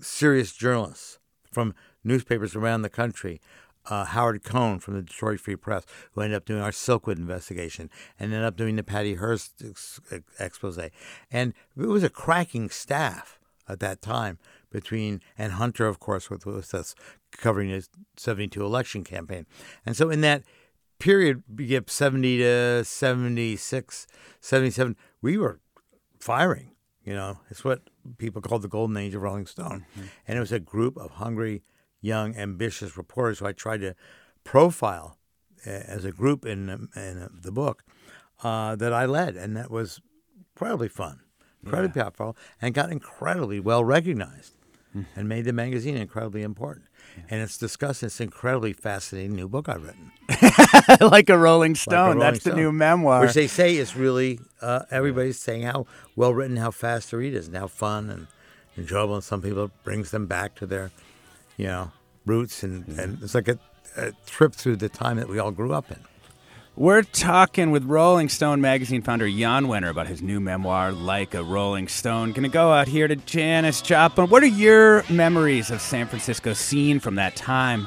serious 0.00 0.52
journalists 0.52 1.18
from 1.50 1.74
newspapers 2.02 2.54
around 2.54 2.82
the 2.82 2.90
country. 2.90 3.40
Uh, 3.86 4.04
Howard 4.04 4.42
Kohn 4.42 4.78
from 4.78 4.94
the 4.94 5.02
Detroit 5.02 5.40
Free 5.40 5.56
Press, 5.56 5.84
who 6.12 6.22
ended 6.22 6.36
up 6.36 6.46
doing 6.46 6.62
our 6.62 6.70
Silkwood 6.70 7.16
investigation 7.16 7.90
and 8.18 8.32
ended 8.32 8.46
up 8.46 8.56
doing 8.56 8.76
the 8.76 8.82
Patty 8.82 9.14
Hearst 9.14 9.62
ex- 9.62 10.00
ex- 10.10 10.24
expose. 10.40 10.78
And 11.30 11.54
it 11.76 11.86
was 11.86 12.02
a 12.02 12.08
cracking 12.08 12.70
staff 12.70 13.38
at 13.68 13.80
that 13.80 14.02
time 14.02 14.38
between, 14.70 15.20
and 15.38 15.52
Hunter, 15.52 15.86
of 15.86 16.00
course, 16.00 16.30
with, 16.30 16.46
with 16.46 16.74
us 16.74 16.94
covering 17.30 17.70
his 17.70 17.88
72 18.16 18.64
election 18.64 19.04
campaign. 19.04 19.46
And 19.86 19.96
so 19.96 20.10
in 20.10 20.20
that 20.22 20.42
period, 20.98 21.42
we 21.54 21.66
get 21.66 21.90
70 21.90 22.38
to 22.38 22.84
76, 22.84 24.06
77, 24.40 24.96
we 25.22 25.38
were 25.38 25.60
firing. 26.18 26.70
You 27.04 27.12
know, 27.12 27.40
it's 27.50 27.64
what 27.64 27.82
people 28.16 28.40
called 28.40 28.62
the 28.62 28.68
golden 28.68 28.96
age 28.96 29.14
of 29.14 29.22
Rolling 29.22 29.46
Stone. 29.46 29.84
And 30.26 30.38
it 30.38 30.40
was 30.40 30.52
a 30.52 30.58
group 30.58 30.96
of 30.96 31.12
hungry, 31.12 31.62
young, 32.04 32.36
ambitious 32.36 32.96
reporters 32.96 33.38
who 33.38 33.46
I 33.46 33.52
tried 33.52 33.80
to 33.80 33.94
profile 34.44 35.18
uh, 35.66 35.70
as 35.70 36.04
a 36.04 36.12
group 36.12 36.44
in, 36.44 36.88
in 36.94 37.28
the 37.32 37.52
book 37.52 37.84
uh, 38.42 38.76
that 38.76 38.92
I 38.92 39.06
led. 39.06 39.36
And 39.36 39.56
that 39.56 39.70
was 39.70 40.00
incredibly 40.54 40.88
fun, 40.88 41.20
incredibly 41.64 42.00
powerful, 42.00 42.36
and 42.60 42.74
got 42.74 42.90
incredibly 42.90 43.60
well 43.60 43.84
recognized 43.84 44.54
and 45.16 45.28
made 45.28 45.44
the 45.44 45.52
magazine 45.52 45.96
incredibly 45.96 46.42
important. 46.42 46.86
And 47.28 47.40
it's 47.40 47.58
discussed 47.58 48.02
in 48.02 48.06
this 48.06 48.20
incredibly 48.20 48.72
fascinating 48.72 49.34
new 49.34 49.48
book 49.48 49.68
I've 49.68 49.82
written. 49.82 50.12
like 51.00 51.28
a 51.28 51.38
Rolling 51.38 51.72
Like 51.72 51.78
a 51.78 51.80
Stone. 51.80 52.06
Rolling 52.06 52.18
That's 52.20 52.44
the 52.44 52.54
new 52.54 52.72
memoir. 52.72 53.20
Which 53.20 53.34
they 53.34 53.46
say 53.46 53.76
is 53.76 53.96
really, 53.96 54.40
uh, 54.60 54.82
everybody's 54.90 55.38
saying 55.38 55.62
how 55.62 55.86
well 56.16 56.34
written, 56.34 56.56
how 56.56 56.70
fast 56.70 57.10
to 57.10 57.16
read 57.16 57.34
is, 57.34 57.46
and 57.48 57.56
how 57.56 57.68
fun 57.68 58.10
and 58.10 58.26
enjoyable. 58.76 59.14
And 59.14 59.24
some 59.24 59.42
people 59.42 59.64
it 59.64 59.84
brings 59.84 60.10
them 60.10 60.26
back 60.26 60.54
to 60.56 60.66
their, 60.66 60.90
you 61.56 61.66
know, 61.66 61.92
roots. 62.26 62.62
And, 62.62 62.86
and 62.98 63.22
it's 63.22 63.34
like 63.34 63.48
a, 63.48 63.58
a 63.96 64.12
trip 64.26 64.54
through 64.54 64.76
the 64.76 64.88
time 64.88 65.16
that 65.18 65.28
we 65.28 65.38
all 65.38 65.50
grew 65.50 65.72
up 65.72 65.90
in. 65.90 65.98
We're 66.76 67.02
talking 67.02 67.70
with 67.70 67.84
Rolling 67.84 68.28
Stone 68.28 68.60
magazine 68.60 69.02
founder 69.02 69.30
Jan 69.30 69.66
Wenner 69.66 69.90
about 69.90 70.08
his 70.08 70.20
new 70.20 70.40
memoir, 70.40 70.90
Like 70.90 71.32
a 71.34 71.42
Rolling 71.44 71.86
Stone. 71.86 72.32
Gonna 72.32 72.48
go 72.48 72.72
out 72.72 72.88
here 72.88 73.06
to 73.06 73.14
Janis 73.14 73.80
Joplin. 73.80 74.28
What 74.28 74.42
are 74.42 74.46
your 74.46 75.04
memories 75.08 75.70
of 75.70 75.80
San 75.80 76.08
Francisco 76.08 76.52
scene 76.52 76.98
from 76.98 77.14
that 77.14 77.36
time? 77.36 77.86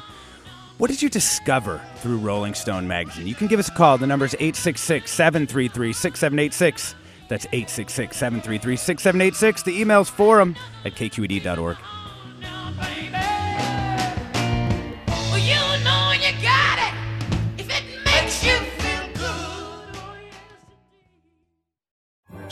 What 0.78 0.88
did 0.90 1.02
you 1.02 1.10
discover 1.10 1.82
through 1.96 2.16
Rolling 2.18 2.54
Stone 2.54 2.88
magazine? 2.88 3.26
You 3.26 3.34
can 3.34 3.46
give 3.46 3.60
us 3.60 3.68
a 3.68 3.72
call. 3.72 3.98
The 3.98 4.06
number 4.06 4.24
is 4.24 4.34
866 4.34 5.10
733 5.10 5.92
6786. 5.92 6.94
That's 7.28 7.44
866 7.46 8.16
733 8.16 8.76
6786. 8.76 9.62
The 9.64 9.78
email's 9.78 10.08
forum 10.08 10.56
at 10.86 10.94
kqed.org. 10.94 11.76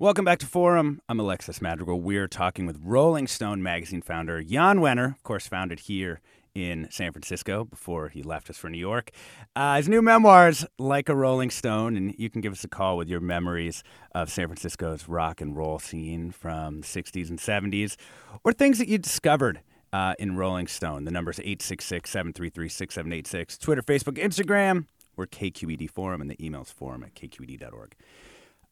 Welcome 0.00 0.24
back 0.24 0.38
to 0.38 0.46
Forum. 0.46 1.02
I'm 1.10 1.20
Alexis 1.20 1.60
Madrigal. 1.60 2.00
We're 2.00 2.26
talking 2.26 2.64
with 2.64 2.80
Rolling 2.82 3.26
Stone 3.26 3.62
magazine 3.62 4.00
founder 4.00 4.42
Jan 4.42 4.78
Wenner, 4.78 5.14
of 5.14 5.22
course, 5.24 5.46
founded 5.46 5.80
here 5.80 6.22
in 6.54 6.88
San 6.90 7.12
Francisco 7.12 7.64
before 7.64 8.08
he 8.08 8.22
left 8.22 8.48
us 8.48 8.56
for 8.56 8.70
New 8.70 8.78
York. 8.78 9.10
Uh, 9.54 9.76
his 9.76 9.90
new 9.90 10.00
memoirs, 10.00 10.64
Like 10.78 11.10
a 11.10 11.14
Rolling 11.14 11.50
Stone, 11.50 11.98
and 11.98 12.14
you 12.16 12.30
can 12.30 12.40
give 12.40 12.54
us 12.54 12.64
a 12.64 12.68
call 12.68 12.96
with 12.96 13.08
your 13.08 13.20
memories 13.20 13.84
of 14.14 14.30
San 14.30 14.46
Francisco's 14.46 15.06
rock 15.06 15.42
and 15.42 15.54
roll 15.54 15.78
scene 15.78 16.30
from 16.30 16.80
the 16.80 16.86
60s 16.86 17.28
and 17.28 17.38
70s, 17.38 17.96
or 18.42 18.54
things 18.54 18.78
that 18.78 18.88
you 18.88 18.96
discovered 18.96 19.60
uh, 19.92 20.14
in 20.18 20.34
Rolling 20.34 20.66
Stone. 20.66 21.04
The 21.04 21.10
number 21.10 21.30
is 21.30 21.40
866 21.40 22.08
733 22.08 22.70
6786. 22.70 23.58
Twitter, 23.58 23.82
Facebook, 23.82 24.16
Instagram. 24.16 24.86
We're 25.14 25.26
KQED 25.26 25.90
Forum, 25.90 26.22
and 26.22 26.30
the 26.30 26.42
email's 26.42 26.70
forum 26.70 27.04
at 27.04 27.14
kqed.org. 27.14 27.94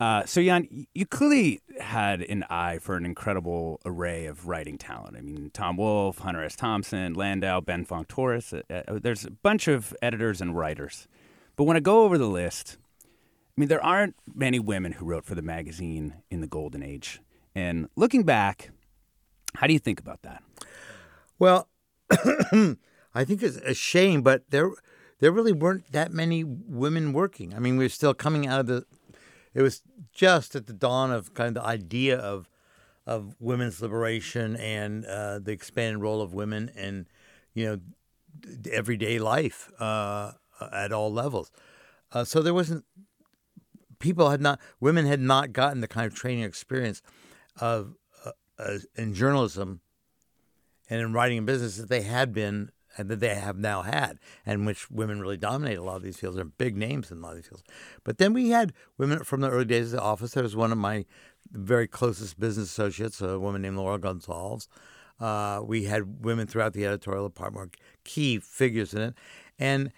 Uh, 0.01 0.25
so, 0.25 0.41
Jan, 0.43 0.87
you 0.95 1.07
clearly 1.07 1.61
had 1.81 2.23
an 2.23 2.45
eye 2.49 2.79
for 2.79 2.97
an 2.97 3.05
incredible 3.05 3.81
array 3.85 4.27
of 4.27 4.47
writing 4.47 4.79
talent. 4.79 5.17
I 5.17 5.21
mean, 5.21 5.51
Tom 5.53 5.77
Wolfe, 5.77 6.19
Hunter 6.19 6.45
S. 6.45 6.55
Thompson, 6.55 7.15
Landau, 7.15 7.61
Ben 7.61 7.85
Fong 7.85 8.05
Torres. 8.05 8.53
Uh, 8.53 8.63
uh, 8.71 9.01
there's 9.03 9.25
a 9.25 9.31
bunch 9.31 9.67
of 9.67 9.95
editors 10.01 10.41
and 10.41 10.57
writers. 10.57 11.09
But 11.57 11.65
when 11.65 11.77
I 11.77 11.81
go 11.81 12.05
over 12.05 12.17
the 12.17 12.29
list, 12.29 12.79
I 13.05 13.61
mean, 13.61 13.69
there 13.69 13.85
aren't 13.85 14.15
many 14.33 14.61
women 14.61 14.93
who 14.93 15.05
wrote 15.05 15.25
for 15.25 15.35
the 15.35 15.43
magazine 15.43 16.15
in 16.31 16.41
the 16.41 16.47
golden 16.47 16.81
age. 16.81 17.21
And 17.57 17.89
looking 17.97 18.23
back, 18.23 18.71
how 19.57 19.67
do 19.67 19.73
you 19.73 19.81
think 19.81 19.99
about 19.99 20.23
that? 20.23 20.45
Well, 21.41 21.69
I 22.11 23.25
think 23.25 23.43
it's 23.43 23.57
a 23.57 23.75
shame, 23.75 24.23
but 24.23 24.49
there 24.51 24.71
there 25.19 25.33
really 25.33 25.53
weren't 25.53 25.91
that 25.91 26.13
many 26.13 26.45
women 26.45 27.13
working. 27.13 27.53
I 27.53 27.59
mean, 27.59 27.77
we're 27.77 27.89
still 27.89 28.15
coming 28.15 28.47
out 28.47 28.61
of 28.61 28.67
the. 28.67 28.85
It 29.59 29.63
was 29.63 29.83
just 30.13 30.55
at 30.55 30.67
the 30.67 30.73
dawn 30.73 31.11
of 31.11 31.35
kind 31.35 31.49
of 31.49 31.55
the 31.61 31.69
idea 31.69 32.17
of 32.17 32.49
of 33.09 33.35
women's 33.41 33.83
liberation 33.83 34.55
and 34.55 35.05
uh, 35.05 35.41
the 35.41 35.51
expanded 35.51 36.01
role 36.01 36.23
of 36.23 36.33
women 36.33 36.71
in, 36.77 37.09
you 37.55 37.67
know, 37.67 37.81
everyday 38.71 39.19
life 39.19 39.69
uh, 39.81 40.33
at 40.71 40.93
all 40.93 41.13
levels. 41.13 41.51
Uh, 42.13 42.23
so 42.23 42.41
there 42.41 42.55
wasn't 42.55 42.85
people 43.99 44.31
had 44.31 44.41
not 44.41 44.61
women 44.79 45.07
had 45.07 45.19
not 45.19 45.53
gotten 45.53 45.81
the 45.81 45.89
kind 45.89 46.07
of 46.07 46.15
training 46.15 46.45
experience 46.45 47.03
of 47.61 47.97
uh, 48.25 48.31
uh, 48.61 48.79
in 48.95 49.13
journalism 49.13 49.81
and 50.89 51.01
in 51.01 51.13
writing 51.13 51.39
and 51.39 51.49
business 51.49 51.79
that 51.79 51.89
they 51.89 52.03
had 52.03 52.33
been 52.33 52.71
that 53.07 53.21
they 53.21 53.35
have 53.35 53.57
now 53.59 53.83
had, 53.83 54.19
and 54.45 54.67
which 54.67 54.91
women 54.91 55.21
really 55.21 55.37
dominate 55.37 55.79
a 55.79 55.83
lot 55.83 55.97
of 55.97 56.03
these 56.03 56.17
fields. 56.17 56.37
They're 56.37 56.45
big 56.45 56.77
names 56.77 57.11
in 57.11 57.19
a 57.19 57.21
lot 57.21 57.31
of 57.31 57.37
these 57.37 57.47
fields. 57.47 57.65
But 58.05 58.19
then 58.19 58.33
we 58.33 58.51
had 58.51 58.73
women 58.97 59.23
from 59.25 59.41
the 59.41 59.51
early 59.51 59.65
days 59.65 59.93
of 59.93 60.01
the 60.01 60.03
office. 60.03 60.33
There 60.33 60.43
was 60.43 60.57
one 60.57 60.73
of 60.73 60.79
my 60.79 61.05
very 61.51 61.87
closest 61.87 62.39
business 62.39 62.71
associates, 62.71 63.21
a 63.21 63.39
woman 63.39 63.63
named 63.63 63.77
Laurel 63.77 63.99
Gonzalez. 63.99 64.69
Uh, 65.21 65.61
we 65.65 65.85
had 65.85 66.25
women 66.25 66.47
throughout 66.47 66.73
the 66.73 66.87
editorial 66.87 67.29
department, 67.29 67.77
key 68.05 68.39
figures 68.39 68.95
in 68.95 69.01
it, 69.01 69.15
and 69.59 69.93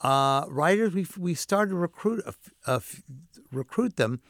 uh, 0.00 0.44
writers. 0.48 0.94
We 0.94 1.06
we 1.16 1.34
started 1.34 1.70
to 1.70 1.76
recruit 1.76 2.24
recruit 3.52 3.96
them 3.96 4.20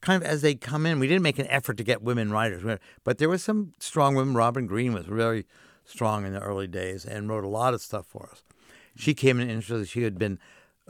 kind 0.00 0.22
of 0.22 0.28
as 0.28 0.42
they 0.42 0.54
come 0.54 0.86
in. 0.86 0.98
We 0.98 1.08
didn't 1.08 1.22
make 1.22 1.38
an 1.38 1.48
effort 1.48 1.76
to 1.78 1.84
get 1.84 2.02
women 2.02 2.30
writers, 2.30 2.78
but 3.04 3.18
there 3.18 3.28
was 3.28 3.42
some 3.42 3.74
strong 3.78 4.14
women. 4.14 4.34
Robin 4.34 4.66
Green 4.66 4.92
was 4.92 5.06
very 5.06 5.46
strong 5.88 6.26
in 6.26 6.34
the 6.34 6.40
early 6.40 6.66
days 6.66 7.04
and 7.04 7.28
wrote 7.28 7.44
a 7.44 7.48
lot 7.48 7.74
of 7.74 7.80
stuff 7.80 8.06
for 8.06 8.28
us. 8.30 8.42
She 8.94 9.14
came 9.14 9.40
in 9.40 9.48
interested. 9.48 9.88
She 9.88 10.02
had 10.02 10.18
been 10.18 10.38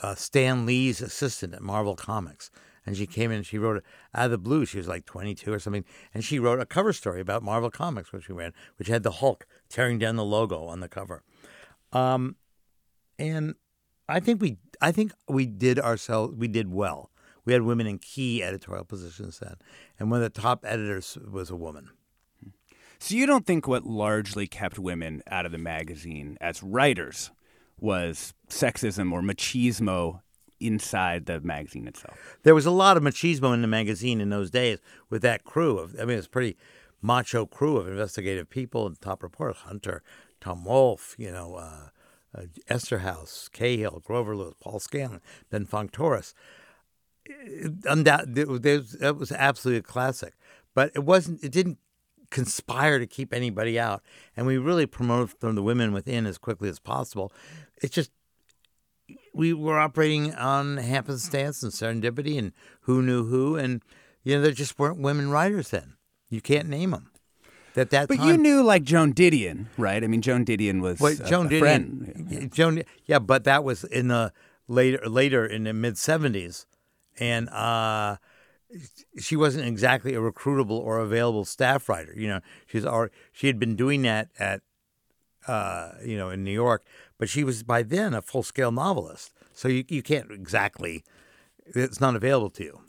uh, 0.02 0.14
Stan 0.14 0.66
Lee's 0.66 1.00
assistant 1.00 1.54
at 1.54 1.62
Marvel 1.62 1.94
Comics. 1.94 2.50
And 2.84 2.96
she 2.96 3.06
came 3.06 3.30
in 3.30 3.38
and 3.38 3.46
she 3.46 3.58
wrote 3.58 3.84
out 4.14 4.26
of 4.26 4.30
the 4.30 4.38
blue. 4.38 4.64
She 4.64 4.78
was 4.78 4.88
like 4.88 5.04
22 5.04 5.52
or 5.52 5.58
something. 5.58 5.84
And 6.14 6.24
she 6.24 6.38
wrote 6.38 6.58
a 6.58 6.66
cover 6.66 6.92
story 6.92 7.20
about 7.20 7.42
Marvel 7.42 7.70
Comics, 7.70 8.12
which 8.12 8.28
we 8.28 8.34
ran, 8.34 8.54
which 8.76 8.88
had 8.88 9.02
the 9.02 9.12
Hulk 9.12 9.46
tearing 9.68 9.98
down 9.98 10.16
the 10.16 10.24
logo 10.24 10.64
on 10.64 10.80
the 10.80 10.88
cover. 10.88 11.22
Um, 11.92 12.36
and 13.18 13.54
I 14.08 14.20
think 14.20 14.40
we, 14.40 14.56
I 14.80 14.90
think 14.90 15.12
we 15.28 15.44
did 15.44 15.78
ourselves, 15.78 16.34
we 16.36 16.48
did 16.48 16.72
well. 16.72 17.10
We 17.44 17.52
had 17.52 17.62
women 17.62 17.86
in 17.86 17.98
key 17.98 18.42
editorial 18.42 18.84
positions 18.84 19.38
then, 19.38 19.56
and 19.98 20.10
one 20.10 20.22
of 20.22 20.34
the 20.34 20.40
top 20.40 20.66
editors 20.66 21.16
was 21.30 21.48
a 21.48 21.56
woman. 21.56 21.88
So 22.98 23.14
you 23.14 23.26
don't 23.26 23.46
think 23.46 23.68
what 23.68 23.86
largely 23.86 24.46
kept 24.46 24.78
women 24.78 25.22
out 25.30 25.46
of 25.46 25.52
the 25.52 25.58
magazine 25.58 26.36
as 26.40 26.62
writers 26.62 27.30
was 27.80 28.34
sexism 28.48 29.12
or 29.12 29.22
machismo 29.22 30.20
inside 30.58 31.26
the 31.26 31.40
magazine 31.40 31.86
itself? 31.86 32.38
There 32.42 32.56
was 32.56 32.66
a 32.66 32.72
lot 32.72 32.96
of 32.96 33.04
machismo 33.04 33.54
in 33.54 33.62
the 33.62 33.68
magazine 33.68 34.20
in 34.20 34.30
those 34.30 34.50
days 34.50 34.80
with 35.10 35.22
that 35.22 35.44
crew 35.44 35.78
of. 35.78 35.94
I 35.94 36.00
mean, 36.00 36.14
it 36.14 36.16
was 36.16 36.28
pretty 36.28 36.56
macho 37.00 37.46
crew 37.46 37.76
of 37.76 37.86
investigative 37.86 38.50
people 38.50 38.86
and 38.86 39.00
top 39.00 39.22
reporters: 39.22 39.58
Hunter, 39.58 40.02
Tom 40.40 40.64
Wolfe, 40.64 41.14
you 41.18 41.30
know, 41.30 41.54
uh, 41.54 41.88
uh, 42.36 42.42
Eszterhas, 42.68 43.50
Cahill, 43.52 44.02
Grover 44.04 44.36
Lewis, 44.36 44.54
Paul 44.60 44.80
Scanlon, 44.80 45.20
Ben 45.50 45.66
Fong 45.66 45.88
Torres. 45.88 46.34
Undoubtedly, 47.84 48.78
that 49.00 49.16
was 49.16 49.30
absolutely 49.30 49.78
a 49.78 49.82
classic. 49.82 50.34
But 50.74 50.90
it 50.96 51.04
wasn't. 51.04 51.44
It 51.44 51.52
didn't 51.52 51.78
conspire 52.30 52.98
to 52.98 53.06
keep 53.06 53.32
anybody 53.32 53.78
out, 53.78 54.02
and 54.36 54.46
we 54.46 54.58
really 54.58 54.86
promoted 54.86 55.30
from 55.38 55.54
the 55.54 55.62
women 55.62 55.92
within 55.92 56.26
as 56.26 56.38
quickly 56.38 56.68
as 56.68 56.78
possible. 56.78 57.32
It's 57.82 57.94
just 57.94 58.10
we 59.32 59.52
were 59.52 59.78
operating 59.78 60.34
on 60.34 60.76
happenstance 60.78 61.62
and 61.62 61.72
serendipity 61.72 62.38
and 62.38 62.52
who 62.82 63.02
knew 63.02 63.24
who, 63.24 63.56
and 63.56 63.82
you 64.22 64.36
know 64.36 64.42
there 64.42 64.52
just 64.52 64.78
weren't 64.78 65.00
women 65.00 65.30
writers 65.30 65.70
then. 65.70 65.94
You 66.28 66.40
can't 66.40 66.68
name 66.68 66.90
them. 66.90 67.10
At 67.76 67.90
that 67.90 68.08
But 68.08 68.16
time, 68.16 68.26
you 68.26 68.36
knew 68.36 68.62
like 68.64 68.82
Joan 68.82 69.14
Didion, 69.14 69.66
right? 69.76 70.02
I 70.02 70.08
mean, 70.08 70.20
Joan 70.20 70.44
Didion 70.44 70.80
was 70.80 70.98
well, 70.98 71.12
a, 71.12 71.28
Joan 71.28 71.46
a 71.46 71.50
Didion, 71.50 71.58
friend. 71.60 72.52
Joan, 72.52 72.82
yeah, 73.06 73.20
but 73.20 73.44
that 73.44 73.62
was 73.62 73.84
in 73.84 74.08
the 74.08 74.32
later 74.66 75.08
later 75.08 75.46
in 75.46 75.62
the 75.62 75.72
mid 75.72 75.96
seventies, 75.96 76.66
and 77.20 77.48
uh, 77.50 78.16
she 79.18 79.36
wasn't 79.36 79.66
exactly 79.66 80.14
a 80.14 80.20
recruitable 80.20 80.78
or 80.78 80.98
available 80.98 81.44
staff 81.44 81.88
writer. 81.88 82.12
You 82.16 82.28
know, 82.28 82.40
she's 82.66 82.84
already, 82.84 83.12
she 83.32 83.46
had 83.46 83.58
been 83.58 83.76
doing 83.76 84.02
that 84.02 84.28
at 84.38 84.62
uh, 85.46 85.92
you 86.04 86.16
know 86.16 86.30
in 86.30 86.44
New 86.44 86.52
York, 86.52 86.84
but 87.18 87.28
she 87.28 87.44
was 87.44 87.62
by 87.62 87.82
then 87.82 88.14
a 88.14 88.22
full 88.22 88.42
scale 88.42 88.72
novelist. 88.72 89.32
So 89.52 89.68
you 89.68 89.84
you 89.88 90.02
can't 90.02 90.30
exactly 90.30 91.04
it's 91.74 92.00
not 92.00 92.16
available 92.16 92.50
to 92.50 92.64
you. 92.64 92.80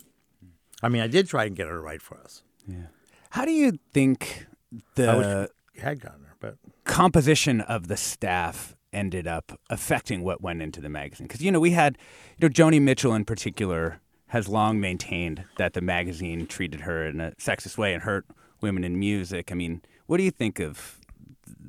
I 0.82 0.88
mean, 0.88 1.02
I 1.02 1.06
did 1.06 1.28
try 1.28 1.44
and 1.44 1.54
get 1.54 1.66
her 1.66 1.74
to 1.74 1.80
write 1.80 2.02
for 2.02 2.18
us. 2.18 2.42
Yeah. 2.66 2.86
How 3.30 3.44
do 3.44 3.52
you 3.52 3.78
think 3.92 4.46
the 4.94 5.50
had 5.80 6.00
gotten 6.00 6.24
her, 6.24 6.36
but 6.40 6.56
composition 6.84 7.60
of 7.60 7.88
the 7.88 7.96
staff 7.96 8.76
ended 8.92 9.26
up 9.26 9.58
affecting 9.70 10.22
what 10.22 10.42
went 10.42 10.62
into 10.62 10.80
the 10.80 10.88
magazine? 10.88 11.26
Because 11.26 11.42
you 11.42 11.52
know 11.52 11.60
we 11.60 11.70
had, 11.70 11.96
you 12.38 12.48
know, 12.48 12.52
Joni 12.52 12.80
Mitchell 12.80 13.14
in 13.14 13.24
particular 13.24 14.00
has 14.30 14.48
long 14.48 14.80
maintained 14.80 15.44
that 15.58 15.72
the 15.72 15.80
magazine 15.80 16.46
treated 16.46 16.82
her 16.82 17.04
in 17.04 17.20
a 17.20 17.32
sexist 17.32 17.76
way 17.76 17.92
and 17.92 18.04
hurt 18.04 18.24
women 18.60 18.84
in 18.84 18.96
music. 18.98 19.50
I 19.50 19.56
mean, 19.56 19.82
what 20.06 20.18
do 20.18 20.22
you 20.22 20.30
think 20.30 20.60
of 20.60 21.00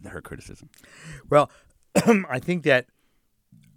her 0.07 0.21
criticism? 0.21 0.69
Well, 1.27 1.49
I 1.95 2.39
think 2.39 2.63
that 2.63 2.85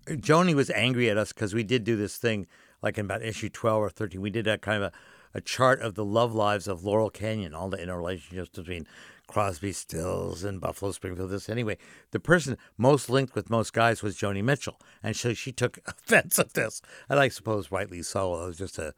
Joni 0.07 0.55
was 0.55 0.68
angry 0.70 1.09
at 1.09 1.16
us 1.16 1.32
because 1.32 1.55
we 1.55 1.62
did 1.62 1.85
do 1.85 1.97
this 1.97 2.18
thing, 2.18 2.47
like 2.82 2.99
in 2.99 3.07
about 3.07 3.22
issue 3.22 3.49
12 3.49 3.82
or 3.82 3.89
13. 3.89 4.20
We 4.20 4.28
did 4.28 4.47
a 4.47 4.59
kind 4.59 4.82
of 4.82 4.93
a, 4.93 5.39
a 5.39 5.41
chart 5.41 5.80
of 5.80 5.95
the 5.95 6.05
love 6.05 6.35
lives 6.35 6.68
of 6.68 6.85
Laurel 6.85 7.09
Canyon, 7.09 7.55
all 7.55 7.70
the 7.70 7.78
interrelationships 7.78 8.53
between 8.53 8.87
Crosby, 9.35 9.72
Stills, 9.72 10.45
and 10.45 10.61
Buffalo 10.61 10.93
Springfield. 10.93 11.28
This 11.28 11.49
anyway, 11.49 11.76
the 12.12 12.20
person 12.20 12.57
most 12.78 13.11
linked 13.11 13.35
with 13.35 13.51
most 13.51 13.72
guys 13.72 14.01
was 14.01 14.16
Joni 14.16 14.45
Mitchell, 14.45 14.80
and 15.03 15.16
so 15.16 15.35
she 15.35 15.51
took 15.51 15.80
offense 15.87 16.39
at 16.39 16.55
this, 16.55 16.80
and 17.09 17.18
I 17.18 17.26
suppose 17.26 17.72
rightly 17.72 18.01
so. 18.03 18.32
It 18.41 18.47
was 18.47 18.59
just 18.59 18.78
a 18.78 18.95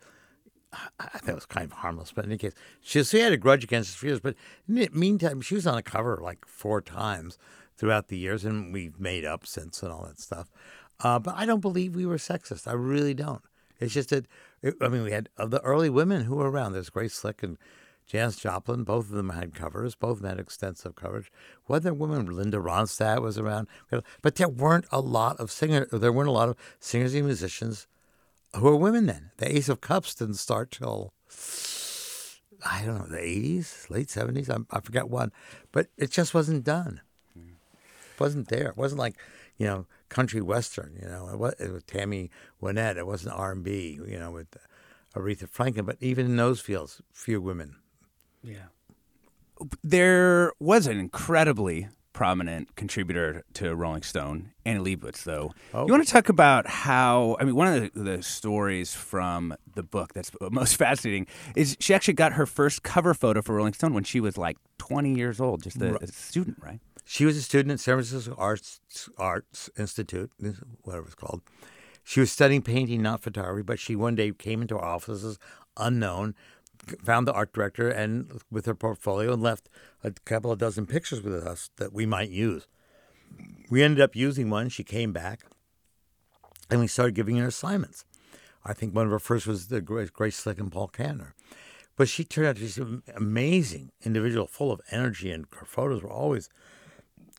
I 1.00 1.08
think 1.08 1.30
it 1.30 1.34
was 1.34 1.46
kind 1.46 1.64
of 1.64 1.78
harmless, 1.78 2.12
but 2.12 2.26
in 2.26 2.32
any 2.32 2.36
case, 2.36 2.52
she, 2.82 3.02
she 3.02 3.20
had 3.20 3.32
a 3.32 3.38
grudge 3.38 3.64
against 3.64 3.88
us 3.88 3.94
for 3.94 4.04
years. 4.04 4.20
But 4.20 4.34
meantime, 4.68 5.40
she 5.40 5.54
was 5.54 5.66
on 5.66 5.76
the 5.76 5.82
cover 5.82 6.20
like 6.22 6.44
four 6.44 6.82
times 6.82 7.38
throughout 7.78 8.08
the 8.08 8.18
years, 8.18 8.44
and 8.44 8.74
we've 8.74 9.00
made 9.00 9.24
up 9.24 9.46
since 9.46 9.82
and 9.82 9.90
all 9.90 10.04
that 10.04 10.20
stuff. 10.20 10.50
Uh, 11.00 11.18
but 11.18 11.34
I 11.34 11.46
don't 11.46 11.60
believe 11.60 11.96
we 11.96 12.04
were 12.04 12.18
sexist. 12.18 12.68
I 12.68 12.74
really 12.74 13.14
don't. 13.14 13.40
It's 13.80 13.94
just 13.94 14.10
that, 14.10 14.26
it, 14.60 14.74
I 14.82 14.88
mean, 14.88 15.02
we 15.02 15.12
had 15.12 15.30
of 15.38 15.50
the 15.50 15.62
early 15.62 15.88
women 15.88 16.24
who 16.24 16.36
were 16.36 16.50
around. 16.50 16.74
There's 16.74 16.90
Grace 16.90 17.14
Slick 17.14 17.42
and 17.42 17.56
Janis 18.06 18.36
Joplin. 18.36 18.84
Both 18.84 19.06
of 19.06 19.16
them 19.16 19.30
had 19.30 19.54
covers. 19.54 19.94
Both 19.94 20.18
of 20.18 20.22
them 20.22 20.30
had 20.30 20.40
extensive 20.40 20.94
coverage. 20.94 21.30
Wasn't 21.66 21.84
there 21.84 21.94
women? 21.94 22.26
Linda 22.26 22.58
Ronstadt 22.58 23.20
was 23.20 23.38
around. 23.38 23.66
But 24.22 24.36
there 24.36 24.48
weren't 24.48 24.86
a 24.92 25.00
lot 25.00 25.38
of 25.38 25.50
singers. 25.50 25.88
There 25.90 26.12
weren't 26.12 26.28
a 26.28 26.32
lot 26.32 26.48
of 26.48 26.56
singers 26.78 27.14
and 27.14 27.26
musicians 27.26 27.86
who 28.54 28.64
were 28.64 28.76
women 28.76 29.06
then. 29.06 29.30
The 29.38 29.56
Ace 29.56 29.68
of 29.68 29.80
Cups 29.80 30.14
didn't 30.14 30.34
start 30.34 30.70
till 30.70 31.12
I 32.64 32.84
don't 32.84 32.98
know 32.98 33.06
the 33.06 33.20
eighties, 33.20 33.86
late 33.90 34.08
seventies. 34.08 34.48
I, 34.48 34.58
I 34.70 34.80
forgot 34.80 35.10
when, 35.10 35.32
but 35.72 35.88
it 35.96 36.10
just 36.10 36.32
wasn't 36.32 36.64
done. 36.64 37.00
It 37.34 38.20
wasn't 38.20 38.48
there. 38.48 38.68
It 38.68 38.76
wasn't 38.76 39.00
like 39.00 39.16
you 39.58 39.66
know 39.66 39.86
country 40.08 40.40
western. 40.40 40.96
You 41.00 41.08
know, 41.08 41.28
it 41.28 41.38
was, 41.38 41.54
it 41.58 41.72
was 41.72 41.82
Tammy 41.84 42.30
Wynette. 42.62 42.96
It 42.96 43.06
wasn't 43.06 43.34
R 43.34 43.52
and 43.52 43.64
B. 43.64 43.98
You 44.06 44.18
know, 44.18 44.30
with 44.30 44.56
Aretha 45.14 45.48
Franklin. 45.48 45.84
But 45.84 45.98
even 46.00 46.26
in 46.26 46.36
those 46.36 46.60
fields, 46.60 47.02
few 47.12 47.40
women. 47.40 47.76
Yeah. 48.46 48.66
There 49.82 50.52
was 50.60 50.86
an 50.86 50.98
incredibly 50.98 51.88
prominent 52.12 52.74
contributor 52.76 53.44
to 53.52 53.74
Rolling 53.74 54.02
Stone, 54.02 54.52
Annie 54.64 54.96
Leibovitz, 54.96 55.24
though. 55.24 55.52
Oh. 55.74 55.86
You 55.86 55.92
want 55.92 56.06
to 56.06 56.10
talk 56.10 56.30
about 56.30 56.66
how, 56.66 57.36
I 57.38 57.44
mean, 57.44 57.54
one 57.54 57.68
of 57.68 57.92
the, 57.92 58.02
the 58.02 58.22
stories 58.22 58.94
from 58.94 59.54
the 59.74 59.82
book 59.82 60.14
that's 60.14 60.30
most 60.50 60.76
fascinating 60.76 61.26
is 61.54 61.76
she 61.80 61.92
actually 61.92 62.14
got 62.14 62.32
her 62.34 62.46
first 62.46 62.82
cover 62.82 63.12
photo 63.12 63.42
for 63.42 63.54
Rolling 63.54 63.74
Stone 63.74 63.92
when 63.92 64.04
she 64.04 64.20
was 64.20 64.38
like 64.38 64.56
20 64.78 65.14
years 65.14 65.40
old, 65.40 65.62
just 65.62 65.80
a, 65.82 66.02
a 66.02 66.06
student, 66.06 66.56
right? 66.62 66.80
She 67.04 67.24
was 67.24 67.36
a 67.36 67.42
student 67.42 67.72
at 67.72 67.80
San 67.80 67.96
Francisco 67.96 68.34
Arts 68.38 68.80
Arts 69.18 69.70
Institute, 69.78 70.30
whatever 70.82 71.06
it's 71.06 71.14
called. 71.14 71.42
She 72.02 72.20
was 72.20 72.32
studying 72.32 72.62
painting, 72.62 73.02
not 73.02 73.20
photography, 73.20 73.62
but 73.62 73.78
she 73.78 73.94
one 73.94 74.14
day 74.14 74.32
came 74.32 74.62
into 74.62 74.78
our 74.78 74.84
offices 74.84 75.38
unknown, 75.76 76.34
found 77.04 77.26
the 77.26 77.32
art 77.32 77.52
director 77.52 77.88
and 77.88 78.40
with 78.50 78.66
her 78.66 78.74
portfolio 78.74 79.32
and 79.32 79.42
left 79.42 79.68
a 80.04 80.12
couple 80.24 80.52
of 80.52 80.58
dozen 80.58 80.86
pictures 80.86 81.20
with 81.20 81.34
us 81.46 81.70
that 81.76 81.92
we 81.92 82.06
might 82.06 82.30
use. 82.30 82.66
We 83.70 83.82
ended 83.82 84.00
up 84.00 84.14
using 84.14 84.50
one. 84.50 84.68
She 84.68 84.84
came 84.84 85.12
back 85.12 85.40
and 86.70 86.80
we 86.80 86.86
started 86.86 87.14
giving 87.14 87.36
her 87.36 87.48
assignments. 87.48 88.04
I 88.64 88.72
think 88.72 88.94
one 88.94 89.06
of 89.06 89.12
her 89.12 89.18
first 89.18 89.46
was 89.46 89.68
the 89.68 89.80
Grace, 89.80 90.10
Grace 90.10 90.36
Slick 90.36 90.58
and 90.58 90.72
Paul 90.72 90.88
Kantner. 90.88 91.32
But 91.96 92.08
she 92.08 92.24
turned 92.24 92.48
out 92.48 92.56
to 92.56 92.62
be 92.62 92.82
an 92.82 93.02
amazing 93.16 93.90
individual, 94.04 94.46
full 94.46 94.70
of 94.70 94.80
energy, 94.90 95.30
and 95.30 95.46
her 95.52 95.64
photos 95.64 96.02
were 96.02 96.12
always 96.12 96.50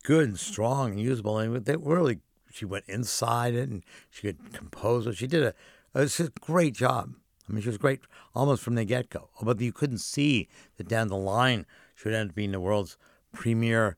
good 0.03 0.27
and 0.27 0.39
strong 0.39 0.91
and 0.91 0.99
usable. 0.99 1.37
And 1.37 1.65
they 1.65 1.75
really, 1.75 2.19
she 2.51 2.65
went 2.65 2.85
inside 2.87 3.53
it 3.53 3.69
and 3.69 3.83
she 4.09 4.21
could 4.23 4.53
compose 4.53 5.05
it. 5.05 5.17
She 5.17 5.27
did 5.27 5.43
a, 5.43 5.53
a 5.93 6.09
great 6.39 6.73
job. 6.73 7.13
I 7.47 7.53
mean, 7.53 7.61
she 7.61 7.69
was 7.69 7.77
great 7.77 8.01
almost 8.35 8.63
from 8.63 8.75
the 8.75 8.85
get 8.85 9.09
go. 9.09 9.29
But 9.41 9.61
you 9.61 9.71
couldn't 9.71 9.99
see 9.99 10.47
that 10.77 10.87
down 10.87 11.07
the 11.07 11.17
line 11.17 11.65
she 11.95 12.07
would 12.07 12.15
end 12.15 12.31
up 12.31 12.35
being 12.35 12.51
the 12.51 12.59
world's 12.59 12.97
premier 13.33 13.97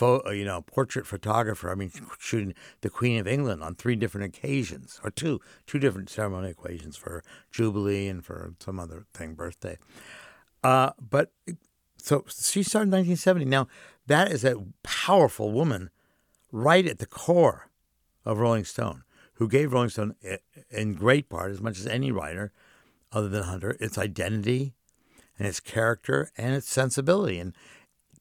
uh, 0.00 0.30
you 0.30 0.44
know, 0.44 0.62
portrait 0.62 1.06
photographer. 1.06 1.70
I 1.70 1.74
mean, 1.74 1.92
shooting 2.18 2.54
the 2.80 2.90
Queen 2.90 3.18
of 3.20 3.26
England 3.26 3.62
on 3.62 3.74
three 3.74 3.96
different 3.96 4.34
occasions, 4.34 5.00
or 5.04 5.10
two, 5.10 5.40
two 5.66 5.78
different 5.78 6.08
ceremonial 6.08 6.52
occasions 6.52 6.96
for 6.96 7.22
Jubilee 7.50 8.08
and 8.08 8.24
for 8.24 8.54
some 8.58 8.80
other 8.80 9.06
thing, 9.12 9.34
birthday. 9.34 9.78
Uh, 10.64 10.92
but 10.98 11.32
so 11.98 12.24
she 12.28 12.62
started 12.62 12.88
in 12.88 13.06
1970. 13.06 13.44
Now, 13.44 13.68
that 14.06 14.32
is 14.32 14.44
a 14.44 14.64
powerful 14.82 15.52
woman 15.52 15.90
right 16.50 16.86
at 16.86 16.98
the 16.98 17.06
core 17.06 17.68
of 18.24 18.38
Rolling 18.38 18.64
Stone, 18.64 19.04
who 19.34 19.48
gave 19.48 19.72
Rolling 19.72 19.90
Stone, 19.90 20.14
in 20.70 20.94
great 20.94 21.28
part, 21.28 21.50
as 21.50 21.60
much 21.60 21.78
as 21.78 21.86
any 21.86 22.10
writer 22.10 22.52
other 23.12 23.28
than 23.28 23.44
Hunter, 23.44 23.76
its 23.80 23.98
identity 23.98 24.74
and 25.38 25.46
its 25.46 25.60
character 25.60 26.30
and 26.36 26.54
its 26.54 26.68
sensibility. 26.68 27.38
And 27.38 27.54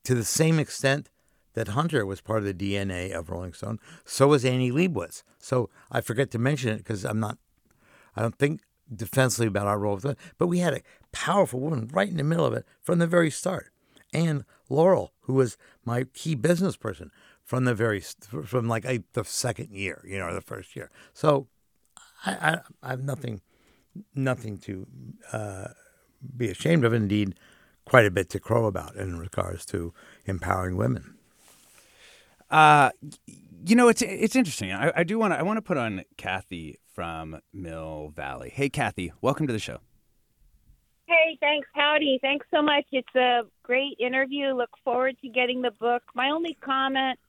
to 0.03 0.15
the 0.15 0.23
same 0.23 0.59
extent 0.59 1.09
that 1.53 1.69
Hunter 1.69 2.05
was 2.05 2.21
part 2.21 2.39
of 2.39 2.45
the 2.45 2.53
DNA 2.53 3.11
of 3.11 3.29
Rolling 3.29 3.53
Stone, 3.53 3.79
so 4.05 4.27
was 4.27 4.45
Annie 4.45 4.71
Leibovitz. 4.71 5.23
So 5.39 5.69
I 5.91 6.01
forget 6.01 6.31
to 6.31 6.39
mention 6.39 6.71
it 6.71 6.77
because 6.77 7.03
I'm 7.03 7.19
not, 7.19 7.37
I 8.15 8.21
don't 8.21 8.37
think 8.37 8.61
defensively 8.93 9.47
about 9.47 9.67
our 9.67 9.79
role 9.79 9.99
but 10.37 10.47
we 10.47 10.59
had 10.59 10.73
a 10.73 10.81
powerful 11.11 11.59
woman 11.59 11.89
right 11.93 12.09
in 12.09 12.17
the 12.17 12.23
middle 12.23 12.45
of 12.45 12.53
it 12.53 12.65
from 12.81 12.99
the 12.99 13.07
very 13.07 13.29
start. 13.29 13.71
And 14.13 14.43
Laurel, 14.69 15.13
who 15.21 15.33
was 15.33 15.57
my 15.85 16.05
key 16.13 16.35
business 16.35 16.75
person 16.75 17.11
from 17.43 17.65
the 17.65 17.73
very, 17.73 18.01
from 18.01 18.67
like 18.67 18.85
the 19.13 19.23
second 19.23 19.71
year, 19.71 20.03
you 20.07 20.17
know, 20.17 20.33
the 20.33 20.41
first 20.41 20.75
year. 20.75 20.89
So 21.13 21.47
I, 22.25 22.31
I, 22.31 22.57
I 22.83 22.89
have 22.89 23.03
nothing, 23.03 23.41
nothing 24.15 24.57
to 24.59 24.87
uh, 25.31 25.67
be 26.35 26.49
ashamed 26.49 26.85
of. 26.85 26.93
Indeed, 26.93 27.35
quite 27.85 28.05
a 28.05 28.11
bit 28.11 28.29
to 28.29 28.39
crow 28.39 28.65
about 28.65 28.95
in 28.95 29.17
regards 29.17 29.65
to 29.67 29.93
empowering 30.25 30.77
women. 30.77 31.15
Uh, 32.49 32.91
you 33.65 33.75
know, 33.75 33.87
it's 33.87 34.01
it's 34.01 34.35
interesting. 34.35 34.71
I, 34.71 34.91
I 34.95 35.03
do 35.03 35.17
want 35.17 35.33
to 35.33 35.39
I 35.39 35.43
want 35.43 35.57
to 35.57 35.61
put 35.61 35.77
on 35.77 36.03
Kathy 36.17 36.79
from 36.93 37.39
Mill 37.53 38.11
Valley. 38.15 38.49
Hey, 38.49 38.69
Kathy, 38.69 39.13
welcome 39.21 39.47
to 39.47 39.53
the 39.53 39.59
show. 39.59 39.79
Hey, 41.05 41.37
thanks, 41.39 41.67
Howdy. 41.73 42.19
Thanks 42.21 42.45
so 42.53 42.61
much. 42.61 42.85
It's 42.91 43.15
a 43.15 43.41
great 43.63 43.97
interview. 43.99 44.53
Look 44.53 44.69
forward 44.83 45.17
to 45.21 45.29
getting 45.29 45.61
the 45.61 45.71
book. 45.71 46.03
My 46.15 46.29
only 46.29 46.57
comment 46.61 47.19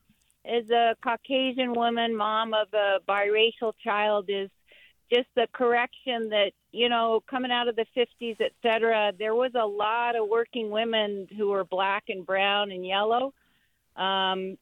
as 0.45 0.69
a 0.71 0.95
Caucasian 1.03 1.73
woman, 1.73 2.17
mom 2.17 2.55
of 2.55 2.69
a 2.73 2.99
biracial 3.09 3.73
child, 3.83 4.27
is 4.29 4.51
just 5.13 5.29
the 5.35 5.47
correction 5.53 6.31
that, 6.31 6.53
you 6.71 6.89
know, 6.89 7.23
coming 7.29 7.51
out 7.51 7.69
of 7.69 7.77
the 7.77 7.87
50s, 7.97 8.37
et 8.41 8.53
cetera, 8.63 9.13
there 9.19 9.35
was 9.35 9.53
a 9.55 9.67
lot 9.67 10.17
of 10.17 10.29
working 10.29 10.71
women 10.71 11.29
who 11.37 11.49
were 11.49 11.65
black 11.65 12.05
and 12.09 12.25
brown 12.25 12.71
and 12.71 12.87
yellow. 12.87 13.35
Um, 13.97 14.57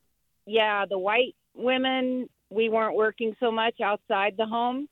yeah, 0.47 0.87
the 0.87 0.99
white 0.99 1.37
women, 1.55 2.29
we 2.51 2.69
weren't 2.69 2.97
working 2.97 3.37
so 3.39 3.53
much 3.53 3.81
outside 3.81 4.35
the 4.37 4.47
home, 4.47 4.89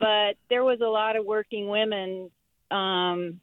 but 0.00 0.36
there 0.48 0.64
was 0.64 0.80
a 0.80 0.88
lot 0.88 1.16
of 1.16 1.24
working 1.24 1.68
women 1.68 2.30
um, 2.70 3.40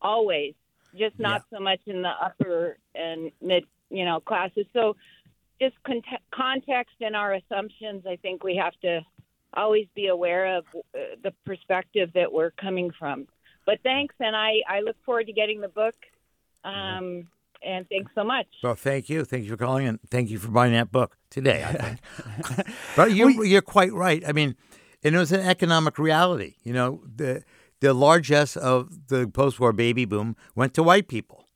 always, 0.00 0.54
just 0.96 1.18
not 1.18 1.42
so 1.52 1.58
much 1.58 1.80
in 1.86 2.02
the 2.02 2.10
upper 2.10 2.76
and 2.94 3.32
mid, 3.40 3.64
you 3.90 4.04
know, 4.04 4.20
classes. 4.20 4.66
So 4.72 4.94
just 5.60 5.74
con- 5.84 6.02
context 6.32 6.94
and 7.00 7.16
our 7.16 7.34
assumptions, 7.34 8.04
I 8.06 8.16
think 8.16 8.44
we 8.44 8.56
have 8.56 8.74
to 8.82 9.00
always 9.54 9.86
be 9.94 10.08
aware 10.08 10.58
of 10.58 10.64
uh, 10.74 10.98
the 11.22 11.32
perspective 11.44 12.10
that 12.14 12.32
we're 12.32 12.50
coming 12.52 12.90
from. 12.98 13.26
But 13.64 13.80
thanks, 13.82 14.14
and 14.18 14.34
I, 14.34 14.54
I 14.68 14.80
look 14.80 14.96
forward 15.04 15.26
to 15.26 15.32
getting 15.32 15.60
the 15.60 15.68
book. 15.68 15.94
Um, 16.64 17.28
and 17.64 17.88
thanks 17.88 18.10
so 18.14 18.24
much. 18.24 18.46
Well, 18.62 18.74
thank 18.74 19.08
you. 19.08 19.24
Thank 19.24 19.44
you 19.44 19.50
for 19.50 19.56
calling 19.56 19.86
and 19.86 20.00
thank 20.10 20.30
you 20.30 20.38
for 20.38 20.48
buying 20.48 20.72
that 20.72 20.90
book 20.90 21.16
today, 21.30 21.64
I 21.64 21.72
think. 21.72 22.66
but 22.96 23.12
you, 23.12 23.44
you're 23.44 23.62
quite 23.62 23.92
right. 23.92 24.22
I 24.26 24.32
mean, 24.32 24.56
and 25.04 25.14
it 25.14 25.18
was 25.18 25.32
an 25.32 25.40
economic 25.40 25.98
reality. 25.98 26.56
You 26.62 26.72
know, 26.72 27.02
the 27.04 27.44
the 27.80 27.92
largesse 27.92 28.56
of 28.56 29.08
the 29.08 29.26
post-war 29.26 29.72
baby 29.72 30.04
boom 30.04 30.36
went 30.54 30.72
to 30.74 30.82
white 30.84 31.08
people. 31.08 31.46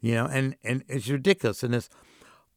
You 0.00 0.16
know, 0.16 0.26
and, 0.26 0.56
and 0.64 0.82
it's 0.88 1.08
ridiculous. 1.08 1.62
And 1.62 1.72
this, 1.72 1.88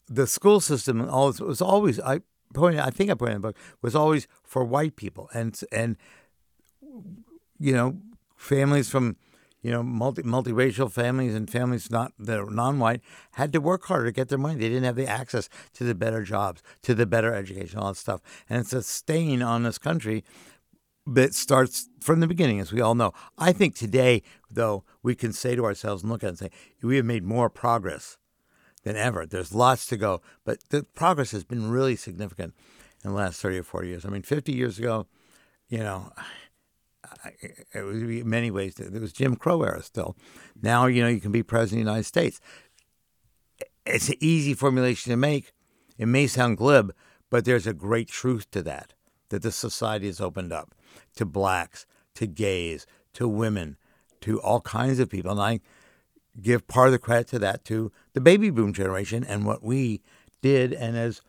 the 0.08 0.26
school 0.26 0.60
system 0.60 1.00
and 1.00 1.10
all 1.10 1.32
this 1.32 1.40
was 1.40 1.62
always 1.62 2.00
I 2.00 2.22
pointed. 2.54 2.82
I 2.82 2.90
think 2.90 3.10
I 3.10 3.14
pointed 3.14 3.36
in 3.36 3.42
the 3.42 3.48
book 3.50 3.58
was 3.82 3.96
always 3.96 4.28
for 4.44 4.64
white 4.64 4.96
people, 4.96 5.30
and 5.34 5.60
and 5.72 5.98
you 7.60 7.74
know, 7.74 7.98
families 8.36 8.90
from 8.90 9.18
you 9.62 9.72
know 9.72 9.84
multi 9.84 10.24
multiracial 10.24 10.92
families 10.92 11.34
and 11.34 11.50
families 11.50 11.90
not 11.90 12.14
that 12.20 12.40
are 12.40 12.50
non-white 12.50 13.02
had 13.34 13.52
to 13.54 13.60
work 13.60 13.86
harder 13.86 14.06
to 14.06 14.12
get 14.12 14.30
their 14.30 14.38
money. 14.38 14.60
They 14.60 14.70
didn't 14.70 14.84
have 14.84 14.96
the 14.96 15.08
access 15.08 15.50
to 15.74 15.84
the 15.84 15.96
better 15.96 16.24
jobs, 16.24 16.62
to 16.84 16.94
the 16.94 17.06
better 17.06 17.34
education, 17.34 17.80
all 17.80 17.90
that 17.90 17.98
stuff, 17.98 18.22
and 18.50 18.60
it's 18.60 18.74
a 18.74 18.84
stain 18.84 19.42
on 19.42 19.64
this 19.64 19.78
country 19.78 20.24
that 21.08 21.36
starts 21.36 21.90
from 22.02 22.20
the 22.20 22.28
beginning, 22.28 22.60
as 22.60 22.74
we 22.74 22.82
all 22.82 22.96
know. 22.96 23.14
I 23.38 23.52
think 23.52 23.76
today, 23.76 24.24
though, 24.50 24.84
we 25.04 25.14
can 25.14 25.34
say 25.34 25.56
to 25.56 25.64
ourselves 25.64 26.02
and 26.02 26.12
look 26.12 26.24
at 26.24 26.28
it 26.28 26.30
and 26.30 26.38
say 26.40 26.50
we 26.82 26.96
have 26.96 27.06
made 27.06 27.24
more 27.24 27.50
progress 27.50 28.18
than 28.86 28.96
ever. 28.96 29.26
There's 29.26 29.54
lots 29.54 29.88
to 29.88 29.98
go, 29.98 30.22
but 30.46 30.60
the 30.70 30.84
progress 30.84 31.32
has 31.32 31.44
been 31.44 31.70
really 31.70 31.96
significant 31.98 32.54
in 33.04 33.10
the 33.10 33.16
last 33.16 33.42
30 33.42 33.58
or 33.58 33.64
40 33.64 33.88
years. 33.90 34.06
I 34.06 34.10
mean, 34.10 34.22
50 34.22 34.54
years 34.54 34.80
ago, 34.80 35.08
you 35.68 35.80
know, 35.80 36.14
I- 37.24 37.34
it 37.74 37.82
was 37.82 38.02
in 38.02 38.30
many 38.30 38.52
ways, 38.52 38.80
it 38.80 38.94
was 39.02 39.12
Jim 39.12 39.36
Crow 39.36 39.64
era 39.64 39.82
still. 39.82 40.16
Now, 40.62 40.86
you 40.86 41.02
know, 41.02 41.10
you 41.10 41.20
can 41.20 41.32
be 41.32 41.44
president 41.44 41.82
of 41.82 41.86
the 41.86 41.92
United 41.92 42.06
States. 42.06 42.40
It's 43.86 44.10
an 44.10 44.16
easy 44.20 44.54
formulation 44.54 45.10
to 45.10 45.18
make. 45.18 45.52
It 45.98 46.08
may 46.08 46.28
sound 46.28 46.58
glib, 46.58 46.94
but 47.30 47.44
there's 47.44 47.68
a 47.68 47.74
great 47.74 48.08
truth 48.08 48.50
to 48.52 48.62
that, 48.64 48.94
that 49.30 49.42
the 49.42 49.52
society 49.52 50.06
has 50.06 50.22
opened 50.22 50.54
up 50.54 50.76
to 51.16 51.26
blacks, 51.26 51.88
to 52.16 52.28
gays, 52.28 52.86
to 53.14 53.28
women, 53.28 53.78
to 54.22 54.40
all 54.42 54.62
kinds 54.62 55.00
of 55.00 55.10
people. 55.10 55.32
And 55.32 55.42
I 55.42 55.60
give 56.40 56.68
part 56.68 56.88
of 56.88 56.92
the 56.92 57.00
credit 57.00 57.28
to 57.30 57.40
that 57.40 57.66
to 57.66 57.92
the 58.16 58.22
baby 58.22 58.50
boom 58.50 58.74
generation 58.74 59.24
and 59.24 59.46
what 59.46 59.62
we 59.62 60.02
did 60.42 60.74
and 60.74 60.98
as 60.98 61.22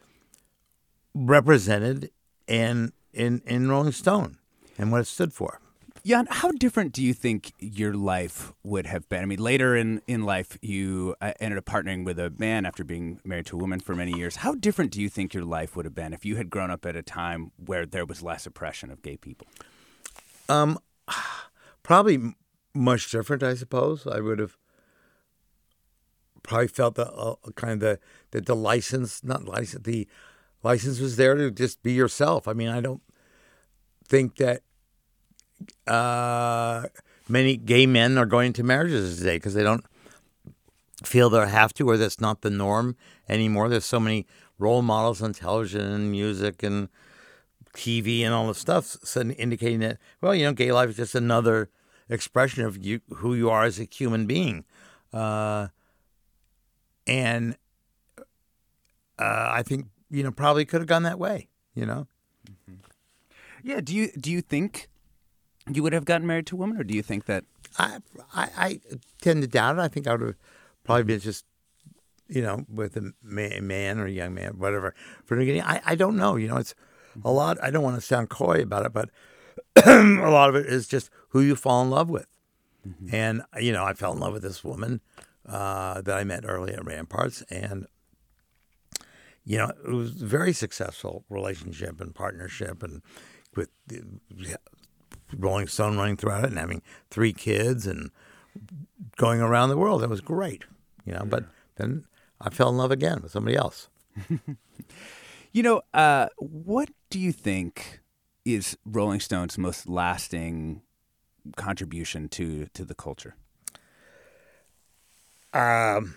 represented 1.14 2.10
in 2.46 2.92
in 3.12 3.42
in 3.44 3.68
Rolling 3.68 3.92
Stone 3.92 4.38
and 4.78 4.90
what 4.90 5.02
it 5.02 5.06
stood 5.06 5.32
for. 5.32 5.60
Jan, 6.04 6.28
how 6.30 6.52
different 6.52 6.92
do 6.92 7.02
you 7.02 7.12
think 7.12 7.52
your 7.58 7.92
life 7.92 8.52
would 8.62 8.86
have 8.86 9.08
been? 9.08 9.22
I 9.22 9.26
mean, 9.26 9.40
later 9.40 9.74
in, 9.74 10.00
in 10.06 10.22
life, 10.22 10.56
you 10.62 11.16
uh, 11.20 11.32
ended 11.40 11.58
up 11.58 11.64
partnering 11.64 12.04
with 12.04 12.20
a 12.20 12.32
man 12.38 12.64
after 12.64 12.84
being 12.84 13.18
married 13.24 13.46
to 13.46 13.56
a 13.56 13.58
woman 13.58 13.80
for 13.80 13.96
many 13.96 14.12
years. 14.12 14.36
How 14.36 14.54
different 14.54 14.92
do 14.92 15.02
you 15.02 15.08
think 15.08 15.34
your 15.34 15.44
life 15.44 15.74
would 15.74 15.84
have 15.84 15.96
been 15.96 16.12
if 16.12 16.24
you 16.24 16.36
had 16.36 16.48
grown 16.48 16.70
up 16.70 16.86
at 16.86 16.94
a 16.94 17.02
time 17.02 17.50
where 17.56 17.86
there 17.86 18.04
was 18.04 18.22
less 18.22 18.46
oppression 18.46 18.92
of 18.92 19.02
gay 19.02 19.16
people? 19.16 19.48
Um, 20.48 20.78
probably 21.82 22.36
much 22.72 23.10
different, 23.10 23.42
I 23.42 23.54
suppose. 23.54 24.06
I 24.06 24.20
would 24.20 24.38
have 24.38 24.56
probably 26.46 26.68
felt 26.68 26.94
the 26.94 27.10
uh, 27.12 27.34
kind 27.54 27.72
of 27.72 27.80
the 27.80 27.98
that 28.30 28.46
the 28.46 28.56
license, 28.56 29.22
not 29.22 29.44
license, 29.44 29.84
the 29.84 30.06
license 30.62 31.00
was 31.00 31.16
there 31.16 31.34
to 31.34 31.50
just 31.50 31.82
be 31.82 31.92
yourself. 31.92 32.48
I 32.48 32.52
mean, 32.52 32.68
I 32.68 32.80
don't 32.80 33.02
think 34.08 34.36
that 34.36 34.62
uh, 35.86 36.86
many 37.28 37.56
gay 37.56 37.86
men 37.86 38.18
are 38.18 38.26
going 38.26 38.52
to 38.54 38.62
marriages 38.62 39.18
today 39.18 39.36
because 39.36 39.54
they 39.54 39.62
don't 39.62 39.84
feel 41.04 41.30
they 41.30 41.48
have 41.48 41.74
to, 41.74 41.88
or 41.88 41.96
that's 41.96 42.20
not 42.20 42.42
the 42.42 42.50
norm 42.50 42.96
anymore. 43.28 43.68
There's 43.68 43.84
so 43.84 44.00
many 44.00 44.26
role 44.58 44.82
models 44.82 45.22
on 45.22 45.32
television 45.32 45.82
and 45.82 46.10
music 46.10 46.62
and 46.62 46.88
TV 47.74 48.22
and 48.22 48.32
all 48.32 48.48
this 48.48 48.58
stuff, 48.58 48.84
so 49.04 49.20
indicating 49.20 49.80
that 49.80 49.98
well, 50.20 50.34
you 50.34 50.44
know, 50.44 50.52
gay 50.52 50.72
life 50.72 50.90
is 50.90 50.96
just 50.96 51.14
another 51.14 51.68
expression 52.08 52.64
of 52.64 52.84
you 52.84 53.00
who 53.16 53.34
you 53.34 53.50
are 53.50 53.64
as 53.64 53.78
a 53.78 53.84
human 53.84 54.26
being, 54.26 54.64
uh, 55.12 55.68
and 57.06 57.56
uh, 59.18 59.48
I 59.50 59.62
think 59.62 59.86
you 60.10 60.22
know 60.22 60.30
probably 60.30 60.64
could 60.64 60.80
have 60.80 60.88
gone 60.88 61.02
that 61.04 61.18
way. 61.18 61.48
You 61.74 61.86
know, 61.86 62.06
mm-hmm. 62.48 62.74
Yeah. 63.62 63.80
Do 63.80 63.94
you 63.94 64.10
do 64.12 64.30
you 64.30 64.40
think 64.40 64.88
you 65.70 65.82
would 65.82 65.92
have 65.92 66.04
gotten 66.04 66.26
married 66.26 66.46
to 66.48 66.56
a 66.56 66.58
woman, 66.58 66.78
or 66.78 66.84
do 66.84 66.94
you 66.94 67.02
think 67.02 67.26
that? 67.26 67.44
I 67.78 67.98
I, 68.34 68.48
I 68.56 68.80
tend 69.20 69.42
to 69.42 69.48
doubt 69.48 69.76
it. 69.76 69.80
I 69.80 69.88
think 69.88 70.06
I 70.06 70.12
would 70.12 70.20
have 70.20 70.36
probably 70.84 71.04
been 71.04 71.20
just 71.20 71.44
you 72.28 72.42
know 72.42 72.64
with 72.72 72.96
a 72.96 73.12
ma- 73.22 73.60
man 73.60 73.98
or 73.98 74.06
a 74.06 74.10
young 74.10 74.34
man, 74.34 74.58
whatever. 74.58 74.94
From 75.24 75.38
the 75.38 75.42
beginning, 75.42 75.62
I 75.62 75.80
I 75.84 75.94
don't 75.94 76.16
know. 76.16 76.36
You 76.36 76.48
know, 76.48 76.56
it's 76.56 76.74
a 77.14 77.18
mm-hmm. 77.18 77.28
lot. 77.28 77.62
I 77.62 77.70
don't 77.70 77.82
want 77.82 77.96
to 77.96 78.02
sound 78.02 78.30
coy 78.30 78.62
about 78.62 78.86
it, 78.86 78.92
but 78.92 79.10
a 79.86 80.30
lot 80.30 80.48
of 80.48 80.54
it 80.54 80.66
is 80.66 80.88
just 80.88 81.10
who 81.30 81.40
you 81.40 81.56
fall 81.56 81.82
in 81.82 81.90
love 81.90 82.08
with. 82.08 82.26
Mm-hmm. 82.86 83.14
And 83.14 83.42
you 83.58 83.72
know, 83.72 83.84
I 83.84 83.94
fell 83.94 84.12
in 84.12 84.20
love 84.20 84.32
with 84.32 84.42
this 84.42 84.62
woman 84.62 85.00
uh, 85.48 86.02
that 86.02 86.16
I 86.16 86.24
met 86.24 86.44
early 86.46 86.72
at 86.72 86.84
Ramparts, 86.84 87.42
and 87.50 87.86
you 89.44 89.58
know, 89.58 89.70
it 89.86 89.92
was 89.92 90.20
a 90.20 90.26
very 90.26 90.52
successful 90.52 91.24
relationship 91.28 92.00
and 92.00 92.14
partnership, 92.14 92.82
and 92.82 93.02
with 93.54 93.70
the, 93.86 94.02
Rolling 95.36 95.66
Stone 95.66 95.96
running 95.96 96.16
throughout 96.16 96.44
it, 96.44 96.50
and 96.50 96.58
having 96.58 96.82
three 97.10 97.32
kids, 97.32 97.86
and 97.86 98.10
going 99.16 99.40
around 99.40 99.68
the 99.68 99.76
world. 99.76 100.02
It 100.02 100.10
was 100.10 100.20
great, 100.20 100.64
you 101.04 101.12
know. 101.12 101.24
But 101.24 101.44
then 101.76 102.04
I 102.40 102.50
fell 102.50 102.70
in 102.70 102.76
love 102.76 102.90
again 102.90 103.20
with 103.22 103.32
somebody 103.32 103.56
else. 103.56 103.88
You 105.56 105.62
know, 105.62 105.80
uh, 105.94 106.26
what 106.36 106.90
do 107.08 107.18
you 107.18 107.32
think 107.32 108.02
is 108.44 108.76
Rolling 108.84 109.20
Stone's 109.20 109.56
most 109.56 109.88
lasting 109.88 110.82
contribution 111.56 112.28
to 112.28 112.66
to 112.74 112.84
the 112.84 112.94
culture? 112.94 113.36
Um, 115.52 116.16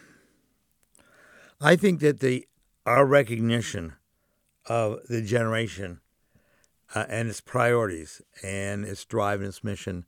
I 1.62 1.76
think 1.76 2.00
that 2.02 2.20
the 2.20 2.48
our 2.86 3.06
recognition 3.06 3.94
of 4.66 5.00
the 5.08 5.22
generation 5.22 6.02
uh, 6.96 7.06
and 7.08 7.30
its 7.30 7.42
priorities 7.42 8.22
and 8.44 8.86
its 8.86 9.06
drive 9.06 9.42
and 9.42 9.50
its 9.50 9.64
mission, 9.64 10.06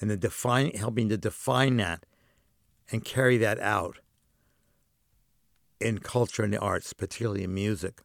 and 0.00 0.10
the 0.10 0.16
define 0.16 0.70
helping 0.72 1.08
to 1.08 1.16
define 1.16 1.76
that 1.76 2.04
and 2.90 3.04
carry 3.04 3.36
that 3.38 3.58
out 3.60 3.98
in 5.80 5.98
culture 5.98 6.42
and 6.42 6.52
the 6.52 6.58
arts, 6.58 6.92
particularly 6.92 7.44
in 7.44 7.54
music. 7.54 8.00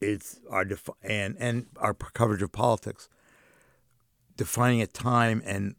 It's 0.00 0.40
our 0.50 0.64
defi- 0.64 0.92
and 1.02 1.36
and 1.38 1.66
our 1.76 1.94
coverage 1.94 2.42
of 2.42 2.52
politics, 2.52 3.08
defining 4.36 4.82
a 4.82 4.86
time 4.86 5.42
and 5.44 5.76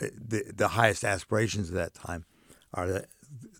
the 0.00 0.44
the 0.54 0.68
highest 0.68 1.04
aspirations 1.04 1.68
of 1.68 1.74
that 1.74 1.94
time 1.94 2.24
are 2.74 2.86
the. 2.88 3.04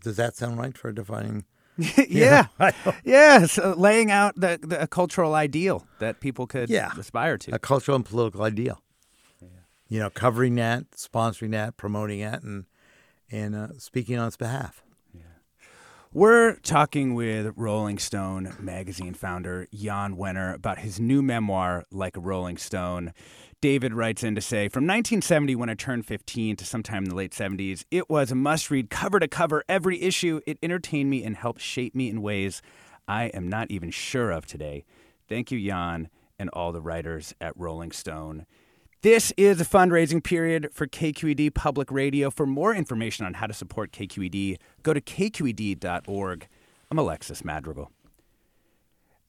Does 0.03 0.17
that 0.17 0.35
sound 0.37 0.59
right 0.59 0.77
for 0.77 0.91
defining? 0.93 1.45
yeah, 2.09 2.47
yeah. 3.05 3.47
So 3.47 3.75
laying 3.77 4.11
out 4.11 4.35
the, 4.37 4.59
the 4.61 4.83
a 4.83 4.87
cultural 4.87 5.35
ideal 5.35 5.87
that 5.99 6.21
people 6.21 6.47
could 6.47 6.69
Yeah. 6.71 6.91
aspire 6.99 7.39
to. 7.39 7.55
a 7.55 7.59
cultural 7.59 7.97
and 7.97 8.05
political 8.05 8.43
ideal. 8.43 8.83
You 9.89 9.99
know, 9.99 10.09
covering 10.11 10.55
that, 10.57 10.91
sponsoring 10.93 11.51
that, 11.53 11.77
promoting 11.77 12.21
that, 12.21 12.43
and 12.43 12.65
and 13.31 13.55
uh, 13.57 13.69
speaking 13.79 14.19
on 14.19 14.27
its 14.29 14.37
behalf. 14.37 14.83
We're 16.13 16.57
talking 16.57 17.15
with 17.15 17.53
Rolling 17.57 17.99
Stone 17.99 18.57
magazine 18.59 19.15
founder 19.15 19.69
Jan 19.73 20.17
Wenner 20.17 20.55
about 20.55 20.79
his 20.81 20.99
new 20.99 21.23
memoir, 21.23 21.85
Like 21.93 22.17
a 22.17 22.21
Rolling 22.21 22.57
Stone. 22.57 23.13
David 23.61 23.93
writes 23.93 24.23
in 24.23 24.35
to 24.35 24.41
say 24.41 24.69
From 24.69 24.85
1970, 24.85 25.55
when 25.55 25.69
I 25.69 25.75
turned 25.75 26.07
15, 26.07 26.57
to 26.57 26.65
sometime 26.65 27.05
in 27.05 27.11
the 27.11 27.15
late 27.15 27.33
70s, 27.33 27.85
it 27.91 28.09
was 28.09 28.31
a 28.31 28.35
must 28.35 28.71
read 28.71 28.89
cover 28.89 29.21
to 29.21 29.29
cover 29.29 29.65
every 29.69 30.01
issue. 30.01 30.41
It 30.47 30.59
entertained 30.63 31.11
me 31.11 31.23
and 31.23 31.37
helped 31.37 31.61
shape 31.61 31.95
me 31.95 32.09
in 32.09 32.23
ways 32.23 32.63
I 33.07 33.25
am 33.25 33.49
not 33.49 33.71
even 33.71 33.91
sure 33.91 34.31
of 34.31 34.47
today. 34.47 34.85
Thank 35.29 35.51
you, 35.51 35.61
Jan, 35.61 36.09
and 36.39 36.49
all 36.55 36.73
the 36.73 36.81
writers 36.81 37.35
at 37.39 37.55
Rolling 37.55 37.93
Stone. 37.93 38.47
This 39.03 39.31
is 39.37 39.61
a 39.61 39.65
fundraising 39.65 40.25
period 40.25 40.71
for 40.73 40.87
KQED 40.87 41.55
Public 41.55 41.91
Radio. 41.91 42.31
For 42.31 42.47
more 42.47 42.75
information 42.75 43.27
on 43.27 43.35
how 43.35 43.47
to 43.47 43.55
support 43.55 43.93
KQED, 43.93 44.57
go 44.83 44.95
to 44.95 45.01
kqed.org. 45.01 46.49
I'm 46.91 46.99
Alexis 46.99 47.45
Madrigal. 47.45 47.91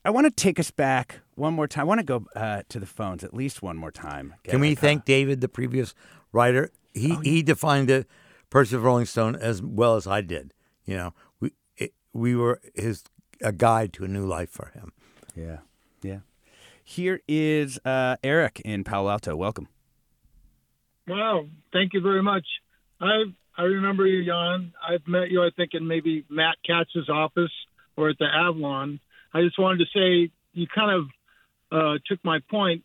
I 0.03 0.09
want 0.09 0.25
to 0.25 0.31
take 0.31 0.59
us 0.59 0.71
back 0.71 1.19
one 1.41 1.53
more 1.55 1.67
time. 1.67 1.81
I 1.81 1.83
want 1.85 1.99
to 1.99 2.05
go 2.05 2.25
uh, 2.35 2.61
to 2.69 2.79
the 2.79 2.85
phones 2.85 3.23
at 3.23 3.33
least 3.33 3.61
one 3.61 3.75
more 3.75 3.91
time. 3.91 4.35
Get 4.43 4.51
Can 4.51 4.61
we 4.61 4.73
a- 4.73 4.75
thank 4.75 5.03
David, 5.05 5.41
the 5.41 5.49
previous 5.49 5.93
writer? 6.31 6.71
He 6.93 7.17
he 7.23 7.41
defined 7.41 7.89
the 7.89 8.05
Pursuit 8.49 8.77
of 8.77 8.83
Rolling 8.83 9.05
Stone 9.05 9.35
as 9.35 9.61
well 9.61 9.95
as 9.95 10.05
I 10.05 10.21
did. 10.21 10.53
You 10.85 10.97
know, 10.97 11.13
we 11.39 11.51
it, 11.77 11.93
we 12.13 12.35
were 12.35 12.61
his 12.75 13.03
a 13.41 13.51
guide 13.51 13.91
to 13.93 14.03
a 14.05 14.07
new 14.07 14.25
life 14.25 14.49
for 14.49 14.67
him. 14.73 14.93
Yeah, 15.35 15.59
yeah. 16.01 16.19
Here 16.83 17.21
is 17.27 17.79
uh, 17.85 18.17
Eric 18.23 18.61
in 18.63 18.83
Palo 18.83 19.09
Alto. 19.09 19.35
Welcome. 19.35 19.67
Wow, 21.07 21.45
thank 21.73 21.93
you 21.93 22.01
very 22.01 22.21
much. 22.21 22.45
I 22.99 23.23
I 23.57 23.63
remember 23.63 24.05
you, 24.05 24.25
Jan. 24.25 24.73
I've 24.87 25.07
met 25.07 25.31
you, 25.31 25.41
I 25.41 25.49
think, 25.55 25.71
in 25.73 25.87
maybe 25.87 26.25
Matt 26.29 26.57
Katz's 26.65 27.09
office 27.09 27.51
or 27.95 28.09
at 28.09 28.17
the 28.19 28.27
Avalon. 28.31 28.99
I 29.33 29.41
just 29.41 29.57
wanted 29.57 29.79
to 29.79 29.85
say 29.97 30.31
you 30.53 30.67
kind 30.67 30.91
of 30.91 31.07
uh, 31.71 31.95
took 32.05 32.19
my 32.23 32.39
point. 32.49 32.83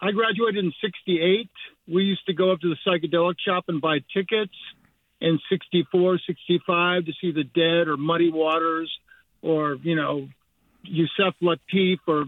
I 0.00 0.12
graduated 0.12 0.64
in 0.64 0.72
'68. 0.80 1.50
We 1.88 2.02
used 2.04 2.26
to 2.26 2.34
go 2.34 2.52
up 2.52 2.60
to 2.60 2.68
the 2.68 2.76
psychedelic 2.86 3.36
shop 3.44 3.64
and 3.68 3.80
buy 3.80 3.98
tickets 4.14 4.54
in 5.20 5.38
'64, 5.48 6.20
'65 6.26 7.06
to 7.06 7.12
see 7.20 7.32
the 7.32 7.44
Dead 7.44 7.88
or 7.88 7.96
Muddy 7.96 8.30
Waters 8.30 8.90
or 9.42 9.76
you 9.82 9.96
know 9.96 10.28
Yusef 10.82 11.34
Lateef 11.42 11.98
or 12.06 12.24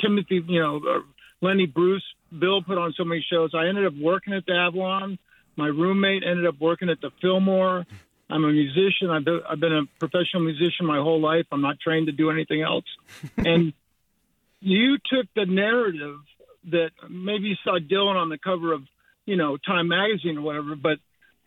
Timothy, 0.00 0.42
you 0.46 0.60
know, 0.60 1.02
Lenny 1.40 1.66
Bruce. 1.66 2.04
Bill 2.36 2.62
put 2.62 2.76
on 2.76 2.92
so 2.96 3.04
many 3.04 3.24
shows. 3.30 3.52
I 3.54 3.68
ended 3.68 3.86
up 3.86 3.94
working 3.94 4.34
at 4.34 4.44
the 4.46 4.52
Avalon. 4.52 5.18
My 5.56 5.66
roommate 5.66 6.22
ended 6.24 6.46
up 6.46 6.56
working 6.60 6.90
at 6.90 7.00
the 7.00 7.10
Fillmore. 7.20 7.86
I'm 8.30 8.44
a 8.44 8.52
musician. 8.52 9.08
I've 9.10 9.24
been 9.60 9.72
a 9.72 9.82
professional 9.98 10.42
musician 10.42 10.84
my 10.86 10.98
whole 10.98 11.20
life. 11.20 11.46
I'm 11.50 11.62
not 11.62 11.80
trained 11.80 12.06
to 12.06 12.12
do 12.12 12.30
anything 12.30 12.62
else. 12.62 12.84
and 13.38 13.72
you 14.60 14.98
took 14.98 15.26
the 15.34 15.46
narrative 15.46 16.18
that 16.70 16.90
maybe 17.08 17.48
you 17.48 17.56
saw 17.64 17.78
Dylan 17.78 18.16
on 18.16 18.28
the 18.28 18.38
cover 18.38 18.72
of, 18.72 18.82
you 19.26 19.36
know, 19.36 19.56
Time 19.56 19.88
magazine 19.88 20.38
or 20.38 20.42
whatever, 20.42 20.74
but 20.74 20.98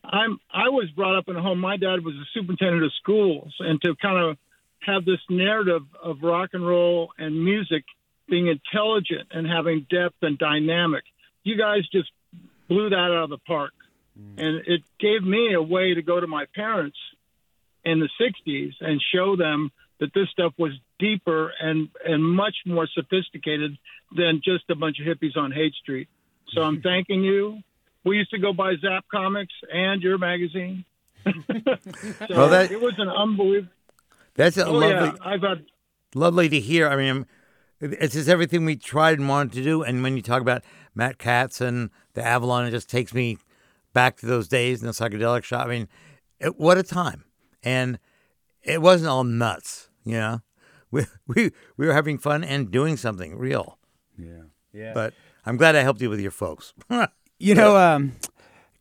I'm 0.03 0.39
I 0.51 0.69
was 0.69 0.89
brought 0.95 1.17
up 1.17 1.25
in 1.27 1.35
a 1.35 1.41
home. 1.41 1.59
My 1.59 1.77
dad 1.77 2.03
was 2.03 2.15
a 2.15 2.25
superintendent 2.33 2.83
of 2.83 2.91
schools, 3.01 3.53
and 3.59 3.79
to 3.81 3.95
kind 4.01 4.17
of 4.17 4.37
have 4.79 5.05
this 5.05 5.19
narrative 5.29 5.83
of 6.01 6.23
rock 6.23 6.51
and 6.53 6.65
roll 6.65 7.11
and 7.17 7.43
music 7.43 7.83
being 8.27 8.47
intelligent 8.47 9.27
and 9.31 9.45
having 9.45 9.85
depth 9.89 10.15
and 10.23 10.37
dynamic, 10.37 11.03
you 11.43 11.57
guys 11.57 11.87
just 11.91 12.09
blew 12.67 12.89
that 12.89 12.95
out 12.95 13.25
of 13.25 13.29
the 13.29 13.37
park, 13.37 13.73
mm. 14.19 14.41
and 14.41 14.63
it 14.65 14.81
gave 14.99 15.23
me 15.23 15.53
a 15.53 15.61
way 15.61 15.93
to 15.93 16.01
go 16.01 16.19
to 16.19 16.27
my 16.27 16.45
parents 16.55 16.97
in 17.85 17.99
the 17.99 18.09
'60s 18.19 18.73
and 18.79 19.01
show 19.13 19.35
them 19.35 19.71
that 20.01 20.13
this 20.13 20.27
stuff 20.31 20.51
was 20.57 20.71
deeper 20.99 21.53
and 21.61 21.87
and 22.05 22.21
much 22.23 22.55
more 22.65 22.87
sophisticated 22.93 23.77
than 24.15 24.41
just 24.43 24.69
a 24.69 24.75
bunch 24.75 24.97
of 24.99 25.05
hippies 25.05 25.37
on 25.37 25.51
Haight 25.53 25.73
Street. 25.75 26.09
So 26.49 26.61
I'm 26.63 26.81
thanking 26.89 27.23
you. 27.23 27.61
We 28.03 28.17
used 28.17 28.31
to 28.31 28.39
go 28.39 28.51
buy 28.51 28.73
Zap 28.81 29.05
Comics 29.09 29.53
and 29.71 30.01
your 30.01 30.17
magazine. 30.17 30.83
so 31.25 31.31
Well, 32.29 32.49
that- 32.49 32.71
it 32.71 32.81
was 32.81 32.95
an 32.97 33.09
unbelievable. 33.09 33.71
That's 34.35 34.57
a 34.57 34.65
oh 34.65 34.73
lovely. 34.73 34.89
yeah, 34.89 35.11
I've 35.23 35.41
had 35.41 35.65
lovely 36.15 36.49
to 36.49 36.59
hear. 36.59 36.87
I 36.87 36.95
mean, 36.95 37.25
it's 37.81 38.13
just 38.15 38.29
everything 38.29 38.63
we 38.65 38.75
tried 38.77 39.19
and 39.19 39.27
wanted 39.27 39.53
to 39.53 39.63
do. 39.63 39.83
And 39.83 40.01
when 40.03 40.15
you 40.15 40.21
talk 40.21 40.41
about 40.41 40.63
Matt 40.95 41.17
Katz 41.19 41.59
and 41.61 41.89
the 42.13 42.25
Avalon, 42.25 42.65
it 42.65 42.71
just 42.71 42.89
takes 42.89 43.13
me 43.13 43.37
back 43.93 44.17
to 44.17 44.25
those 44.25 44.47
days 44.47 44.81
in 44.81 44.87
the 44.87 44.93
psychedelic 44.93 45.43
shop. 45.43 45.67
I 45.67 45.69
mean, 45.69 45.87
it, 46.39 46.57
what 46.57 46.77
a 46.77 46.83
time! 46.83 47.25
And 47.61 47.99
it 48.63 48.81
wasn't 48.81 49.09
all 49.09 49.25
nuts, 49.25 49.89
you 50.03 50.13
know. 50.17 50.41
We 50.91 51.05
we 51.25 51.51
we 51.77 51.87
were 51.87 51.93
having 51.93 52.17
fun 52.17 52.43
and 52.43 52.69
doing 52.69 52.97
something 52.97 53.37
real. 53.37 53.77
Yeah, 54.17 54.43
yeah. 54.73 54.93
But 54.93 55.13
I'm 55.45 55.55
glad 55.55 55.75
I 55.75 55.83
helped 55.83 56.01
you 56.01 56.09
with 56.09 56.19
your 56.19 56.31
folks. 56.31 56.73
You 57.43 57.55
know, 57.55 57.75
um, 57.75 58.11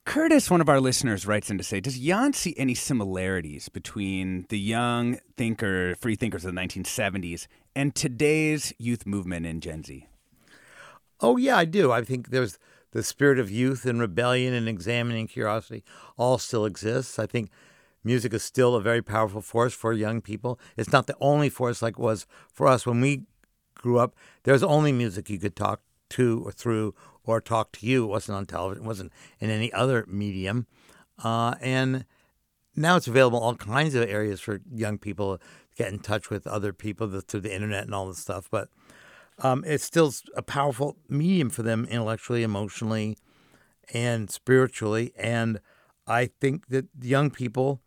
Curtis, 0.05 0.51
one 0.51 0.61
of 0.61 0.69
our 0.69 0.81
listeners, 0.81 1.27
writes 1.27 1.51
in 1.51 1.57
to 1.57 1.65
say, 1.65 1.81
does 1.81 1.99
Jan 1.99 2.35
see 2.35 2.55
any 2.59 2.75
similarities 2.75 3.71
between 3.71 4.45
the 4.51 4.59
young 4.59 5.19
thinker, 5.39 5.95
free 5.95 6.15
thinkers 6.15 6.45
of 6.45 6.55
the 6.55 6.61
1970s 6.61 7.47
and 7.75 7.95
today's 7.95 8.75
youth 8.77 9.07
movement 9.07 9.47
in 9.47 9.63
Gen 9.63 9.83
Z? 9.83 10.07
Oh 11.21 11.39
yeah, 11.39 11.57
I 11.57 11.65
do. 11.65 11.91
I 11.91 12.03
think 12.05 12.29
there's 12.29 12.59
the 12.93 13.03
spirit 13.03 13.39
of 13.39 13.51
youth 13.51 13.87
and 13.87 13.99
rebellion 13.99 14.53
and 14.53 14.69
examining 14.69 15.27
curiosity 15.27 15.85
all 16.19 16.37
still 16.37 16.67
exists. 16.67 17.19
I 17.19 17.25
think 17.25 17.51
music 18.05 18.33
is 18.33 18.43
still 18.43 18.75
a 18.75 18.81
very 18.81 19.03
powerful 19.03 19.41
force 19.41 19.75
for 19.75 19.93
young 19.93 20.21
people. 20.21 20.59
It's 20.77 20.93
not 20.93 21.07
the 21.07 21.17
only 21.21 21.49
force 21.49 21.83
like 21.83 21.95
it 21.95 22.01
was 22.01 22.27
for 22.53 22.67
us 22.67 22.87
when 22.87 23.01
we 23.01 23.23
grew 23.75 23.99
up. 23.99 24.15
There's 24.45 24.63
only 24.63 24.93
music 24.93 25.31
you 25.31 25.39
could 25.39 25.57
talk 25.57 25.81
to 26.11 26.43
or 26.45 26.53
through 26.53 26.95
or 27.25 27.41
talk 27.41 27.73
to 27.73 27.87
you. 27.87 28.05
It 28.05 28.09
wasn't 28.09 28.37
on 28.37 28.47
television. 28.47 28.85
It 28.85 28.87
wasn't 28.87 29.13
in 29.39 29.51
any 29.51 29.73
other 29.73 30.05
medium. 30.09 30.67
Uh, 31.23 31.55
and 31.61 32.05
now 32.75 32.97
it's 32.97 33.07
available 33.07 33.39
all 33.39 33.55
kinds 33.55 33.95
of 33.95 34.09
areas 34.09 34.41
for 34.41 34.61
young 34.73 34.99
people 34.99 35.37
to 35.39 35.45
get 35.77 35.93
in 35.93 35.99
touch 35.99 36.31
with 36.31 36.47
other 36.47 36.73
people 36.73 37.21
through 37.21 37.41
the 37.41 37.55
internet 37.55 37.85
and 37.85 37.95
all 37.95 38.09
this 38.09 38.19
stuff. 38.19 38.49
But 38.51 38.69
um, 39.39 39.65
it's 39.67 39.85
still 39.85 40.13
a 40.37 40.43
powerful 40.43 40.97
medium 41.09 41.51
for 41.51 41.63
them 41.63 41.87
intellectually, 41.87 42.43
emotionally, 42.43 43.17
and 43.93 44.31
spiritually. 44.31 45.13
And 45.17 45.61
I 46.11 46.31
think 46.41 46.69
that 46.69 46.87
young 47.01 47.31
people 47.31 47.81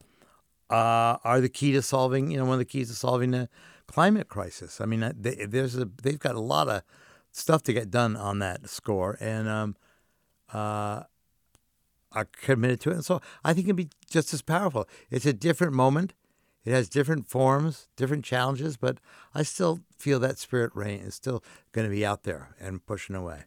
uh, 0.69 1.17
are 1.24 1.41
the 1.41 1.49
key 1.49 1.74
to 1.74 1.82
solving, 1.82 2.32
you 2.32 2.38
know, 2.38 2.45
one 2.45 2.53
of 2.53 2.59
the 2.59 2.65
keys 2.65 2.88
to 2.88 2.95
solving 2.95 3.32
the 3.32 3.49
climate 3.88 4.30
crisis. 4.30 4.80
I 4.80 4.86
mean, 4.86 5.13
they, 5.19 5.45
there's 5.45 5.76
a 5.78 5.89
they've 6.01 6.19
got 6.19 6.36
a 6.36 6.39
lot 6.39 6.69
of 6.69 6.84
stuff 7.32 7.63
to 7.63 7.74
get 7.74 7.91
done 7.91 8.15
on 8.15 8.39
that 8.39 8.69
score, 8.69 9.17
and 9.19 9.49
um, 9.49 9.76
uh, 10.53 11.03
are 12.13 12.26
committed 12.26 12.80
to 12.82 12.91
it. 12.91 12.93
And 12.93 13.05
so 13.05 13.19
I 13.43 13.53
think 13.53 13.67
it'd 13.67 13.76
be 13.76 13.89
just 14.09 14.34
as 14.34 14.41
powerful. 14.41 14.88
It's 15.11 15.26
a 15.26 15.34
different 15.34 15.74
moment. 15.74 16.13
It 16.63 16.71
has 16.71 16.88
different 16.88 17.28
forms, 17.28 17.89
different 17.97 18.24
challenges, 18.24 18.78
but 18.78 18.99
I 19.36 19.43
still 19.43 19.82
feel 19.97 20.19
that 20.21 20.39
spirit 20.39 20.71
reign 20.74 21.01
is 21.01 21.15
still 21.15 21.43
going 21.74 21.86
to 21.86 21.93
be 21.93 22.05
out 22.05 22.24
there 22.24 22.55
and 22.57 22.86
pushing 22.86 23.17
away. 23.17 23.43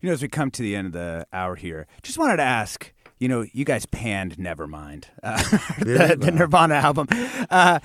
You 0.00 0.06
know, 0.06 0.12
as 0.12 0.22
we 0.22 0.28
come 0.28 0.50
to 0.52 0.62
the 0.62 0.76
end 0.76 0.86
of 0.86 0.92
the 0.92 1.26
hour 1.32 1.56
here, 1.56 1.88
just 2.02 2.18
wanted 2.18 2.36
to 2.36 2.44
ask. 2.44 2.92
You 3.20 3.28
know, 3.28 3.44
you 3.52 3.64
guys 3.64 3.86
panned 3.86 4.38
Nevermind, 4.38 5.04
uh, 5.22 5.36
the, 5.78 6.16
the 6.18 6.30
Nirvana 6.32 6.74
album. 6.74 7.06
Uh, 7.50 7.78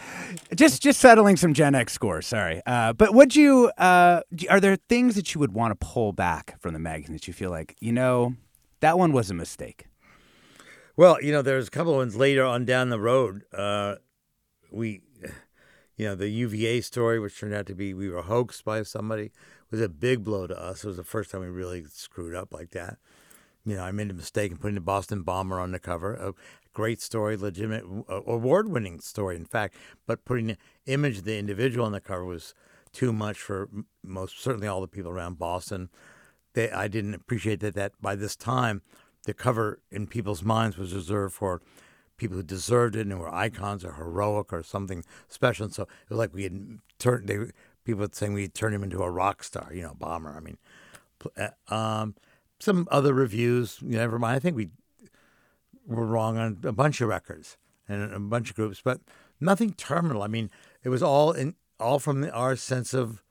just, 0.56 0.82
just 0.82 1.00
settling 1.00 1.36
some 1.36 1.54
Gen 1.54 1.76
X 1.76 1.94
scores. 1.94 2.26
Sorry, 2.26 2.62
uh, 2.66 2.94
but 2.94 3.14
would 3.14 3.36
you? 3.36 3.70
Uh, 3.78 4.22
are 4.50 4.60
there 4.62 4.78
things 4.78 5.16
that 5.16 5.36
you 5.36 5.40
would 5.40 5.54
want 5.54 5.78
to 5.78 5.86
pull 5.86 6.14
back 6.14 6.60
from 6.62 6.74
the 6.74 6.80
magazine 6.80 7.14
that 7.14 7.28
you 7.28 7.34
feel 7.34 7.52
like 7.52 7.76
you 7.80 7.92
know 7.92 8.36
that 8.80 8.98
one 8.98 9.12
was 9.12 9.30
a 9.30 9.34
mistake? 9.34 9.88
Well, 10.98 11.22
you 11.22 11.34
know, 11.34 11.42
there's 11.42 11.68
a 11.68 11.72
couple 11.72 11.92
of 11.92 11.98
ones 11.98 12.16
later 12.16 12.46
on 12.46 12.64
down 12.64 12.90
the 12.90 13.00
road. 13.00 13.44
Uh, 13.54 13.96
we, 14.72 15.02
you 15.98 16.06
know, 16.06 16.16
the 16.16 16.30
UVA 16.30 16.80
story, 16.82 17.20
which 17.20 17.38
turned 17.38 17.54
out 17.54 17.66
to 17.66 17.76
be 17.76 17.94
we 17.94 18.10
were 18.10 18.22
hoaxed 18.22 18.64
by 18.64 18.84
somebody, 18.84 19.32
was 19.70 19.82
a 19.82 19.90
big 19.90 20.24
blow 20.24 20.48
to 20.48 20.58
us. 20.58 20.84
It 20.84 20.88
was 20.88 20.98
the 20.98 21.04
first 21.04 21.32
time 21.32 21.42
we 21.42 21.48
really 21.48 21.84
screwed 21.90 22.34
up 22.34 22.54
like 22.54 22.72
that. 22.72 22.98
You 23.66 23.78
know, 23.78 23.84
I 23.84 23.92
made 23.92 24.12
a 24.12 24.14
mistake 24.14 24.52
in 24.52 24.58
putting 24.58 24.76
the 24.76 24.82
Boston 24.82 25.24
Bomber 25.24 25.60
on 25.60 25.72
the 25.72 25.80
cover. 25.80 26.14
A 26.14 26.34
great 26.74 27.02
story, 27.02 27.36
legitimate, 27.36 27.84
award-winning 28.08 29.00
story, 29.00 29.36
in 29.36 29.46
fact. 29.46 29.76
But 30.06 30.24
putting 30.24 30.48
the 30.48 30.58
image 30.86 31.18
of 31.20 31.24
the 31.24 31.38
individual 31.38 31.86
on 31.86 31.92
the 31.92 32.00
cover 32.00 32.26
was 32.26 32.54
too 32.94 33.12
much 33.12 33.38
for 33.38 33.68
most, 34.04 34.40
certainly 34.40 34.68
all 34.68 34.82
the 34.82 34.88
people 34.88 35.12
around 35.12 35.40
Boston. 35.40 35.90
They, 36.54 36.70
I 36.70 36.88
didn't 36.88 37.16
appreciate 37.16 37.60
that. 37.62 37.74
That 37.74 37.94
by 38.00 38.16
this 38.16 38.36
time, 38.36 38.84
the 39.26 39.34
cover 39.34 39.80
in 39.92 40.06
people's 40.06 40.44
minds 40.44 40.78
was 40.78 40.94
reserved 40.94 41.34
for 41.34 41.62
people 42.18 42.38
who 42.38 42.44
deserved 42.44 42.96
it 42.96 43.08
and 43.08 43.20
were 43.20 43.34
icons 43.34 43.84
or 43.84 43.94
heroic 43.94 44.54
or 44.54 44.64
something 44.64 45.04
special. 45.28 45.66
And 45.66 45.74
so 45.74 45.84
it 45.84 46.10
was 46.10 46.20
like 46.20 46.34
we 46.34 46.44
had 46.44 46.80
turned. 47.00 47.28
They 47.28 47.40
people 47.84 48.08
saying 48.12 48.34
we 48.34 48.48
turned 48.48 48.76
him 48.76 48.84
into 48.84 49.02
a 49.02 49.10
rock 49.10 49.44
star. 49.44 49.72
You 49.74 49.82
know, 49.82 49.96
bomber. 50.00 50.36
I 50.36 50.40
mean, 50.40 50.58
um, 51.68 52.16
some 52.60 52.88
other 52.92 53.14
reviews. 53.14 53.80
You 53.82 53.98
never 53.98 54.20
mind. 54.20 54.36
I 54.36 54.40
think 54.40 54.56
we 54.56 54.70
were 55.86 56.06
wrong 56.06 56.38
on 56.38 56.60
a 56.64 56.72
bunch 56.72 57.02
of 57.02 57.10
records 57.10 57.58
and 57.88 58.14
a 58.14 58.20
bunch 58.20 58.50
of 58.50 58.56
groups, 58.56 58.82
but 58.84 59.02
nothing 59.40 59.74
terminal. 59.74 60.24
I 60.24 60.28
mean, 60.28 60.50
it 60.84 60.90
was 60.90 61.04
all 61.04 61.32
in 61.32 61.56
all 61.80 62.00
from 62.00 62.22
the, 62.22 62.32
our 62.32 62.56
sense 62.56 62.94
of 62.94 63.22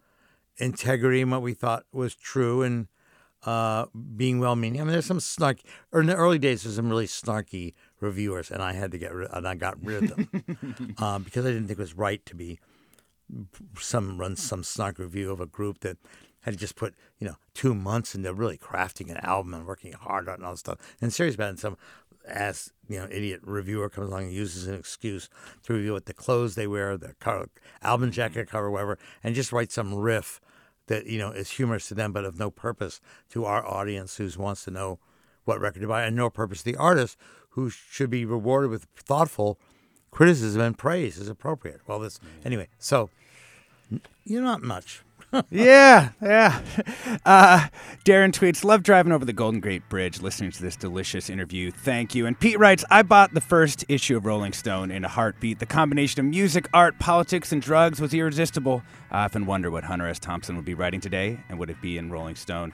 integrity 0.58 1.22
and 1.22 1.30
what 1.30 1.42
we 1.42 1.54
thought 1.54 1.84
was 1.92 2.14
true 2.14 2.62
and 2.62 2.88
uh, 3.44 3.86
being 4.16 4.38
well-meaning. 4.38 4.80
I 4.80 4.84
mean, 4.84 4.92
there's 4.92 5.06
some 5.06 5.18
snarky, 5.18 5.64
Or 5.92 6.00
in 6.00 6.06
the 6.06 6.14
early 6.14 6.38
days, 6.38 6.62
there's 6.62 6.76
some 6.76 6.88
really 6.88 7.06
snarky 7.06 7.74
reviewers, 8.00 8.50
and 8.50 8.62
I 8.62 8.72
had 8.72 8.90
to 8.92 8.98
get 8.98 9.12
rid, 9.12 9.28
and 9.32 9.46
I 9.46 9.54
got 9.54 9.82
rid 9.84 10.04
of 10.04 10.16
them 10.16 10.94
um, 10.98 11.22
because 11.24 11.44
I 11.44 11.50
didn't 11.50 11.66
think 11.66 11.78
it 11.78 11.82
was 11.82 11.94
right 11.94 12.24
to 12.26 12.34
be 12.34 12.58
some 13.78 14.18
run 14.18 14.36
some 14.36 14.62
snark 14.62 14.98
review 14.98 15.30
of 15.30 15.40
a 15.40 15.46
group 15.46 15.80
that 15.80 15.96
had 16.44 16.58
just 16.58 16.76
put 16.76 16.94
you 17.18 17.26
know 17.26 17.36
two 17.54 17.74
months 17.74 18.14
into 18.14 18.32
really 18.32 18.58
crafting 18.58 19.10
an 19.10 19.18
album 19.18 19.54
and 19.54 19.66
working 19.66 19.92
hard 19.92 20.28
on 20.28 20.42
all 20.44 20.52
this 20.52 20.60
stuff. 20.60 20.78
And 21.00 21.12
serious 21.12 21.34
about 21.34 21.46
it, 21.46 21.50
and 21.50 21.58
some 21.58 21.76
ass 22.26 22.70
you 22.88 22.98
know 22.98 23.06
idiot 23.10 23.40
reviewer 23.42 23.90
comes 23.90 24.08
along 24.08 24.24
and 24.24 24.32
uses 24.32 24.66
an 24.66 24.74
excuse 24.74 25.28
to 25.64 25.74
review 25.74 25.92
what 25.92 26.06
the 26.06 26.14
clothes 26.14 26.54
they 26.54 26.66
wear, 26.66 26.96
the 26.96 27.14
cover, 27.20 27.48
album 27.82 28.08
mm-hmm. 28.08 28.14
jacket 28.14 28.48
cover, 28.48 28.70
whatever, 28.70 28.98
and 29.22 29.34
just 29.34 29.52
write 29.52 29.72
some 29.72 29.94
riff 29.94 30.40
that 30.86 31.06
you 31.06 31.18
know 31.18 31.30
is 31.30 31.50
humorous 31.50 31.88
to 31.88 31.94
them, 31.94 32.12
but 32.12 32.24
of 32.24 32.38
no 32.38 32.50
purpose 32.50 33.00
to 33.30 33.44
our 33.44 33.66
audience 33.66 34.16
who 34.16 34.28
wants 34.38 34.64
to 34.64 34.70
know 34.70 34.98
what 35.44 35.60
record 35.60 35.80
to 35.80 35.88
buy, 35.88 36.04
and 36.04 36.16
no 36.16 36.30
purpose 36.30 36.62
to 36.62 36.72
the 36.72 36.76
artist 36.76 37.18
who 37.50 37.70
should 37.70 38.10
be 38.10 38.24
rewarded 38.24 38.70
with 38.70 38.86
thoughtful 38.96 39.58
criticism 40.10 40.60
and 40.60 40.78
praise 40.78 41.18
is 41.18 41.28
appropriate. 41.28 41.80
Well, 41.86 41.98
this 41.98 42.18
mm-hmm. 42.18 42.46
anyway. 42.46 42.68
So 42.78 43.10
you're 44.24 44.42
not 44.42 44.62
much. 44.62 45.02
Yeah, 45.50 46.10
yeah. 46.20 46.60
Uh, 47.24 47.68
Darren 48.04 48.32
tweets, 48.32 48.64
love 48.64 48.82
driving 48.82 49.12
over 49.12 49.24
the 49.24 49.32
Golden 49.32 49.60
Gate 49.60 49.88
Bridge, 49.88 50.20
listening 50.20 50.50
to 50.52 50.62
this 50.62 50.76
delicious 50.76 51.30
interview. 51.30 51.70
Thank 51.70 52.14
you. 52.14 52.26
And 52.26 52.38
Pete 52.38 52.58
writes, 52.58 52.84
I 52.90 53.02
bought 53.02 53.34
the 53.34 53.40
first 53.40 53.84
issue 53.88 54.16
of 54.16 54.26
Rolling 54.26 54.52
Stone 54.52 54.90
in 54.90 55.04
a 55.04 55.08
heartbeat. 55.08 55.58
The 55.58 55.66
combination 55.66 56.20
of 56.20 56.26
music, 56.26 56.68
art, 56.72 56.98
politics, 56.98 57.52
and 57.52 57.62
drugs 57.62 58.00
was 58.00 58.14
irresistible. 58.14 58.82
I 59.10 59.24
often 59.24 59.46
wonder 59.46 59.70
what 59.70 59.84
Hunter 59.84 60.08
S. 60.08 60.18
Thompson 60.18 60.56
would 60.56 60.64
be 60.64 60.74
writing 60.74 61.00
today, 61.00 61.38
and 61.48 61.58
would 61.58 61.70
it 61.70 61.80
be 61.80 61.98
in 61.98 62.10
Rolling 62.10 62.36
Stone? 62.36 62.72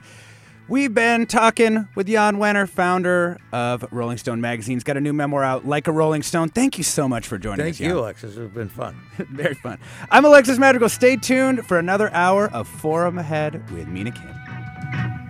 We've 0.67 0.93
been 0.93 1.25
talking 1.25 1.89
with 1.95 2.07
Jan 2.07 2.37
Wenner, 2.37 2.67
founder 2.69 3.37
of 3.51 3.85
Rolling 3.91 4.17
Stone 4.17 4.39
magazine. 4.39 4.77
He's 4.77 4.85
got 4.85 4.95
a 4.95 5.01
new 5.01 5.11
memoir 5.11 5.43
out, 5.43 5.65
Like 5.67 5.87
a 5.87 5.91
Rolling 5.91 6.23
Stone. 6.23 6.49
Thank 6.49 6.77
you 6.77 6.83
so 6.85 7.09
much 7.09 7.27
for 7.27 7.37
joining 7.37 7.57
Thank 7.65 7.73
us. 7.73 7.77
Thank 7.79 7.87
you, 7.89 7.95
Jan. 7.95 7.97
Alexis. 8.03 8.37
It's 8.37 8.53
been 8.53 8.69
fun. 8.69 8.95
Very 9.31 9.55
fun. 9.55 9.79
I'm 10.09 10.23
Alexis 10.23 10.57
Madrigal. 10.57 10.87
Stay 10.87 11.17
tuned 11.17 11.65
for 11.67 11.77
another 11.77 12.09
hour 12.13 12.47
of 12.53 12.69
Forum 12.69 13.17
Ahead 13.17 13.69
with 13.71 13.87
Mina 13.87 14.11
Kim. 14.11 15.20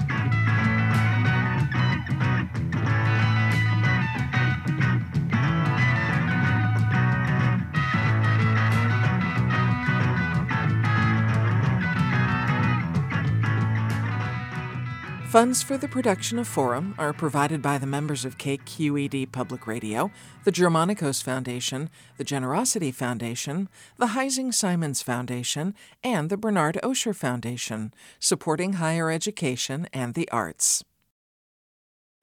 Funds 15.32 15.64
for 15.64 15.78
the 15.78 15.88
production 15.88 16.38
of 16.40 16.46
Forum 16.46 16.94
are 16.98 17.14
provided 17.14 17.62
by 17.62 17.78
the 17.78 17.88
members 17.88 18.26
of 18.26 18.38
KQED 18.38 19.32
Public 19.32 19.66
Radio, 19.66 20.12
the 20.44 20.52
Germanacos 20.52 21.24
Foundation, 21.24 21.90
the 22.18 22.26
Generosity 22.26 22.92
Foundation, 22.92 23.70
the 23.96 24.08
Heising 24.08 24.54
Simons 24.54 25.02
Foundation, 25.02 25.74
and 26.04 26.30
the 26.30 26.36
Bernard 26.36 26.78
Osher 26.84 27.16
Foundation, 27.16 27.94
supporting 28.20 28.74
higher 28.74 29.10
education 29.10 29.88
and 29.94 30.16
the 30.16 30.30
arts. 30.32 30.84